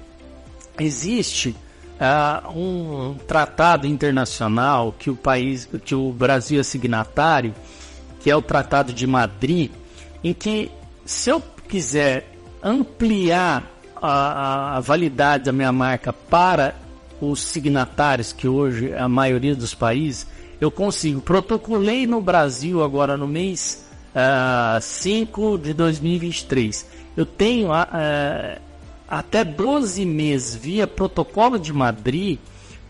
Existe 0.79 1.55
ah, 1.99 2.43
um 2.55 3.15
tratado 3.27 3.87
internacional 3.87 4.95
que 4.99 5.09
o 5.11 5.17
país, 5.17 5.67
que 5.85 5.95
o 5.95 6.13
Brasil 6.13 6.61
é 6.61 6.63
signatário, 6.63 7.55
que 8.21 8.31
é 8.31 8.37
o 8.37 8.43
Tratado 8.43 8.93
de 8.93 9.07
Madrid, 9.07 9.71
em 10.23 10.35
que 10.35 10.71
se 11.05 11.31
eu 11.31 11.41
quiser 11.69 12.31
ampliar 12.63 13.71
a, 13.97 14.09
a- 14.11 14.77
a 14.77 14.81
validade 14.81 15.45
da 15.45 15.53
minha 15.53 15.73
marca 15.73 16.13
para 16.13 16.75
os 17.21 17.41
signatários, 17.41 18.33
que 18.33 18.47
hoje 18.47 18.91
é 18.91 18.99
a 19.01 19.09
maioria 19.09 19.55
dos 19.57 19.73
países, 19.75 20.27
eu 20.61 20.71
consigo. 20.71 21.21
Protocolei 21.23 22.07
no 22.07 22.21
Brasil 22.21 22.83
agora 22.85 23.17
no 23.17 23.27
mês 23.27 23.86
ah, 24.17 24.79
5 24.81 25.59
de 25.59 25.75
2023. 25.75 26.87
Eu 27.17 27.27
tenho 27.27 27.73
ah, 27.73 28.59
até 29.09 29.45
12 29.45 30.05
meses 30.05 30.57
via 30.57 30.87
protocolo 30.87 31.59
de 31.59 31.73
Madrid 31.73 32.39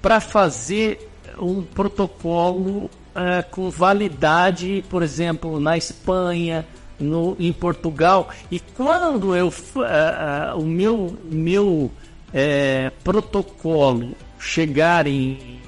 para 0.01 0.21
fazer 0.21 1.11
um 1.39 1.63
protocolo 1.63 2.89
eh, 3.15 3.43
com 3.51 3.71
validade, 3.71 4.85
por 4.89 5.03
exemplo, 5.03 5.59
na 5.61 5.77
Espanha, 5.77 6.67
no, 6.99 7.37
em 7.39 7.53
Portugal. 7.53 8.29
E 8.51 8.61
quando 8.61 9.35
eu 9.35 9.49
eh, 9.49 9.81
eh, 9.83 10.55
o 10.55 10.63
meu, 10.63 11.17
meu 11.25 11.91
eh, 12.33 12.91
protocolo 13.05 14.15
chegar 14.39 15.07
em 15.07 15.61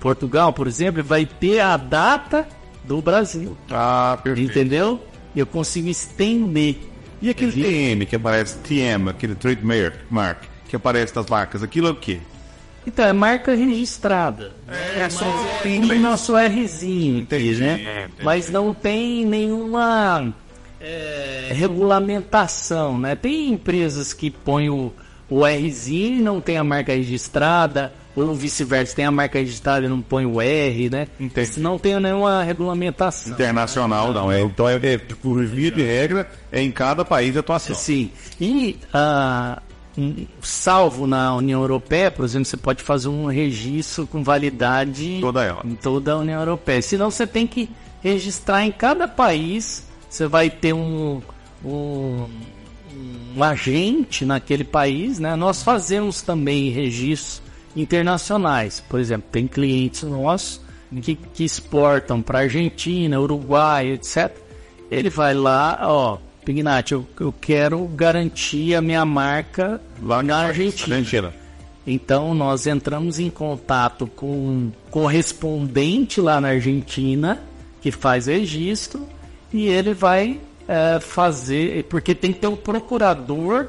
Portugal, 0.00 0.52
por 0.52 0.66
exemplo, 0.66 1.02
vai 1.02 1.26
ter 1.26 1.60
a 1.60 1.76
data 1.76 2.46
do 2.84 3.00
Brasil. 3.00 3.56
Ah, 3.70 4.18
perfeito. 4.22 4.50
Entendeu? 4.50 5.00
Eu 5.34 5.46
consigo 5.46 5.88
estender. 5.88 6.76
E 7.20 7.30
aquele 7.30 7.52
TM 7.52 8.04
que 8.04 8.16
aparece, 8.16 8.58
TM, 8.58 9.08
aquele 9.08 9.34
trademark, 9.34 9.96
mark, 10.10 10.42
que 10.68 10.74
aparece 10.74 11.14
nas 11.14 11.26
marcas, 11.26 11.62
aquilo 11.62 11.88
é 11.88 11.90
o 11.90 11.96
quê? 11.96 12.20
Então, 12.86 13.06
é 13.06 13.12
marca 13.12 13.54
registrada. 13.54 14.52
É 14.96 15.08
só 15.08 15.24
Tem 15.62 15.80
o 15.80 16.00
nosso 16.00 16.34
Rzinho 16.36 17.20
Entendi, 17.20 17.60
né? 17.60 17.74
entendi. 17.74 18.24
Mas 18.24 18.50
não 18.50 18.74
tem 18.74 19.24
nenhuma 19.24 20.34
é, 20.80 21.50
regulamentação, 21.52 22.98
né? 22.98 23.14
Tem 23.14 23.52
empresas 23.52 24.12
que 24.12 24.30
põem 24.30 24.68
o, 24.68 24.92
o 25.30 25.46
Rzinho 25.46 26.18
e 26.18 26.22
não 26.22 26.40
tem 26.40 26.56
a 26.56 26.64
marca 26.64 26.92
registrada, 26.92 27.92
ou 28.14 28.34
vice-versa, 28.34 28.94
tem 28.94 29.04
a 29.04 29.10
marca 29.10 29.38
registrada 29.38 29.86
e 29.86 29.88
não 29.88 30.00
põe 30.00 30.26
o 30.26 30.40
R, 30.40 30.90
né? 30.90 31.08
Entendi. 31.18 31.60
Não 31.60 31.78
tem 31.78 31.98
nenhuma 31.98 32.42
regulamentação. 32.42 33.32
Internacional, 33.32 34.12
não. 34.12 34.30
É, 34.30 34.42
então, 34.42 34.68
é, 34.68 34.74
é, 34.74 34.98
por 34.98 35.44
via 35.44 35.70
de 35.70 35.82
regra, 35.82 36.30
é 36.50 36.60
em 36.60 36.70
cada 36.70 37.04
país 37.04 37.32
de 37.32 37.38
atuação. 37.38 37.74
Sim. 37.74 38.10
E, 38.40 38.78
um, 39.96 40.26
salvo 40.40 41.06
na 41.06 41.34
União 41.34 41.60
Europeia, 41.60 42.10
por 42.10 42.24
exemplo, 42.24 42.44
você 42.44 42.56
pode 42.56 42.82
fazer 42.82 43.08
um 43.08 43.26
registro 43.26 44.06
com 44.06 44.22
validade 44.22 45.18
Toda 45.20 45.42
ela. 45.44 45.62
em 45.64 45.74
toda 45.74 46.12
a 46.12 46.18
União 46.18 46.40
Europeia. 46.40 46.82
Senão 46.82 47.10
você 47.10 47.26
tem 47.26 47.46
que 47.46 47.68
registrar 48.02 48.64
em 48.64 48.72
cada 48.72 49.06
país. 49.08 49.86
Você 50.08 50.26
vai 50.26 50.50
ter 50.50 50.74
um, 50.74 51.22
um, 51.64 52.26
um 53.36 53.42
agente 53.42 54.24
naquele 54.26 54.64
país, 54.64 55.18
né? 55.18 55.34
Nós 55.36 55.62
fazemos 55.62 56.20
também 56.20 56.70
registros 56.70 57.41
internacionais. 57.74 58.82
Por 58.88 59.00
exemplo, 59.00 59.28
tem 59.30 59.46
clientes 59.46 60.02
nossos 60.02 60.60
que, 61.00 61.14
que 61.14 61.44
exportam 61.44 62.20
para 62.20 62.40
Argentina, 62.40 63.20
Uruguai, 63.20 63.92
etc. 63.92 64.36
Ele 64.90 65.08
vai 65.08 65.34
lá, 65.34 65.78
ó, 65.82 66.18
Pignatti, 66.44 66.92
eu, 66.92 67.06
eu 67.18 67.32
quero 67.32 67.86
garantir 67.86 68.74
a 68.74 68.82
minha 68.82 69.04
marca 69.04 69.80
Lá 70.02 70.22
na 70.22 70.38
Argentina. 70.38 70.96
Argentina. 70.96 71.32
Então 71.86 72.34
nós 72.34 72.66
entramos 72.66 73.18
em 73.18 73.30
contato 73.30 74.06
com 74.06 74.26
um 74.26 74.72
correspondente 74.90 76.20
lá 76.20 76.40
na 76.40 76.48
Argentina 76.48 77.40
que 77.80 77.90
faz 77.90 78.26
registro 78.26 79.08
e 79.52 79.66
ele 79.66 79.92
vai 79.92 80.40
eh, 80.68 81.00
fazer, 81.00 81.84
porque 81.84 82.14
tem 82.14 82.32
que 82.32 82.38
ter 82.38 82.46
um 82.46 82.56
procurador 82.56 83.68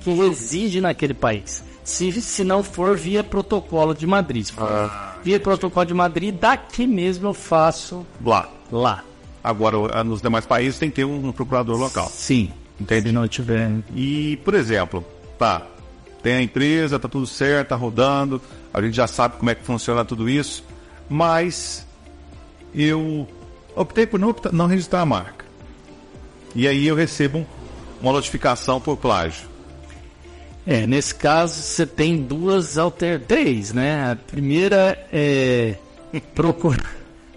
que 0.00 0.10
reside 0.12 0.80
naquele 0.80 1.14
país. 1.14 1.64
Se, 1.84 2.10
se 2.22 2.42
não 2.42 2.62
for 2.62 2.96
via 2.96 3.22
protocolo 3.22 3.94
de 3.94 4.06
Madrid. 4.06 4.48
For 4.48 4.90
via 5.22 5.38
protocolo 5.38 5.84
de 5.86 5.92
Madrid, 5.94 6.34
daqui 6.34 6.86
mesmo 6.86 7.28
eu 7.28 7.34
faço 7.34 8.06
Lá. 8.24 8.48
lá. 8.72 9.04
Agora, 9.42 9.78
o- 9.78 10.04
nos 10.04 10.22
demais 10.22 10.46
países 10.46 10.78
tem 10.78 10.88
que 10.88 10.96
ter 10.96 11.04
um 11.04 11.30
procurador 11.30 11.76
local. 11.78 12.08
Sim. 12.08 12.50
Entendi. 12.80 13.08
Se 13.08 13.12
não 13.14 13.28
tiver. 13.28 13.70
E, 13.94 14.38
por 14.44 14.54
exemplo, 14.54 15.04
tá, 15.38 15.62
tem 16.22 16.32
a 16.34 16.42
empresa, 16.42 16.98
tá 16.98 17.06
tudo 17.08 17.26
certo, 17.26 17.68
tá 17.68 17.76
rodando, 17.76 18.40
a 18.72 18.80
gente 18.80 18.94
já 18.94 19.06
sabe 19.06 19.36
como 19.36 19.50
é 19.50 19.54
que 19.54 19.62
funciona 19.62 20.04
tudo 20.04 20.28
isso, 20.28 20.64
mas 21.08 21.86
eu 22.74 23.28
optei 23.76 24.06
por 24.06 24.18
não, 24.18 24.34
não 24.52 24.66
registrar 24.66 25.02
a 25.02 25.06
marca. 25.06 25.44
E 26.54 26.66
aí 26.66 26.86
eu 26.86 26.96
recebo 26.96 27.46
uma 28.00 28.12
notificação 28.12 28.80
por 28.80 28.96
plágio. 28.96 29.46
É, 30.66 30.86
nesse 30.86 31.14
caso 31.14 31.60
você 31.60 31.86
tem 31.86 32.16
duas 32.16 32.78
alter 32.78 33.20
três, 33.20 33.72
né? 33.72 34.12
A 34.12 34.16
primeira 34.16 35.06
é 35.12 35.76
procurar, 36.34 36.94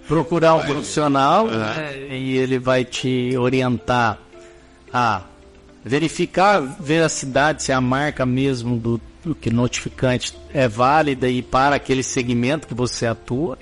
procurar 0.07 0.55
um 0.55 0.65
profissional 0.65 1.47
né, 1.47 2.07
e 2.09 2.37
ele 2.37 2.57
vai 2.57 2.85
te 2.85 3.35
orientar 3.37 4.19
a 4.93 5.23
verificar 5.83 6.57
a 6.57 6.59
veracidade 6.59 7.63
se 7.63 7.71
a 7.71 7.81
marca 7.81 8.25
mesmo 8.25 8.77
do, 8.77 9.01
do 9.23 9.35
que 9.35 9.49
notificante 9.49 10.33
é 10.53 10.67
válida 10.67 11.27
e 11.29 11.41
para 11.41 11.75
aquele 11.75 12.03
segmento 12.03 12.67
que 12.67 12.73
você 12.73 13.05
atua. 13.05 13.57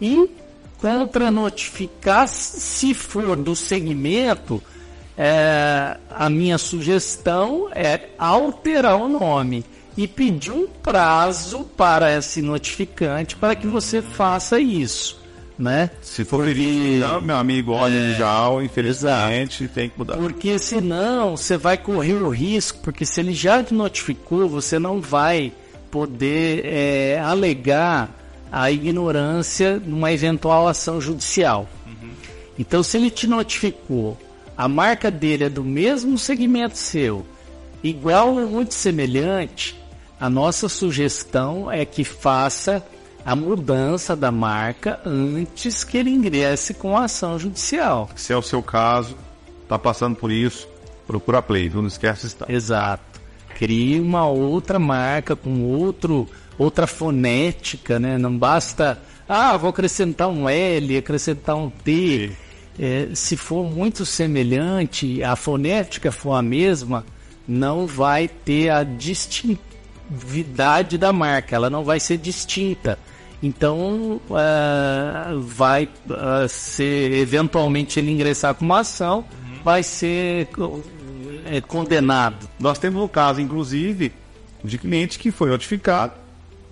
E 0.00 0.30
contra 0.78 1.30
notificar 1.30 2.28
se 2.28 2.94
for 2.94 3.36
do 3.36 3.56
segmento 3.56 4.62
é, 5.16 5.96
a 6.10 6.28
minha 6.28 6.58
sugestão 6.58 7.68
é 7.74 8.10
alterar 8.18 8.96
o 8.96 9.08
nome 9.08 9.64
e 9.96 10.06
pedir 10.06 10.50
um 10.52 10.66
prazo 10.66 11.64
para 11.76 12.14
esse 12.14 12.42
notificante 12.42 13.34
para 13.34 13.54
que 13.54 13.66
você 13.66 14.02
faça 14.02 14.60
isso, 14.60 15.18
né? 15.58 15.90
Se 16.02 16.22
for 16.22 16.44
verificar, 16.44 17.22
meu 17.22 17.36
amigo, 17.36 17.72
olha 17.72 18.12
já, 18.12 18.46
infelizmente, 18.62 19.66
tem 19.68 19.88
que 19.88 19.98
mudar. 19.98 20.18
Porque 20.18 20.58
senão 20.58 21.36
você 21.36 21.56
vai 21.56 21.78
correr 21.78 22.22
o 22.22 22.28
risco, 22.28 22.78
porque 22.82 23.06
se 23.06 23.20
ele 23.20 23.32
já 23.32 23.62
te 23.62 23.72
notificou, 23.72 24.46
você 24.48 24.78
não 24.78 25.00
vai 25.00 25.50
poder 25.90 26.66
é, 26.66 27.18
alegar 27.18 28.10
a 28.52 28.70
ignorância 28.70 29.80
numa 29.84 30.12
eventual 30.12 30.68
ação 30.68 31.00
judicial. 31.00 31.66
Então, 32.58 32.82
se 32.82 32.96
ele 32.96 33.10
te 33.10 33.26
notificou, 33.26 34.16
a 34.56 34.68
marca 34.68 35.10
dele 35.10 35.44
é 35.44 35.48
do 35.48 35.62
mesmo 35.62 36.16
segmento 36.18 36.78
seu, 36.78 37.26
igual 37.82 38.34
ou 38.34 38.48
muito 38.48 38.74
semelhante, 38.74 39.78
a 40.18 40.30
nossa 40.30 40.68
sugestão 40.68 41.70
é 41.70 41.84
que 41.84 42.02
faça 42.02 42.82
a 43.24 43.36
mudança 43.36 44.16
da 44.16 44.30
marca 44.30 45.00
antes 45.04 45.84
que 45.84 45.98
ele 45.98 46.10
ingresse 46.10 46.72
com 46.72 46.96
a 46.96 47.04
ação 47.04 47.38
judicial. 47.38 48.08
Se 48.14 48.32
é 48.32 48.36
o 48.36 48.42
seu 48.42 48.62
caso, 48.62 49.16
tá 49.68 49.78
passando 49.78 50.16
por 50.16 50.30
isso, 50.30 50.68
procura 51.06 51.38
a 51.38 51.42
Play, 51.42 51.68
não 51.68 51.86
esquece 51.86 52.22
de 52.22 52.26
estar. 52.28 52.50
Exato. 52.50 53.20
Crie 53.58 54.00
uma 54.00 54.26
outra 54.26 54.78
marca 54.78 55.34
com 55.34 55.64
outro, 55.64 56.28
outra 56.56 56.86
fonética, 56.86 57.98
né? 57.98 58.16
Não 58.16 58.36
basta, 58.36 58.98
ah, 59.28 59.56
vou 59.56 59.70
acrescentar 59.70 60.28
um 60.28 60.48
L, 60.48 60.96
acrescentar 60.96 61.56
um 61.56 61.68
T. 61.68 62.32
É, 62.78 63.08
se 63.14 63.36
for 63.36 63.64
muito 63.64 64.04
semelhante, 64.04 65.22
a 65.22 65.34
fonética 65.34 66.12
for 66.12 66.34
a 66.34 66.42
mesma, 66.42 67.04
não 67.46 67.86
vai 67.86 68.28
ter 68.28 68.68
a 68.70 68.84
distintividade 68.84 70.98
da 70.98 71.12
marca, 71.12 71.56
ela 71.56 71.70
não 71.70 71.84
vai 71.84 72.00
ser 72.00 72.18
distinta. 72.18 72.98
Então, 73.42 74.20
ah, 74.30 75.32
vai 75.38 75.88
ah, 76.10 76.46
ser, 76.48 77.12
eventualmente, 77.12 77.98
ele 77.98 78.10
ingressar 78.10 78.54
com 78.54 78.64
uma 78.64 78.80
ação, 78.80 79.24
vai 79.64 79.82
ser 79.82 80.48
é, 81.46 81.60
condenado. 81.60 82.48
Nós 82.58 82.78
temos 82.78 83.02
um 83.02 83.08
caso, 83.08 83.40
inclusive, 83.40 84.12
de 84.64 84.78
cliente 84.78 85.18
que 85.18 85.30
foi 85.30 85.50
notificado 85.50 86.26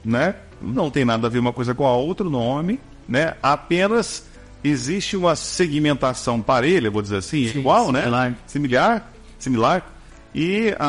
né? 0.05 0.35
Não 0.61 0.91
tem 0.91 1.05
nada 1.05 1.27
a 1.27 1.31
ver 1.31 1.39
uma 1.39 1.53
coisa 1.53 1.75
com 1.75 1.87
a 1.87 1.97
outra, 1.97 2.27
o 2.27 2.31
nome, 2.31 2.79
né? 3.09 3.35
Apenas 3.43 4.27
existe 4.65 5.17
uma 5.17 5.37
segmentação 5.37 6.41
parelha, 6.41 6.91
vou 6.91 7.03
dizer 7.03 7.19
assim, 7.19 7.47
Sim, 7.49 7.59
igual, 7.59 7.93
né? 7.93 8.01
similar. 8.03 8.35
Similar, 8.47 9.11
similar. 9.39 9.91
E 10.35 10.75
a, 10.79 10.87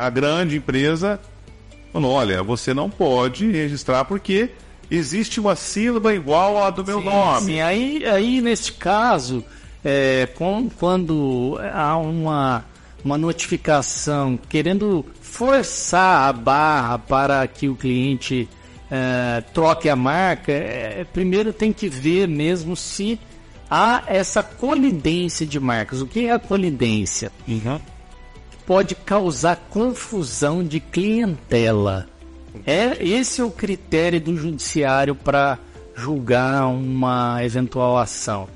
a, 0.00 0.06
a 0.06 0.10
grande 0.10 0.56
empresa 0.56 1.20
falou, 1.92 2.12
olha, 2.12 2.42
você 2.42 2.72
não 2.74 2.88
pode 2.90 3.48
registrar 3.50 4.04
porque 4.06 4.50
existe 4.90 5.38
uma 5.38 5.54
sílaba 5.54 6.14
igual 6.14 6.62
à 6.64 6.70
do 6.70 6.84
meu 6.84 7.00
nome. 7.00 7.46
Sim, 7.46 7.60
aí, 7.60 8.04
aí 8.06 8.40
nesse 8.40 8.72
caso, 8.72 9.44
é, 9.84 10.26
com- 10.34 10.68
quando 10.70 11.58
há 11.72 11.96
uma, 11.96 12.64
uma 13.04 13.16
notificação 13.18 14.38
querendo 14.48 15.04
forçar 15.20 16.28
a 16.28 16.32
barra 16.32 16.98
para 16.98 17.46
que 17.46 17.68
o 17.68 17.76
cliente 17.76 18.48
é, 18.94 19.40
troque 19.54 19.88
a 19.88 19.96
marca, 19.96 20.52
é, 20.52 21.06
primeiro 21.10 21.50
tem 21.50 21.72
que 21.72 21.88
ver 21.88 22.28
mesmo 22.28 22.76
se 22.76 23.18
há 23.70 24.02
essa 24.06 24.42
colidência 24.42 25.46
de 25.46 25.58
marcas. 25.58 26.02
O 26.02 26.06
que 26.06 26.26
é 26.26 26.32
a 26.32 26.38
colidência? 26.38 27.32
pode 28.66 28.94
causar 28.94 29.56
confusão 29.70 30.62
de 30.62 30.78
clientela. 30.78 32.06
É 32.66 33.02
esse 33.02 33.40
é 33.40 33.44
o 33.44 33.50
critério 33.50 34.20
do 34.20 34.36
judiciário 34.36 35.14
para 35.14 35.58
julgar 35.96 36.66
uma 36.66 37.42
eventual 37.42 37.96
ação. 37.96 38.46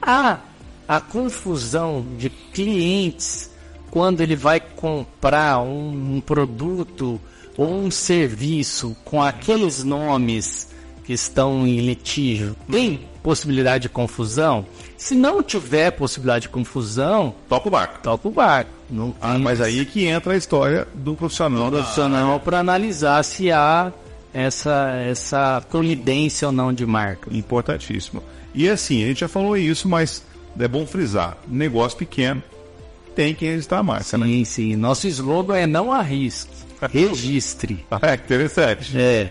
Há 0.00 0.40
a 0.86 1.00
confusão 1.00 2.04
de 2.18 2.28
clientes 2.28 3.50
quando 3.90 4.20
ele 4.20 4.36
vai 4.36 4.60
comprar 4.60 5.60
um, 5.60 6.16
um 6.16 6.20
produto 6.20 7.18
um 7.58 7.90
serviço 7.90 8.96
com 9.04 9.22
aqueles 9.22 9.82
nomes 9.84 10.68
que 11.04 11.12
estão 11.12 11.66
em 11.66 11.80
litígio. 11.80 12.56
Tem 12.70 13.00
possibilidade 13.22 13.82
de 13.82 13.88
confusão? 13.88 14.66
Se 14.96 15.14
não 15.14 15.42
tiver 15.42 15.90
possibilidade 15.92 16.42
de 16.42 16.48
confusão, 16.48 17.34
Toca 17.48 17.68
o 17.68 17.70
barco. 17.70 17.98
toca 18.02 18.28
o 18.28 18.30
barco. 18.30 18.70
Não 18.90 19.14
Ah, 19.20 19.32
tem 19.34 19.42
mas 19.42 19.60
aí 19.60 19.84
que 19.84 20.04
entra 20.06 20.32
a 20.32 20.36
história 20.36 20.86
do 20.94 21.14
profissional 21.14 21.70
da 21.70 21.78
profissional 21.78 22.40
para 22.40 22.58
analisar 22.60 23.22
se 23.24 23.50
há 23.50 23.92
essa, 24.34 24.92
essa 25.08 25.64
colidência 25.70 26.46
ou 26.48 26.52
não 26.52 26.72
de 26.72 26.84
marca. 26.86 27.28
Importantíssimo. 27.34 28.22
E 28.54 28.68
assim, 28.68 29.02
a 29.04 29.08
gente 29.08 29.20
já 29.20 29.28
falou 29.28 29.56
isso, 29.56 29.88
mas 29.88 30.22
é 30.58 30.68
bom 30.68 30.86
frisar: 30.86 31.36
negócio 31.48 31.98
pequeno 31.98 32.42
tem 33.14 33.34
que 33.34 33.44
registrar 33.46 33.78
a 33.78 33.82
marca, 33.82 34.16
né? 34.18 34.26
Sim, 34.26 34.44
sim. 34.44 34.76
Nosso 34.76 35.06
slogan 35.08 35.56
é 35.56 35.66
não 35.66 35.92
arrisque, 35.92 36.50
registre. 36.90 37.84
É 38.02 38.14
interessante. 38.16 38.98
É, 38.98 39.30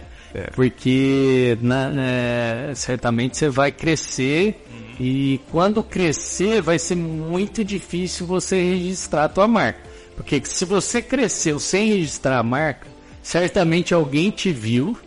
porque 0.54 1.58
na- 1.62 1.92
é, 1.98 2.72
certamente 2.76 3.38
você 3.38 3.50
vai 3.50 3.72
crescer 3.72 4.62
e 5.00 5.40
quando 5.52 5.82
crescer 5.84 6.62
vai 6.62 6.78
ser 6.80 6.96
muito 6.96 7.64
difícil 7.64 8.26
você 8.26 8.62
registrar 8.62 9.26
a 9.26 9.30
tua 9.30 9.48
marca. 9.48 9.80
Porque 10.16 10.42
se 10.44 10.66
você 10.66 11.02
cresceu 11.02 11.60
sem 11.60 11.90
registrar 11.90 12.40
a 12.40 12.44
marca, 12.44 12.88
certamente 13.22 13.94
alguém 13.94 14.30
te 14.30 14.52
viu, 14.52 14.98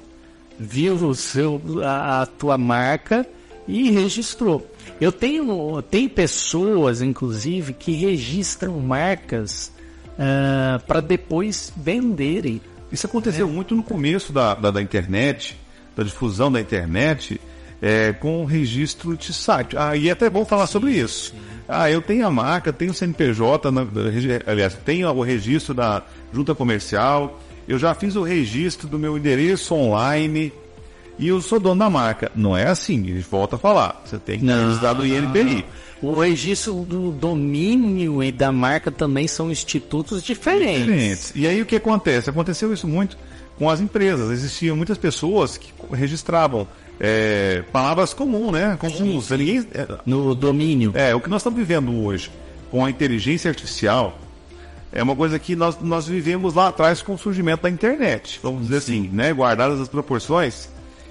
viu 0.58 0.94
o 0.94 1.14
seu, 1.14 1.60
a, 1.82 2.22
a 2.22 2.26
tua 2.26 2.58
marca 2.58 3.26
e 3.66 3.90
registrou. 3.90 4.66
Eu 5.00 5.12
tenho, 5.12 5.80
tem 5.82 6.08
pessoas, 6.08 7.00
inclusive, 7.00 7.72
que 7.72 7.92
registram 7.92 8.78
marcas 8.80 9.72
para 10.86 11.00
depois 11.00 11.72
venderem. 11.76 12.60
Isso 12.90 13.06
aconteceu 13.06 13.48
muito 13.48 13.74
no 13.74 13.82
começo 13.82 14.32
da, 14.32 14.54
da, 14.54 14.70
da 14.70 14.82
internet, 14.82 15.58
da 15.96 16.02
difusão 16.02 16.50
da 16.50 16.60
internet, 16.60 17.40
é, 17.80 18.12
com 18.12 18.42
o 18.42 18.44
registro 18.44 19.16
de 19.16 19.32
site. 19.32 19.76
Ah, 19.76 19.96
e 19.96 20.08
é 20.08 20.12
até 20.12 20.28
bom 20.28 20.44
falar 20.44 20.66
sobre 20.66 20.92
isso. 20.92 21.34
Ah, 21.68 21.90
eu 21.90 22.00
tenho 22.00 22.26
a 22.26 22.30
marca, 22.30 22.72
tenho 22.72 22.90
o 22.90 22.94
CNPJ, 22.94 23.70
na, 23.70 23.86
aliás, 24.46 24.74
tenho 24.84 25.08
o 25.10 25.22
registro 25.22 25.74
da 25.74 26.02
junta 26.32 26.54
comercial, 26.54 27.38
eu 27.68 27.78
já 27.78 27.94
fiz 27.94 28.16
o 28.16 28.22
registro 28.22 28.88
do 28.88 28.98
meu 28.98 29.18
endereço 29.18 29.74
online 29.74 30.52
e 31.18 31.28
eu 31.28 31.40
sou 31.42 31.60
dono 31.60 31.80
da 31.80 31.90
marca. 31.90 32.32
Não 32.34 32.56
é 32.56 32.66
assim, 32.66 33.02
a 33.02 33.14
gente 33.14 33.28
volta 33.28 33.56
a 33.56 33.58
falar. 33.58 34.02
Você 34.04 34.18
tem 34.18 34.38
que 34.38 34.46
registrar 34.46 34.94
do 34.94 35.06
INPI. 35.06 35.64
O 36.00 36.12
registro 36.14 36.74
do 36.88 37.10
domínio 37.10 38.22
e 38.22 38.30
da 38.30 38.52
marca 38.52 38.90
também 38.90 39.26
são 39.26 39.50
institutos 39.50 40.22
diferentes. 40.22 40.84
diferentes. 40.84 41.32
E 41.34 41.46
aí 41.46 41.60
o 41.60 41.66
que 41.66 41.76
acontece? 41.76 42.30
Aconteceu 42.30 42.72
isso 42.72 42.86
muito 42.86 43.18
com 43.58 43.68
as 43.68 43.80
empresas. 43.80 44.30
Existiam 44.30 44.76
muitas 44.76 44.96
pessoas 44.96 45.56
que 45.56 45.72
registravam 45.92 46.68
é, 47.00 47.64
palavras 47.72 48.14
comuns, 48.14 48.52
né? 48.52 48.76
Comuns. 48.80 49.30
Ninguém, 49.30 49.66
é, 49.74 49.88
No 50.06 50.34
domínio. 50.34 50.92
é, 50.94 51.14
o 51.14 51.20
que 51.20 51.28
nós 51.28 51.40
estamos 51.42 51.58
vivendo 51.58 51.92
hoje 52.04 52.30
com 52.70 52.84
a 52.84 52.90
inteligência 52.90 53.48
artificial 53.48 54.18
é 54.92 55.02
uma 55.02 55.16
coisa 55.16 55.38
que 55.38 55.54
nós, 55.56 55.78
nós 55.80 56.06
vivemos 56.06 56.54
lá 56.54 56.68
atrás 56.68 57.02
com 57.02 57.14
o 57.14 57.18
surgimento 57.18 57.62
da 57.64 57.70
internet, 57.70 58.38
vamos 58.42 58.62
dizer 58.62 58.76
assim, 58.78 59.10
né? 59.12 59.32
Guardadas 59.32 59.80
as 59.80 59.88
proporções. 59.88 60.68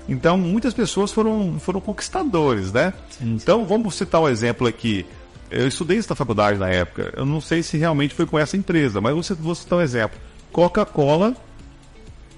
Então, 0.07 0.37
muitas 0.37 0.73
pessoas 0.73 1.11
foram, 1.11 1.59
foram 1.59 1.81
conquistadores, 1.81 2.71
né? 2.71 2.93
Então, 3.21 3.65
vamos 3.65 3.95
citar 3.95 4.21
um 4.21 4.29
exemplo 4.29 4.65
aqui. 4.67 5.05
Eu 5.51 5.67
estudei 5.67 5.97
isso 5.97 6.09
na 6.09 6.15
faculdade 6.15 6.57
na 6.57 6.69
época. 6.69 7.13
Eu 7.15 7.25
não 7.25 7.39
sei 7.41 7.61
se 7.63 7.77
realmente 7.77 8.13
foi 8.13 8.25
com 8.25 8.37
essa 8.39 8.55
empresa, 8.57 8.99
mas 9.01 9.13
vou 9.13 9.23
citar- 9.23 9.43
vou 9.43 9.55
citar 9.55 9.79
um 9.79 9.81
exemplo. 9.81 10.17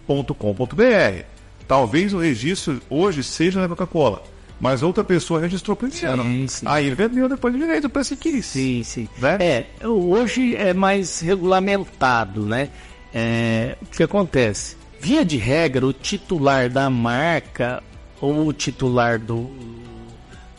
Coca-Cola.com.br. 0.07 1.23
Talvez 1.67 2.13
o 2.13 2.17
registro 2.19 2.81
hoje 2.89 3.21
seja 3.23 3.61
na 3.61 3.67
Coca-Cola, 3.67 4.23
mas 4.59 4.81
outra 4.81 5.03
pessoa 5.03 5.39
registrou 5.39 5.75
primeiro. 5.77 6.23
Sim, 6.23 6.47
sim. 6.47 6.65
Aí 6.67 6.87
ele 6.87 6.95
vendeu 6.95 7.29
depois 7.29 7.53
de 7.53 7.59
direito 7.59 7.87
preço 7.89 8.15
que 8.17 8.31
quis. 8.31 8.45
Sim, 8.47 8.81
sim. 8.83 9.07
Né? 9.19 9.37
É, 9.39 9.87
hoje 9.87 10.55
é 10.55 10.73
mais 10.73 11.19
regulamentado, 11.19 12.43
né? 12.45 12.69
É, 13.13 13.75
o 13.81 13.85
que 13.85 14.01
acontece? 14.03 14.75
Via 14.99 15.23
de 15.23 15.37
regra, 15.37 15.85
o 15.85 15.93
titular 15.93 16.69
da 16.69 16.89
marca 16.89 17.81
ou 18.19 18.47
o 18.47 18.53
titular 18.53 19.17
do, 19.17 19.49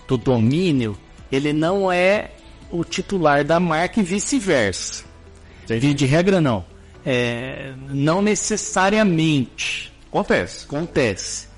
do 0.09 0.17
domínio, 0.17 0.97
ele 1.31 1.53
não 1.53 1.93
é 1.93 2.31
o 2.71 2.83
titular 2.85 3.45
da 3.45 3.61
marca 3.61 4.01
e 4.01 4.03
vice-versa. 4.03 5.05
Via 5.67 5.95
de 5.95 6.07
regra, 6.07 6.41
não. 6.41 6.65
É, 7.05 7.73
não 7.89 8.21
necessariamente 8.21 9.93
Acontece. 10.09 10.65
acontece. 10.67 11.51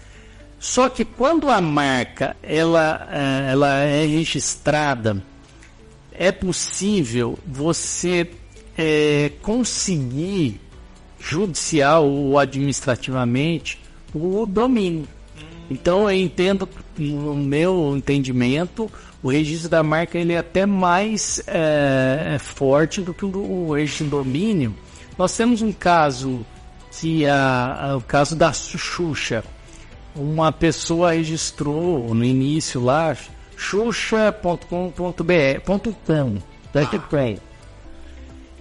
Só 0.59 0.89
que 0.89 1.05
quando 1.05 1.49
a 1.49 1.61
marca 1.61 2.37
ela, 2.43 3.09
eh, 3.11 3.51
ela 3.51 3.79
é 3.81 4.07
registrada, 4.07 5.21
é 6.13 6.31
possível 6.31 7.37
você 7.45 8.31
eh, 8.79 9.33
conseguir 9.43 10.61
judicial 11.23 12.07
ou 12.09 12.39
administrativamente 12.39 13.79
o 14.15 14.45
domínio. 14.47 15.07
Então 15.71 16.11
eu 16.11 16.17
entendo, 16.19 16.69
no 16.99 17.35
meu 17.37 17.95
entendimento, 17.97 18.91
o 19.23 19.31
registro 19.31 19.69
da 19.71 19.83
marca 19.83 20.19
ele 20.19 20.33
é 20.33 20.39
até 20.39 20.67
mais 20.67 21.43
eh, 21.47 22.37
forte 22.41 23.01
do 23.01 23.15
que 23.15 23.25
o, 23.25 23.71
registro 23.73 24.07
domínio. 24.09 24.75
Nós 25.17 25.35
temos 25.37 25.63
um 25.63 25.73
caso 25.73 26.45
que 27.01 27.25
a, 27.27 27.93
a- 27.93 27.97
o 27.97 28.01
caso 28.03 28.35
da 28.37 28.53
Xuxa. 28.53 29.45
Uma 30.15 30.53
pessoa 30.53 31.13
registrou 31.13 32.15
no 32.15 32.23
início 32.25 32.83
lá 32.85 33.17
xuxa.com.br 33.57 35.61
ponto 35.65 35.97
com, 36.07 36.37
aqui 36.75 36.99
tem. 36.99 37.39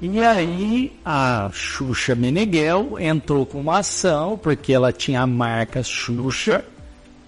E 0.01 0.19
aí 0.19 0.91
a 1.05 1.51
Xuxa 1.53 2.15
Meneghel 2.15 2.97
entrou 2.99 3.45
com 3.45 3.61
uma 3.61 3.79
ação 3.79 4.35
porque 4.35 4.73
ela 4.73 4.91
tinha 4.91 5.21
a 5.21 5.27
marca 5.27 5.83
Xuxa 5.83 6.65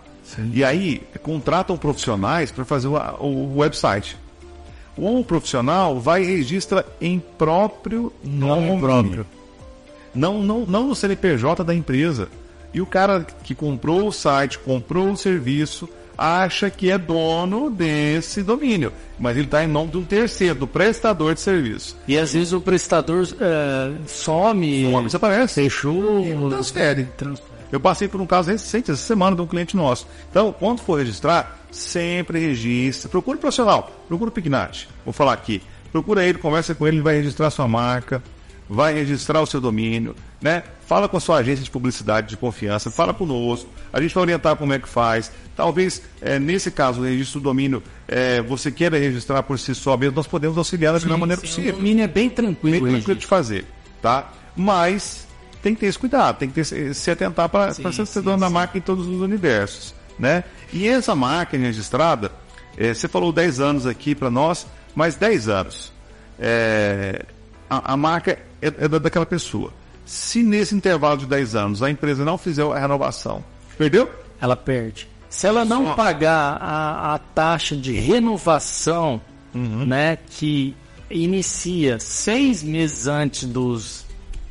E 0.53 0.63
aí, 0.63 1.01
contratam 1.23 1.79
profissionais 1.79 2.51
para 2.51 2.65
fazer 2.65 2.89
o, 2.89 2.97
o 3.21 3.59
website. 3.59 4.17
O 4.97 5.25
profissional 5.25 6.01
vai 6.01 6.23
e 6.23 6.27
registra 6.27 6.85
em 7.01 7.21
próprio 7.39 8.13
nome. 8.23 8.81
próprio. 8.81 9.27
Não, 10.15 10.43
não, 10.43 10.67
não 10.67 10.89
no 10.89 10.95
CNPJ 10.95 11.63
da 11.63 11.75
empresa. 11.75 12.29
E 12.75 12.81
o 12.81 12.87
cara 12.87 13.25
que 13.45 13.55
comprou 13.55 14.09
o 14.09 14.13
site, 14.13 14.59
comprou 14.59 15.11
o 15.11 15.17
serviço, 15.17 15.89
acha 16.19 16.69
que 16.69 16.91
é 16.91 16.99
dono 16.99 17.71
desse 17.71 18.43
domínio. 18.43 18.93
Mas 19.19 19.37
ele 19.37 19.47
está 19.47 19.63
em 19.63 19.69
nome 19.69 19.93
de 19.93 19.97
um 19.99 20.05
terceiro, 20.05 20.57
do 20.57 20.67
prestador 20.67 21.35
de 21.35 21.41
serviço. 21.41 21.97
E 22.09 22.19
às 22.19 22.33
vezes 22.33 22.53
o 22.53 22.61
prestador 22.61 23.27
é, 23.41 23.93
some, 24.07 24.87
O 24.87 24.91
nome 24.91 25.07
desaparece. 25.07 25.55
fechou, 25.63 26.51
Transfere. 26.51 27.05
transfere. 27.17 27.49
Eu 27.71 27.79
passei 27.79 28.09
por 28.09 28.21
um 28.21 28.27
caso 28.27 28.51
recente, 28.51 28.91
essa 28.91 29.03
semana, 29.03 29.37
de 29.37 29.43
um 29.43 29.47
cliente 29.47 29.77
nosso. 29.77 30.07
Então, 30.31 30.53
quando 30.59 30.81
for 30.81 30.99
registrar, 30.99 31.59
sempre 31.71 32.41
registre. 32.41 33.11
Procure 33.11 33.37
um 33.37 33.41
profissional, 33.41 33.91
procure 34.09 34.31
o 34.31 34.33
Pignat. 34.33 34.89
Vou 35.05 35.13
falar 35.13 35.35
aqui. 35.35 35.63
Procura 35.93 36.25
ele, 36.25 36.39
conversa 36.39 36.75
com 36.75 36.87
ele, 36.87 36.97
ele 36.97 37.03
vai 37.03 37.17
registrar 37.17 37.51
sua 37.51 37.69
marca, 37.69 38.23
vai 38.69 38.93
registrar 38.95 39.41
o 39.41 39.47
seu 39.47 39.61
domínio, 39.61 40.15
né? 40.41 40.63
Fala 40.87 41.09
com 41.09 41.17
a 41.17 41.21
sua 41.21 41.39
agência 41.39 41.65
de 41.65 41.71
publicidade 41.71 42.29
de 42.29 42.37
confiança, 42.37 42.91
fala 42.91 43.13
conosco, 43.15 43.69
a 43.93 44.01
gente 44.01 44.15
vai 44.15 44.23
orientar 44.23 44.57
como 44.57 44.73
é 44.73 44.79
que 44.79 44.89
faz. 44.89 45.31
Talvez, 45.57 46.03
é, 46.21 46.39
nesse 46.39 46.71
caso, 46.71 47.01
o 47.01 47.05
registro 47.05 47.41
do 47.41 47.45
domínio, 47.45 47.83
é, 48.07 48.41
você 48.43 48.71
queira 48.71 48.99
registrar 48.99 49.43
por 49.43 49.59
si 49.59 49.75
só 49.75 49.97
mesmo, 49.97 50.17
nós 50.17 50.27
podemos 50.27 50.57
auxiliar 50.57 50.93
da 50.95 51.01
melhor 51.01 51.19
maneira 51.19 51.41
Sim, 51.41 51.47
possível 51.49 51.73
O 51.75 51.77
domínio 51.77 52.05
é 52.05 52.09
bem 52.09 52.29
tranquilo. 52.31 52.73
bem 52.73 52.81
tranquilo 52.93 53.15
gente. 53.15 53.21
de 53.21 53.27
fazer, 53.27 53.65
tá? 54.03 54.31
Mas 54.55 55.27
tem 55.63 55.75
que 55.75 55.81
ter 55.81 55.87
esse 55.87 55.99
cuidado, 55.99 56.39
tem 56.39 56.49
que 56.49 56.55
ter, 56.63 56.95
se 56.95 57.11
atentar 57.11 57.49
para 57.49 57.73
ser 57.73 58.23
dono 58.23 58.39
da 58.39 58.49
marca 58.51 58.77
em 58.79 58.81
todos 58.81 59.07
os 59.07 59.21
universos, 59.21 59.95
né? 60.19 60.45
E 60.73 60.87
essa 60.87 61.15
marca 61.15 61.57
registrada, 61.57 62.31
eh, 62.77 62.95
você 62.95 63.09
falou 63.09 63.33
10 63.33 63.61
anos 63.61 63.87
aqui 63.87 64.15
para 64.15 64.31
nós, 64.31 64.67
mas 64.95 65.17
10 65.17 65.49
anos. 65.49 65.93
eh, 66.39 67.25
a, 67.69 67.93
a 67.93 67.97
marca 67.97 68.39
é, 68.63 68.67
é 68.67 68.89
da- 68.89 68.99
daquela 68.99 69.27
pessoa. 69.27 69.73
Se 70.05 70.43
nesse 70.43 70.75
intervalo 70.75 71.19
de 71.19 71.27
10 71.27 71.55
anos 71.55 71.83
a 71.83 71.91
empresa 71.91 72.25
não 72.25 72.39
fizer 72.39 72.63
a 72.65 72.79
renovação, 72.79 73.45
perdeu? 73.77 74.11
Ela 74.41 74.57
perde. 74.57 75.09
Se 75.29 75.47
ela 75.47 75.65
não 75.65 75.87
Só. 75.89 75.95
pagar 75.95 76.57
a, 76.61 77.15
a 77.15 77.19
taxa 77.19 77.77
de 77.77 77.93
renovação, 77.93 79.21
Uhum. 79.55 79.85
né, 79.87 80.17
que 80.31 80.75
inicia 81.11 81.99
seis 81.99 82.63
meses 82.63 83.07
antes 83.07 83.45
dos, 83.45 84.05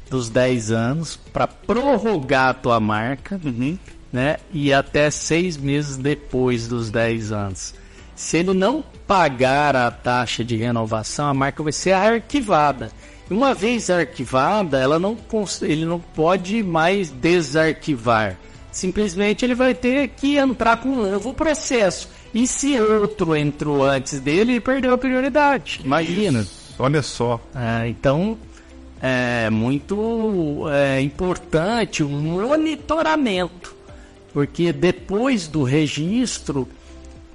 dos 0.09 0.27
10 0.29 0.71
anos, 0.71 1.15
para 1.31 1.47
prorrogar 1.47 2.49
a 2.49 2.53
tua 2.53 2.79
marca, 2.79 3.39
Uhum. 3.43 3.77
né, 4.11 4.37
e 4.51 4.73
até 4.73 5.09
seis 5.11 5.55
meses 5.57 5.97
depois 5.97 6.67
dos 6.67 6.89
10 6.91 7.31
anos. 7.31 7.73
Se 8.15 8.37
ele 8.37 8.53
não 8.53 8.83
pagar 9.05 9.75
a 9.75 9.89
taxa 9.91 10.43
de 10.43 10.55
renovação, 10.57 11.27
a 11.27 11.33
marca 11.33 11.61
vai 11.61 11.71
ser 11.71 11.91
arquivada. 11.93 12.91
Uma 13.29 13.53
vez 13.53 13.89
arquivada, 13.89 14.79
ela 14.79 14.97
não, 14.97 15.17
ele 15.61 15.85
não 15.85 15.99
pode 15.99 16.63
mais 16.63 17.09
desarquivar. 17.09 18.37
Simplesmente 18.71 19.43
ele 19.43 19.55
vai 19.55 19.73
ter 19.73 20.09
que 20.09 20.37
entrar 20.37 20.77
com 20.77 20.89
um 20.89 21.11
novo 21.11 21.33
processo. 21.33 22.09
E 22.33 22.45
se 22.45 22.79
outro 22.79 23.35
entrou 23.35 23.83
antes 23.83 24.19
dele, 24.19 24.53
ele 24.53 24.61
perdeu 24.61 24.93
a 24.93 24.97
prioridade. 24.97 25.81
Imagina. 25.83 26.45
Olha 26.79 27.01
só. 27.01 27.39
É, 27.55 27.87
então, 27.87 28.37
é 29.01 29.49
muito 29.49 30.65
é, 30.69 31.01
importante 31.01 32.03
o 32.03 32.09
monitoramento, 32.09 33.75
porque 34.33 34.71
depois 34.71 35.47
do 35.47 35.63
registro, 35.63 36.67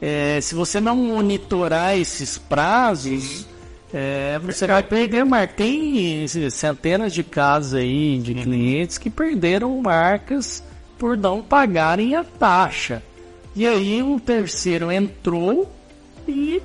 é, 0.00 0.40
se 0.40 0.54
você 0.54 0.80
não 0.80 0.96
monitorar 0.96 1.96
esses 1.98 2.38
prazos, 2.38 3.46
é, 3.92 4.38
você 4.42 4.66
vai 4.66 4.82
perder 4.82 5.24
marca. 5.24 5.54
Tem 5.54 6.26
centenas 6.50 7.12
de 7.12 7.22
casos 7.22 7.74
aí 7.74 8.18
de 8.18 8.34
clientes 8.34 8.98
que 8.98 9.10
perderam 9.10 9.80
marcas 9.80 10.62
por 10.98 11.16
não 11.16 11.42
pagarem 11.42 12.14
a 12.14 12.24
taxa. 12.24 13.02
E 13.54 13.66
aí 13.66 14.02
um 14.02 14.18
terceiro 14.18 14.90
entrou 14.90 15.70
e 16.26 16.62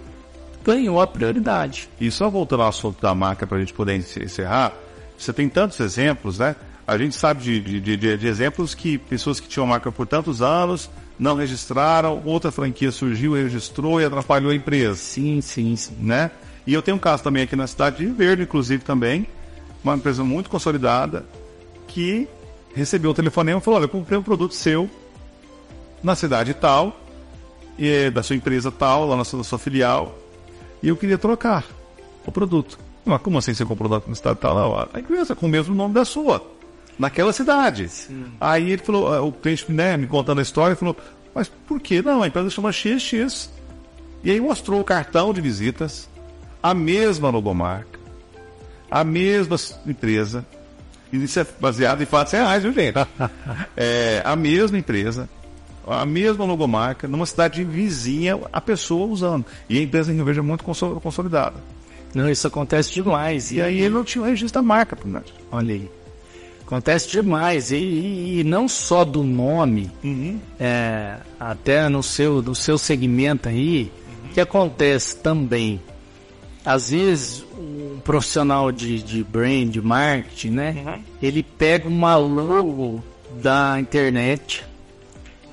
ganhou 0.63 1.01
a 1.01 1.07
prioridade. 1.07 1.89
E 1.99 2.09
só 2.11 2.29
voltando 2.29 2.63
ao 2.63 2.69
assunto 2.69 3.01
da 3.01 3.13
marca 3.13 3.45
para 3.47 3.57
a 3.57 3.59
gente 3.59 3.73
poder 3.73 3.95
encer- 3.97 4.23
encerrar, 4.23 4.73
você 5.17 5.33
tem 5.33 5.49
tantos 5.49 5.79
exemplos, 5.79 6.39
né? 6.39 6.55
A 6.85 6.97
gente 6.97 7.15
sabe 7.15 7.41
de, 7.43 7.59
de, 7.81 7.97
de- 7.97 8.17
de 8.17 8.27
exemplos 8.27 8.73
que 8.73 8.97
pessoas 8.97 9.39
que 9.41 9.47
tinham 9.49 9.67
marca 9.67 9.91
por 9.91 10.07
tantos 10.07 10.41
anos 10.41 10.89
não 11.19 11.35
registraram, 11.35 12.21
outra 12.23 12.51
franquia 12.51 12.91
surgiu, 12.91 13.33
registrou 13.33 13.99
e 13.99 14.05
atrapalhou 14.05 14.51
a 14.51 14.55
empresa, 14.55 14.95
Sim, 14.95 15.41
sim, 15.41 15.75
sim. 15.75 15.95
né? 15.99 16.31
E 16.67 16.73
eu 16.73 16.81
tenho 16.81 16.97
um 16.97 16.99
caso 16.99 17.23
também 17.23 17.43
aqui 17.43 17.55
na 17.55 17.65
cidade 17.65 18.05
de 18.05 18.11
Verde, 18.11 18.43
inclusive 18.43 18.83
também, 18.83 19.25
uma 19.81 19.95
empresa 19.95 20.21
muito 20.21 20.49
consolidada 20.49 21.25
que 21.87 22.27
recebeu 22.75 23.11
um 23.11 23.13
telefonema 23.13 23.59
e 23.59 23.63
falou: 23.63 23.79
Olha, 23.79 23.85
eu 23.85 23.89
comprei 23.89 24.19
um 24.19 24.23
produto 24.23 24.53
seu 24.53 24.89
na 26.03 26.13
cidade 26.13 26.53
tal, 26.53 26.99
e 27.77 27.89
é 27.89 28.11
da 28.11 28.21
sua 28.21 28.35
empresa 28.35 28.69
tal, 28.69 29.07
lá 29.07 29.15
na 29.15 29.23
sua, 29.23 29.37
na 29.37 29.43
sua 29.45 29.57
filial, 29.57 30.13
e 30.83 30.89
eu 30.89 30.97
queria 30.97 31.17
trocar 31.17 31.63
o 32.25 32.31
produto. 32.31 32.77
Mas 33.05 33.21
como 33.21 33.37
assim 33.37 33.53
você 33.53 33.63
comprou 33.63 33.89
na 33.89 34.15
cidade 34.15 34.37
tal? 34.39 34.89
A 34.93 34.99
empresa 34.99 35.33
com 35.33 35.45
o 35.45 35.49
mesmo 35.49 35.73
nome 35.73 35.93
da 35.93 36.03
sua, 36.03 36.45
naquela 36.99 37.31
cidade. 37.31 37.89
Aí 38.41 38.71
ele 38.71 38.81
falou, 38.81 39.13
ah, 39.13 39.21
o 39.21 39.31
cliente 39.31 39.71
né, 39.71 39.95
me 39.95 40.05
contando 40.05 40.39
a 40.39 40.41
história, 40.41 40.75
falou, 40.75 40.97
mas 41.33 41.47
por 41.47 41.79
que 41.79 42.01
não? 42.01 42.21
A 42.21 42.27
empresa 42.27 42.49
chama 42.49 42.73
XX. 42.73 43.49
E 44.21 44.31
aí 44.31 44.41
mostrou 44.41 44.81
o 44.81 44.83
cartão 44.83 45.33
de 45.33 45.39
visitas, 45.39 46.09
a 46.61 46.73
mesma 46.73 47.29
logomarca, 47.29 47.99
a 48.89 49.03
mesma 49.03 49.55
empresa, 49.85 50.45
e 51.11 51.23
isso 51.23 51.39
é 51.39 51.45
baseado 51.59 52.01
em 52.01 52.05
fatos 52.05 52.33
reais, 52.33 52.63
viu, 52.63 52.73
gente? 52.73 52.95
É, 53.75 54.21
a 54.25 54.35
mesma 54.35 54.77
empresa, 54.77 55.29
a 55.87 56.05
mesma 56.05 56.43
logomarca, 56.45 57.07
numa 57.07 57.25
cidade 57.25 57.63
vizinha, 57.63 58.39
a 58.51 58.59
pessoa 58.59 59.07
usando. 59.07 59.45
E 59.69 59.77
a 59.79 59.81
empresa 59.81 60.11
em 60.11 60.15
Rio 60.15 60.25
Verde 60.25 60.39
é 60.39 60.43
muito 60.43 60.63
consol- 60.63 60.99
consolidada. 60.99 61.55
Não, 62.13 62.29
isso 62.29 62.47
acontece 62.47 62.93
demais. 62.93 63.51
E 63.51 63.61
aí 63.61 63.79
ele 63.81 63.93
não 63.93 64.03
tinha 64.03 64.21
o 64.23 64.25
registro 64.25 64.61
da 64.61 64.67
marca, 64.67 64.95
Brunato. 64.95 65.31
olha 65.51 65.75
aí. 65.75 65.89
Acontece 66.65 67.09
demais. 67.09 67.71
E, 67.71 67.75
e- 67.77 68.39
e 68.39 68.43
não 68.43 68.67
só 68.67 69.05
do 69.05 69.23
nome, 69.23 69.89
é, 70.59 71.17
até 71.39 71.87
no 71.87 72.01
seu, 72.03 72.41
no 72.41 72.53
seu 72.55 72.77
segmento 72.77 73.47
aí, 73.47 73.89
que 74.33 74.41
acontece 74.41 75.15
também. 75.17 75.79
Às 76.67 76.89
vezes, 76.89 77.45
um 77.57 77.97
profissional 78.03 78.73
de, 78.73 79.01
de 79.01 79.23
brand, 79.23 79.73
marketing, 79.77 80.49
né? 80.49 80.99
Ele 81.21 81.41
pega 81.41 81.87
uma 81.87 82.17
logo 82.17 83.01
da 83.41 83.79
internet 83.79 84.65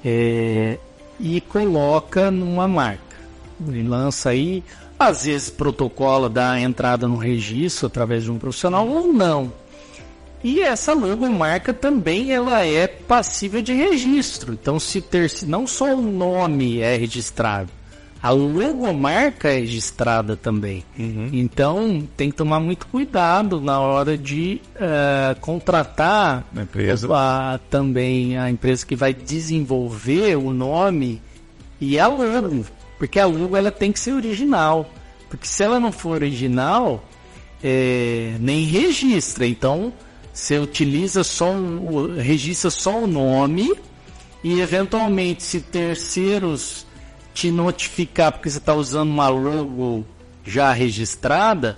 é, 0.04 0.76
e 1.20 1.40
coloca 1.40 2.32
numa 2.32 2.66
marca. 2.66 3.16
Ele 3.64 3.86
lança 3.86 4.30
aí, 4.30 4.64
às 4.98 5.24
vezes 5.24 5.50
protocola 5.50 6.28
da 6.28 6.58
entrada 6.60 7.06
no 7.06 7.16
registro 7.16 7.86
através 7.86 8.24
de 8.24 8.32
um 8.32 8.38
profissional 8.38 8.88
ou 8.88 9.12
não. 9.12 9.52
E 10.42 10.60
essa 10.60 10.94
logomarca 10.94 11.72
também 11.72 12.32
ela 12.32 12.66
é 12.66 12.88
passível 12.88 13.62
de 13.62 13.72
registro. 13.72 14.52
Então, 14.52 14.80
se 14.80 15.00
ter, 15.00 15.30
se 15.30 15.46
não 15.46 15.64
só 15.64 15.94
o 15.94 16.02
nome 16.02 16.80
é 16.80 16.96
registrado, 16.96 17.70
a 18.24 18.30
logomarca 18.30 19.50
é 19.50 19.58
registrada 19.58 20.34
também. 20.34 20.82
Uhum. 20.98 21.28
Então 21.30 22.08
tem 22.16 22.30
que 22.30 22.36
tomar 22.38 22.58
muito 22.58 22.86
cuidado 22.86 23.60
na 23.60 23.78
hora 23.78 24.16
de 24.16 24.62
uh, 24.76 25.38
contratar 25.40 26.42
a 26.56 26.62
empresa. 26.62 27.06
A, 27.12 27.60
também 27.68 28.38
a 28.38 28.48
empresa 28.48 28.86
que 28.86 28.96
vai 28.96 29.12
desenvolver 29.12 30.38
o 30.38 30.54
nome 30.54 31.20
e 31.78 31.98
a 31.98 32.06
logo, 32.06 32.64
porque 32.98 33.20
a 33.20 33.26
logo 33.26 33.54
ela 33.58 33.70
tem 33.70 33.92
que 33.92 34.00
ser 34.00 34.12
original, 34.12 34.88
porque 35.28 35.46
se 35.46 35.62
ela 35.62 35.78
não 35.78 35.92
for 35.92 36.22
original 36.22 37.06
é, 37.62 38.36
nem 38.40 38.64
registra. 38.64 39.46
Então 39.46 39.92
você 40.32 40.58
utiliza 40.58 41.22
só 41.22 41.52
o, 41.52 42.14
registra 42.16 42.70
só 42.70 43.02
o 43.02 43.06
nome 43.06 43.70
e 44.42 44.62
eventualmente 44.62 45.42
se 45.42 45.60
terceiros 45.60 46.86
te 47.34 47.50
notificar 47.50 48.32
porque 48.32 48.48
você 48.48 48.58
está 48.58 48.72
usando 48.72 49.10
uma 49.10 49.28
logo 49.28 50.06
já 50.44 50.72
registrada, 50.72 51.76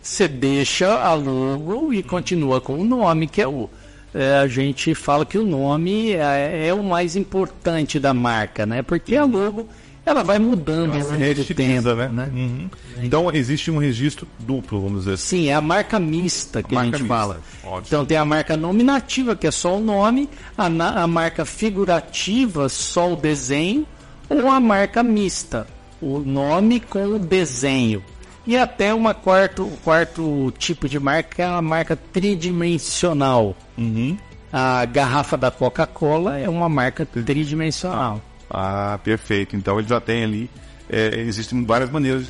você 0.00 0.28
deixa 0.28 0.94
a 1.02 1.12
logo 1.14 1.92
e 1.92 2.02
continua 2.02 2.60
com 2.60 2.78
o 2.78 2.84
nome, 2.84 3.26
que 3.26 3.42
é 3.42 3.48
o. 3.48 3.68
É, 4.14 4.38
a 4.38 4.46
gente 4.46 4.94
fala 4.94 5.26
que 5.26 5.36
o 5.36 5.44
nome 5.44 6.12
é, 6.12 6.68
é, 6.68 6.72
o 6.72 6.82
mais 6.82 7.16
importante 7.16 7.98
da 7.98 8.14
marca, 8.14 8.64
né? 8.64 8.80
Porque 8.80 9.14
a 9.16 9.24
logo 9.24 9.68
ela 10.06 10.22
vai 10.22 10.38
mudando 10.38 10.92
ao 10.92 11.00
longo 11.00 11.34
do 11.34 11.54
tempo, 11.54 11.94
né? 11.94 12.08
né? 12.08 12.30
Uhum. 12.32 12.70
Então 13.02 13.30
existe 13.34 13.72
um 13.72 13.78
registro 13.78 14.26
duplo, 14.38 14.80
vamos 14.80 15.00
dizer 15.00 15.14
assim. 15.14 15.38
Sim, 15.38 15.48
é 15.48 15.54
a 15.54 15.60
marca 15.60 15.98
mista 15.98 16.62
que 16.62 16.76
a, 16.76 16.80
a 16.80 16.84
gente 16.84 16.92
mista. 16.92 17.08
fala. 17.08 17.40
Ótimo. 17.64 17.82
Então 17.88 18.06
tem 18.06 18.16
a 18.16 18.24
marca 18.24 18.56
nominativa, 18.56 19.34
que 19.34 19.48
é 19.48 19.50
só 19.50 19.76
o 19.76 19.80
nome, 19.80 20.30
a, 20.56 20.66
a 20.66 21.06
marca 21.08 21.44
figurativa, 21.44 22.68
só 22.68 23.12
o 23.12 23.16
desenho, 23.16 23.84
ou 24.28 24.48
a 24.48 24.60
marca 24.60 25.02
mista, 25.02 25.66
o 26.00 26.18
nome 26.18 26.80
com 26.80 27.04
o 27.06 27.18
desenho. 27.18 28.02
E 28.46 28.56
até 28.56 28.94
uma 28.94 29.12
quarto, 29.12 29.70
quarto 29.82 30.52
tipo 30.56 30.88
de 30.88 31.00
marca 31.00 31.42
é 31.42 31.46
a 31.46 31.60
marca 31.60 31.96
tridimensional. 31.96 33.56
Uhum. 33.76 34.16
A 34.52 34.84
garrafa 34.84 35.36
da 35.36 35.50
Coca-Cola 35.50 36.38
é 36.38 36.48
uma 36.48 36.68
marca 36.68 37.04
tridimensional. 37.04 38.22
Ah, 38.48 38.98
perfeito. 39.02 39.56
Então 39.56 39.78
ele 39.78 39.88
já 39.88 40.00
tem 40.00 40.22
ali. 40.22 40.50
É, 40.88 41.20
existem 41.22 41.64
várias 41.64 41.90
maneiras 41.90 42.26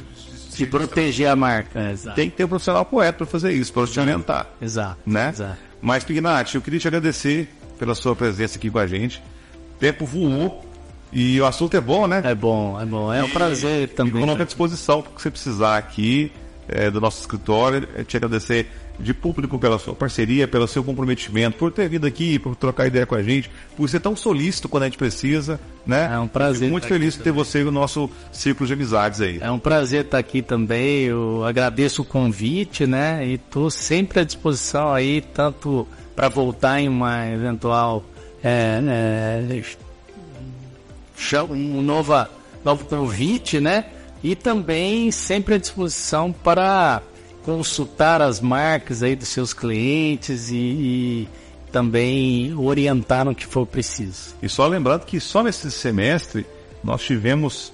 de, 0.50 0.56
de 0.56 0.66
proteger 0.66 1.28
a 1.28 1.36
marca. 1.36 1.90
Exato. 1.90 2.16
Tem 2.16 2.30
que 2.30 2.36
ter 2.36 2.44
um 2.44 2.48
profissional 2.48 2.84
poeta 2.86 3.18
para 3.18 3.26
fazer 3.26 3.52
isso, 3.52 3.70
para 3.70 3.86
te 3.86 4.00
orientar. 4.00 4.46
Exato. 4.60 4.98
Né? 5.04 5.28
Exato. 5.28 5.58
Mas, 5.82 6.02
Pignati, 6.02 6.54
eu 6.54 6.62
queria 6.62 6.80
te 6.80 6.88
agradecer 6.88 7.48
pela 7.78 7.94
sua 7.94 8.16
presença 8.16 8.56
aqui 8.56 8.70
com 8.70 8.78
a 8.78 8.86
gente. 8.86 9.22
O 9.76 9.78
tempo 9.78 10.06
voou. 10.06 10.64
E 11.12 11.40
o 11.40 11.46
assunto 11.46 11.76
é 11.76 11.80
bom, 11.80 12.06
né? 12.06 12.20
É 12.24 12.34
bom, 12.34 12.80
é 12.80 12.84
bom. 12.84 13.12
É 13.12 13.22
um 13.22 13.30
prazer 13.30 13.88
também. 13.90 14.16
E 14.16 14.20
coloco 14.20 14.42
à 14.42 14.44
disposição 14.44 15.02
para 15.02 15.12
que 15.12 15.22
você 15.22 15.30
precisar 15.30 15.76
aqui 15.78 16.32
é, 16.68 16.90
do 16.90 17.00
nosso 17.00 17.20
escritório. 17.20 17.88
É 17.96 18.04
te 18.04 18.16
agradecer 18.16 18.68
de 18.98 19.12
público 19.12 19.58
pela 19.58 19.78
sua 19.78 19.94
parceria, 19.94 20.48
pelo 20.48 20.66
seu 20.66 20.82
comprometimento, 20.82 21.58
por 21.58 21.70
ter 21.70 21.88
vindo 21.88 22.06
aqui, 22.06 22.38
por 22.38 22.56
trocar 22.56 22.86
ideia 22.86 23.04
com 23.04 23.14
a 23.14 23.22
gente, 23.22 23.50
por 23.76 23.88
ser 23.88 24.00
tão 24.00 24.16
solícito 24.16 24.68
quando 24.68 24.84
a 24.84 24.86
gente 24.86 24.98
precisa, 24.98 25.60
né? 25.86 26.10
É 26.12 26.18
um 26.18 26.26
prazer. 26.26 26.60
Fico 26.60 26.72
muito 26.72 26.86
feliz 26.86 27.14
de 27.14 27.20
ter 27.20 27.30
você 27.30 27.62
no 27.62 27.70
nosso 27.70 28.10
círculo 28.32 28.66
de 28.66 28.72
amizades 28.72 29.20
aí. 29.20 29.38
É 29.40 29.50
um 29.50 29.58
prazer 29.58 30.04
estar 30.04 30.18
aqui 30.18 30.40
também. 30.40 31.04
Eu 31.04 31.44
agradeço 31.44 32.02
o 32.02 32.04
convite, 32.04 32.86
né? 32.86 33.26
E 33.26 33.34
estou 33.34 33.70
sempre 33.70 34.20
à 34.20 34.24
disposição 34.24 34.92
aí, 34.92 35.20
tanto 35.20 35.86
para 36.14 36.28
voltar 36.28 36.80
em 36.80 36.88
uma 36.88 37.28
eventual 37.28 38.02
é, 38.42 38.80
é, 38.88 39.62
um 41.50 41.82
nova, 41.82 42.30
novo 42.64 42.84
convite, 42.84 43.60
né? 43.60 43.86
E 44.22 44.34
também 44.34 45.10
sempre 45.10 45.54
à 45.54 45.58
disposição 45.58 46.32
para 46.32 47.02
consultar 47.44 48.20
as 48.20 48.40
marcas 48.40 49.02
aí 49.02 49.14
dos 49.14 49.28
seus 49.28 49.52
clientes 49.52 50.50
e, 50.50 50.56
e 50.56 51.28
também 51.70 52.54
orientar 52.54 53.24
no 53.24 53.34
que 53.34 53.46
for 53.46 53.66
preciso. 53.66 54.34
E 54.42 54.48
só 54.48 54.66
lembrando 54.66 55.04
que 55.04 55.20
só 55.20 55.42
nesse 55.42 55.70
semestre 55.70 56.46
nós 56.82 57.02
tivemos 57.02 57.72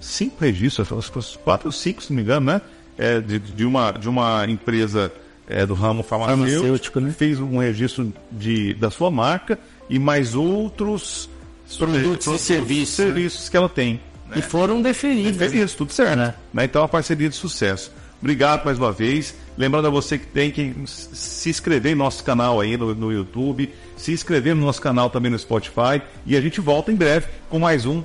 cinco 0.00 0.36
registros, 0.40 1.38
quatro 1.42 1.68
ou 1.68 1.72
cinco, 1.72 2.02
se 2.02 2.10
não 2.10 2.16
me 2.16 2.22
engano, 2.22 2.46
né? 2.46 2.60
É, 2.96 3.20
de, 3.20 3.38
de, 3.38 3.64
uma, 3.64 3.92
de 3.92 4.08
uma 4.08 4.44
empresa 4.46 5.12
é, 5.46 5.64
do 5.64 5.72
ramo 5.72 6.02
farmacêutico, 6.02 6.50
farmacêutico 6.50 7.00
né? 7.00 7.14
fez 7.16 7.40
um 7.40 7.58
registro 7.58 8.12
de, 8.30 8.74
da 8.74 8.90
sua 8.90 9.10
marca 9.10 9.58
e 9.88 9.98
mais 9.98 10.34
outros 10.34 11.30
produtos 11.76 12.26
e 12.26 12.38
serviços, 12.38 12.94
serviços 12.94 13.44
né? 13.44 13.50
que 13.50 13.56
ela 13.56 13.68
tem. 13.68 14.00
Né? 14.28 14.38
E 14.38 14.42
foram 14.42 14.80
deferidos. 14.82 15.36
Deferidos, 15.36 15.74
tudo 15.74 15.92
certo. 15.92 16.18
Né? 16.18 16.34
né? 16.52 16.64
Então, 16.64 16.82
a 16.82 16.88
parceria 16.88 17.28
de 17.28 17.36
sucesso. 17.36 17.92
Obrigado 18.20 18.64
mais 18.64 18.78
uma 18.78 18.90
vez. 18.90 19.34
Lembrando 19.56 19.86
a 19.86 19.90
você 19.90 20.18
que 20.18 20.26
tem 20.26 20.50
que 20.50 20.74
se 20.86 21.50
inscrever 21.50 21.92
em 21.92 21.94
nosso 21.94 22.24
canal 22.24 22.60
aí 22.60 22.76
no, 22.76 22.94
no 22.94 23.12
YouTube, 23.12 23.72
se 23.96 24.12
inscrever 24.12 24.54
no 24.54 24.64
nosso 24.64 24.80
canal 24.80 25.08
também 25.08 25.30
no 25.30 25.38
Spotify. 25.38 26.02
E 26.26 26.36
a 26.36 26.40
gente 26.40 26.60
volta 26.60 26.90
em 26.90 26.96
breve 26.96 27.26
com 27.48 27.58
mais 27.58 27.86
um 27.86 28.02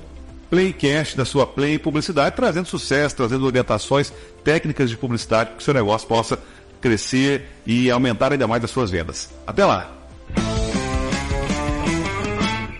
Playcast 0.50 1.16
da 1.16 1.24
sua 1.24 1.46
Play 1.46 1.78
Publicidade, 1.78 2.36
trazendo 2.36 2.66
sucesso, 2.66 3.16
trazendo 3.16 3.44
orientações 3.44 4.12
técnicas 4.44 4.88
de 4.88 4.96
publicidade 4.96 5.50
para 5.50 5.56
que 5.56 5.62
o 5.62 5.64
seu 5.64 5.74
negócio 5.74 6.06
possa 6.06 6.38
crescer 6.80 7.48
e 7.66 7.90
aumentar 7.90 8.30
ainda 8.30 8.46
mais 8.46 8.62
as 8.62 8.70
suas 8.70 8.90
vendas. 8.90 9.30
Até 9.46 9.64
lá! 9.64 9.90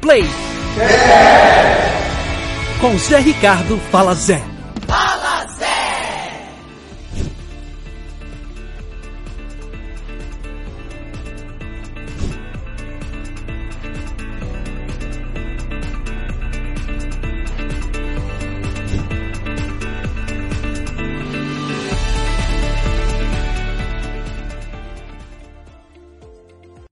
Play! 0.01 0.24
Zé! 0.77 0.89
Com 2.81 2.99
Zé 2.99 3.18
Ricardo, 3.18 3.79
fala 3.91 4.14
Zé. 4.14 4.43
Fala! 4.87 5.24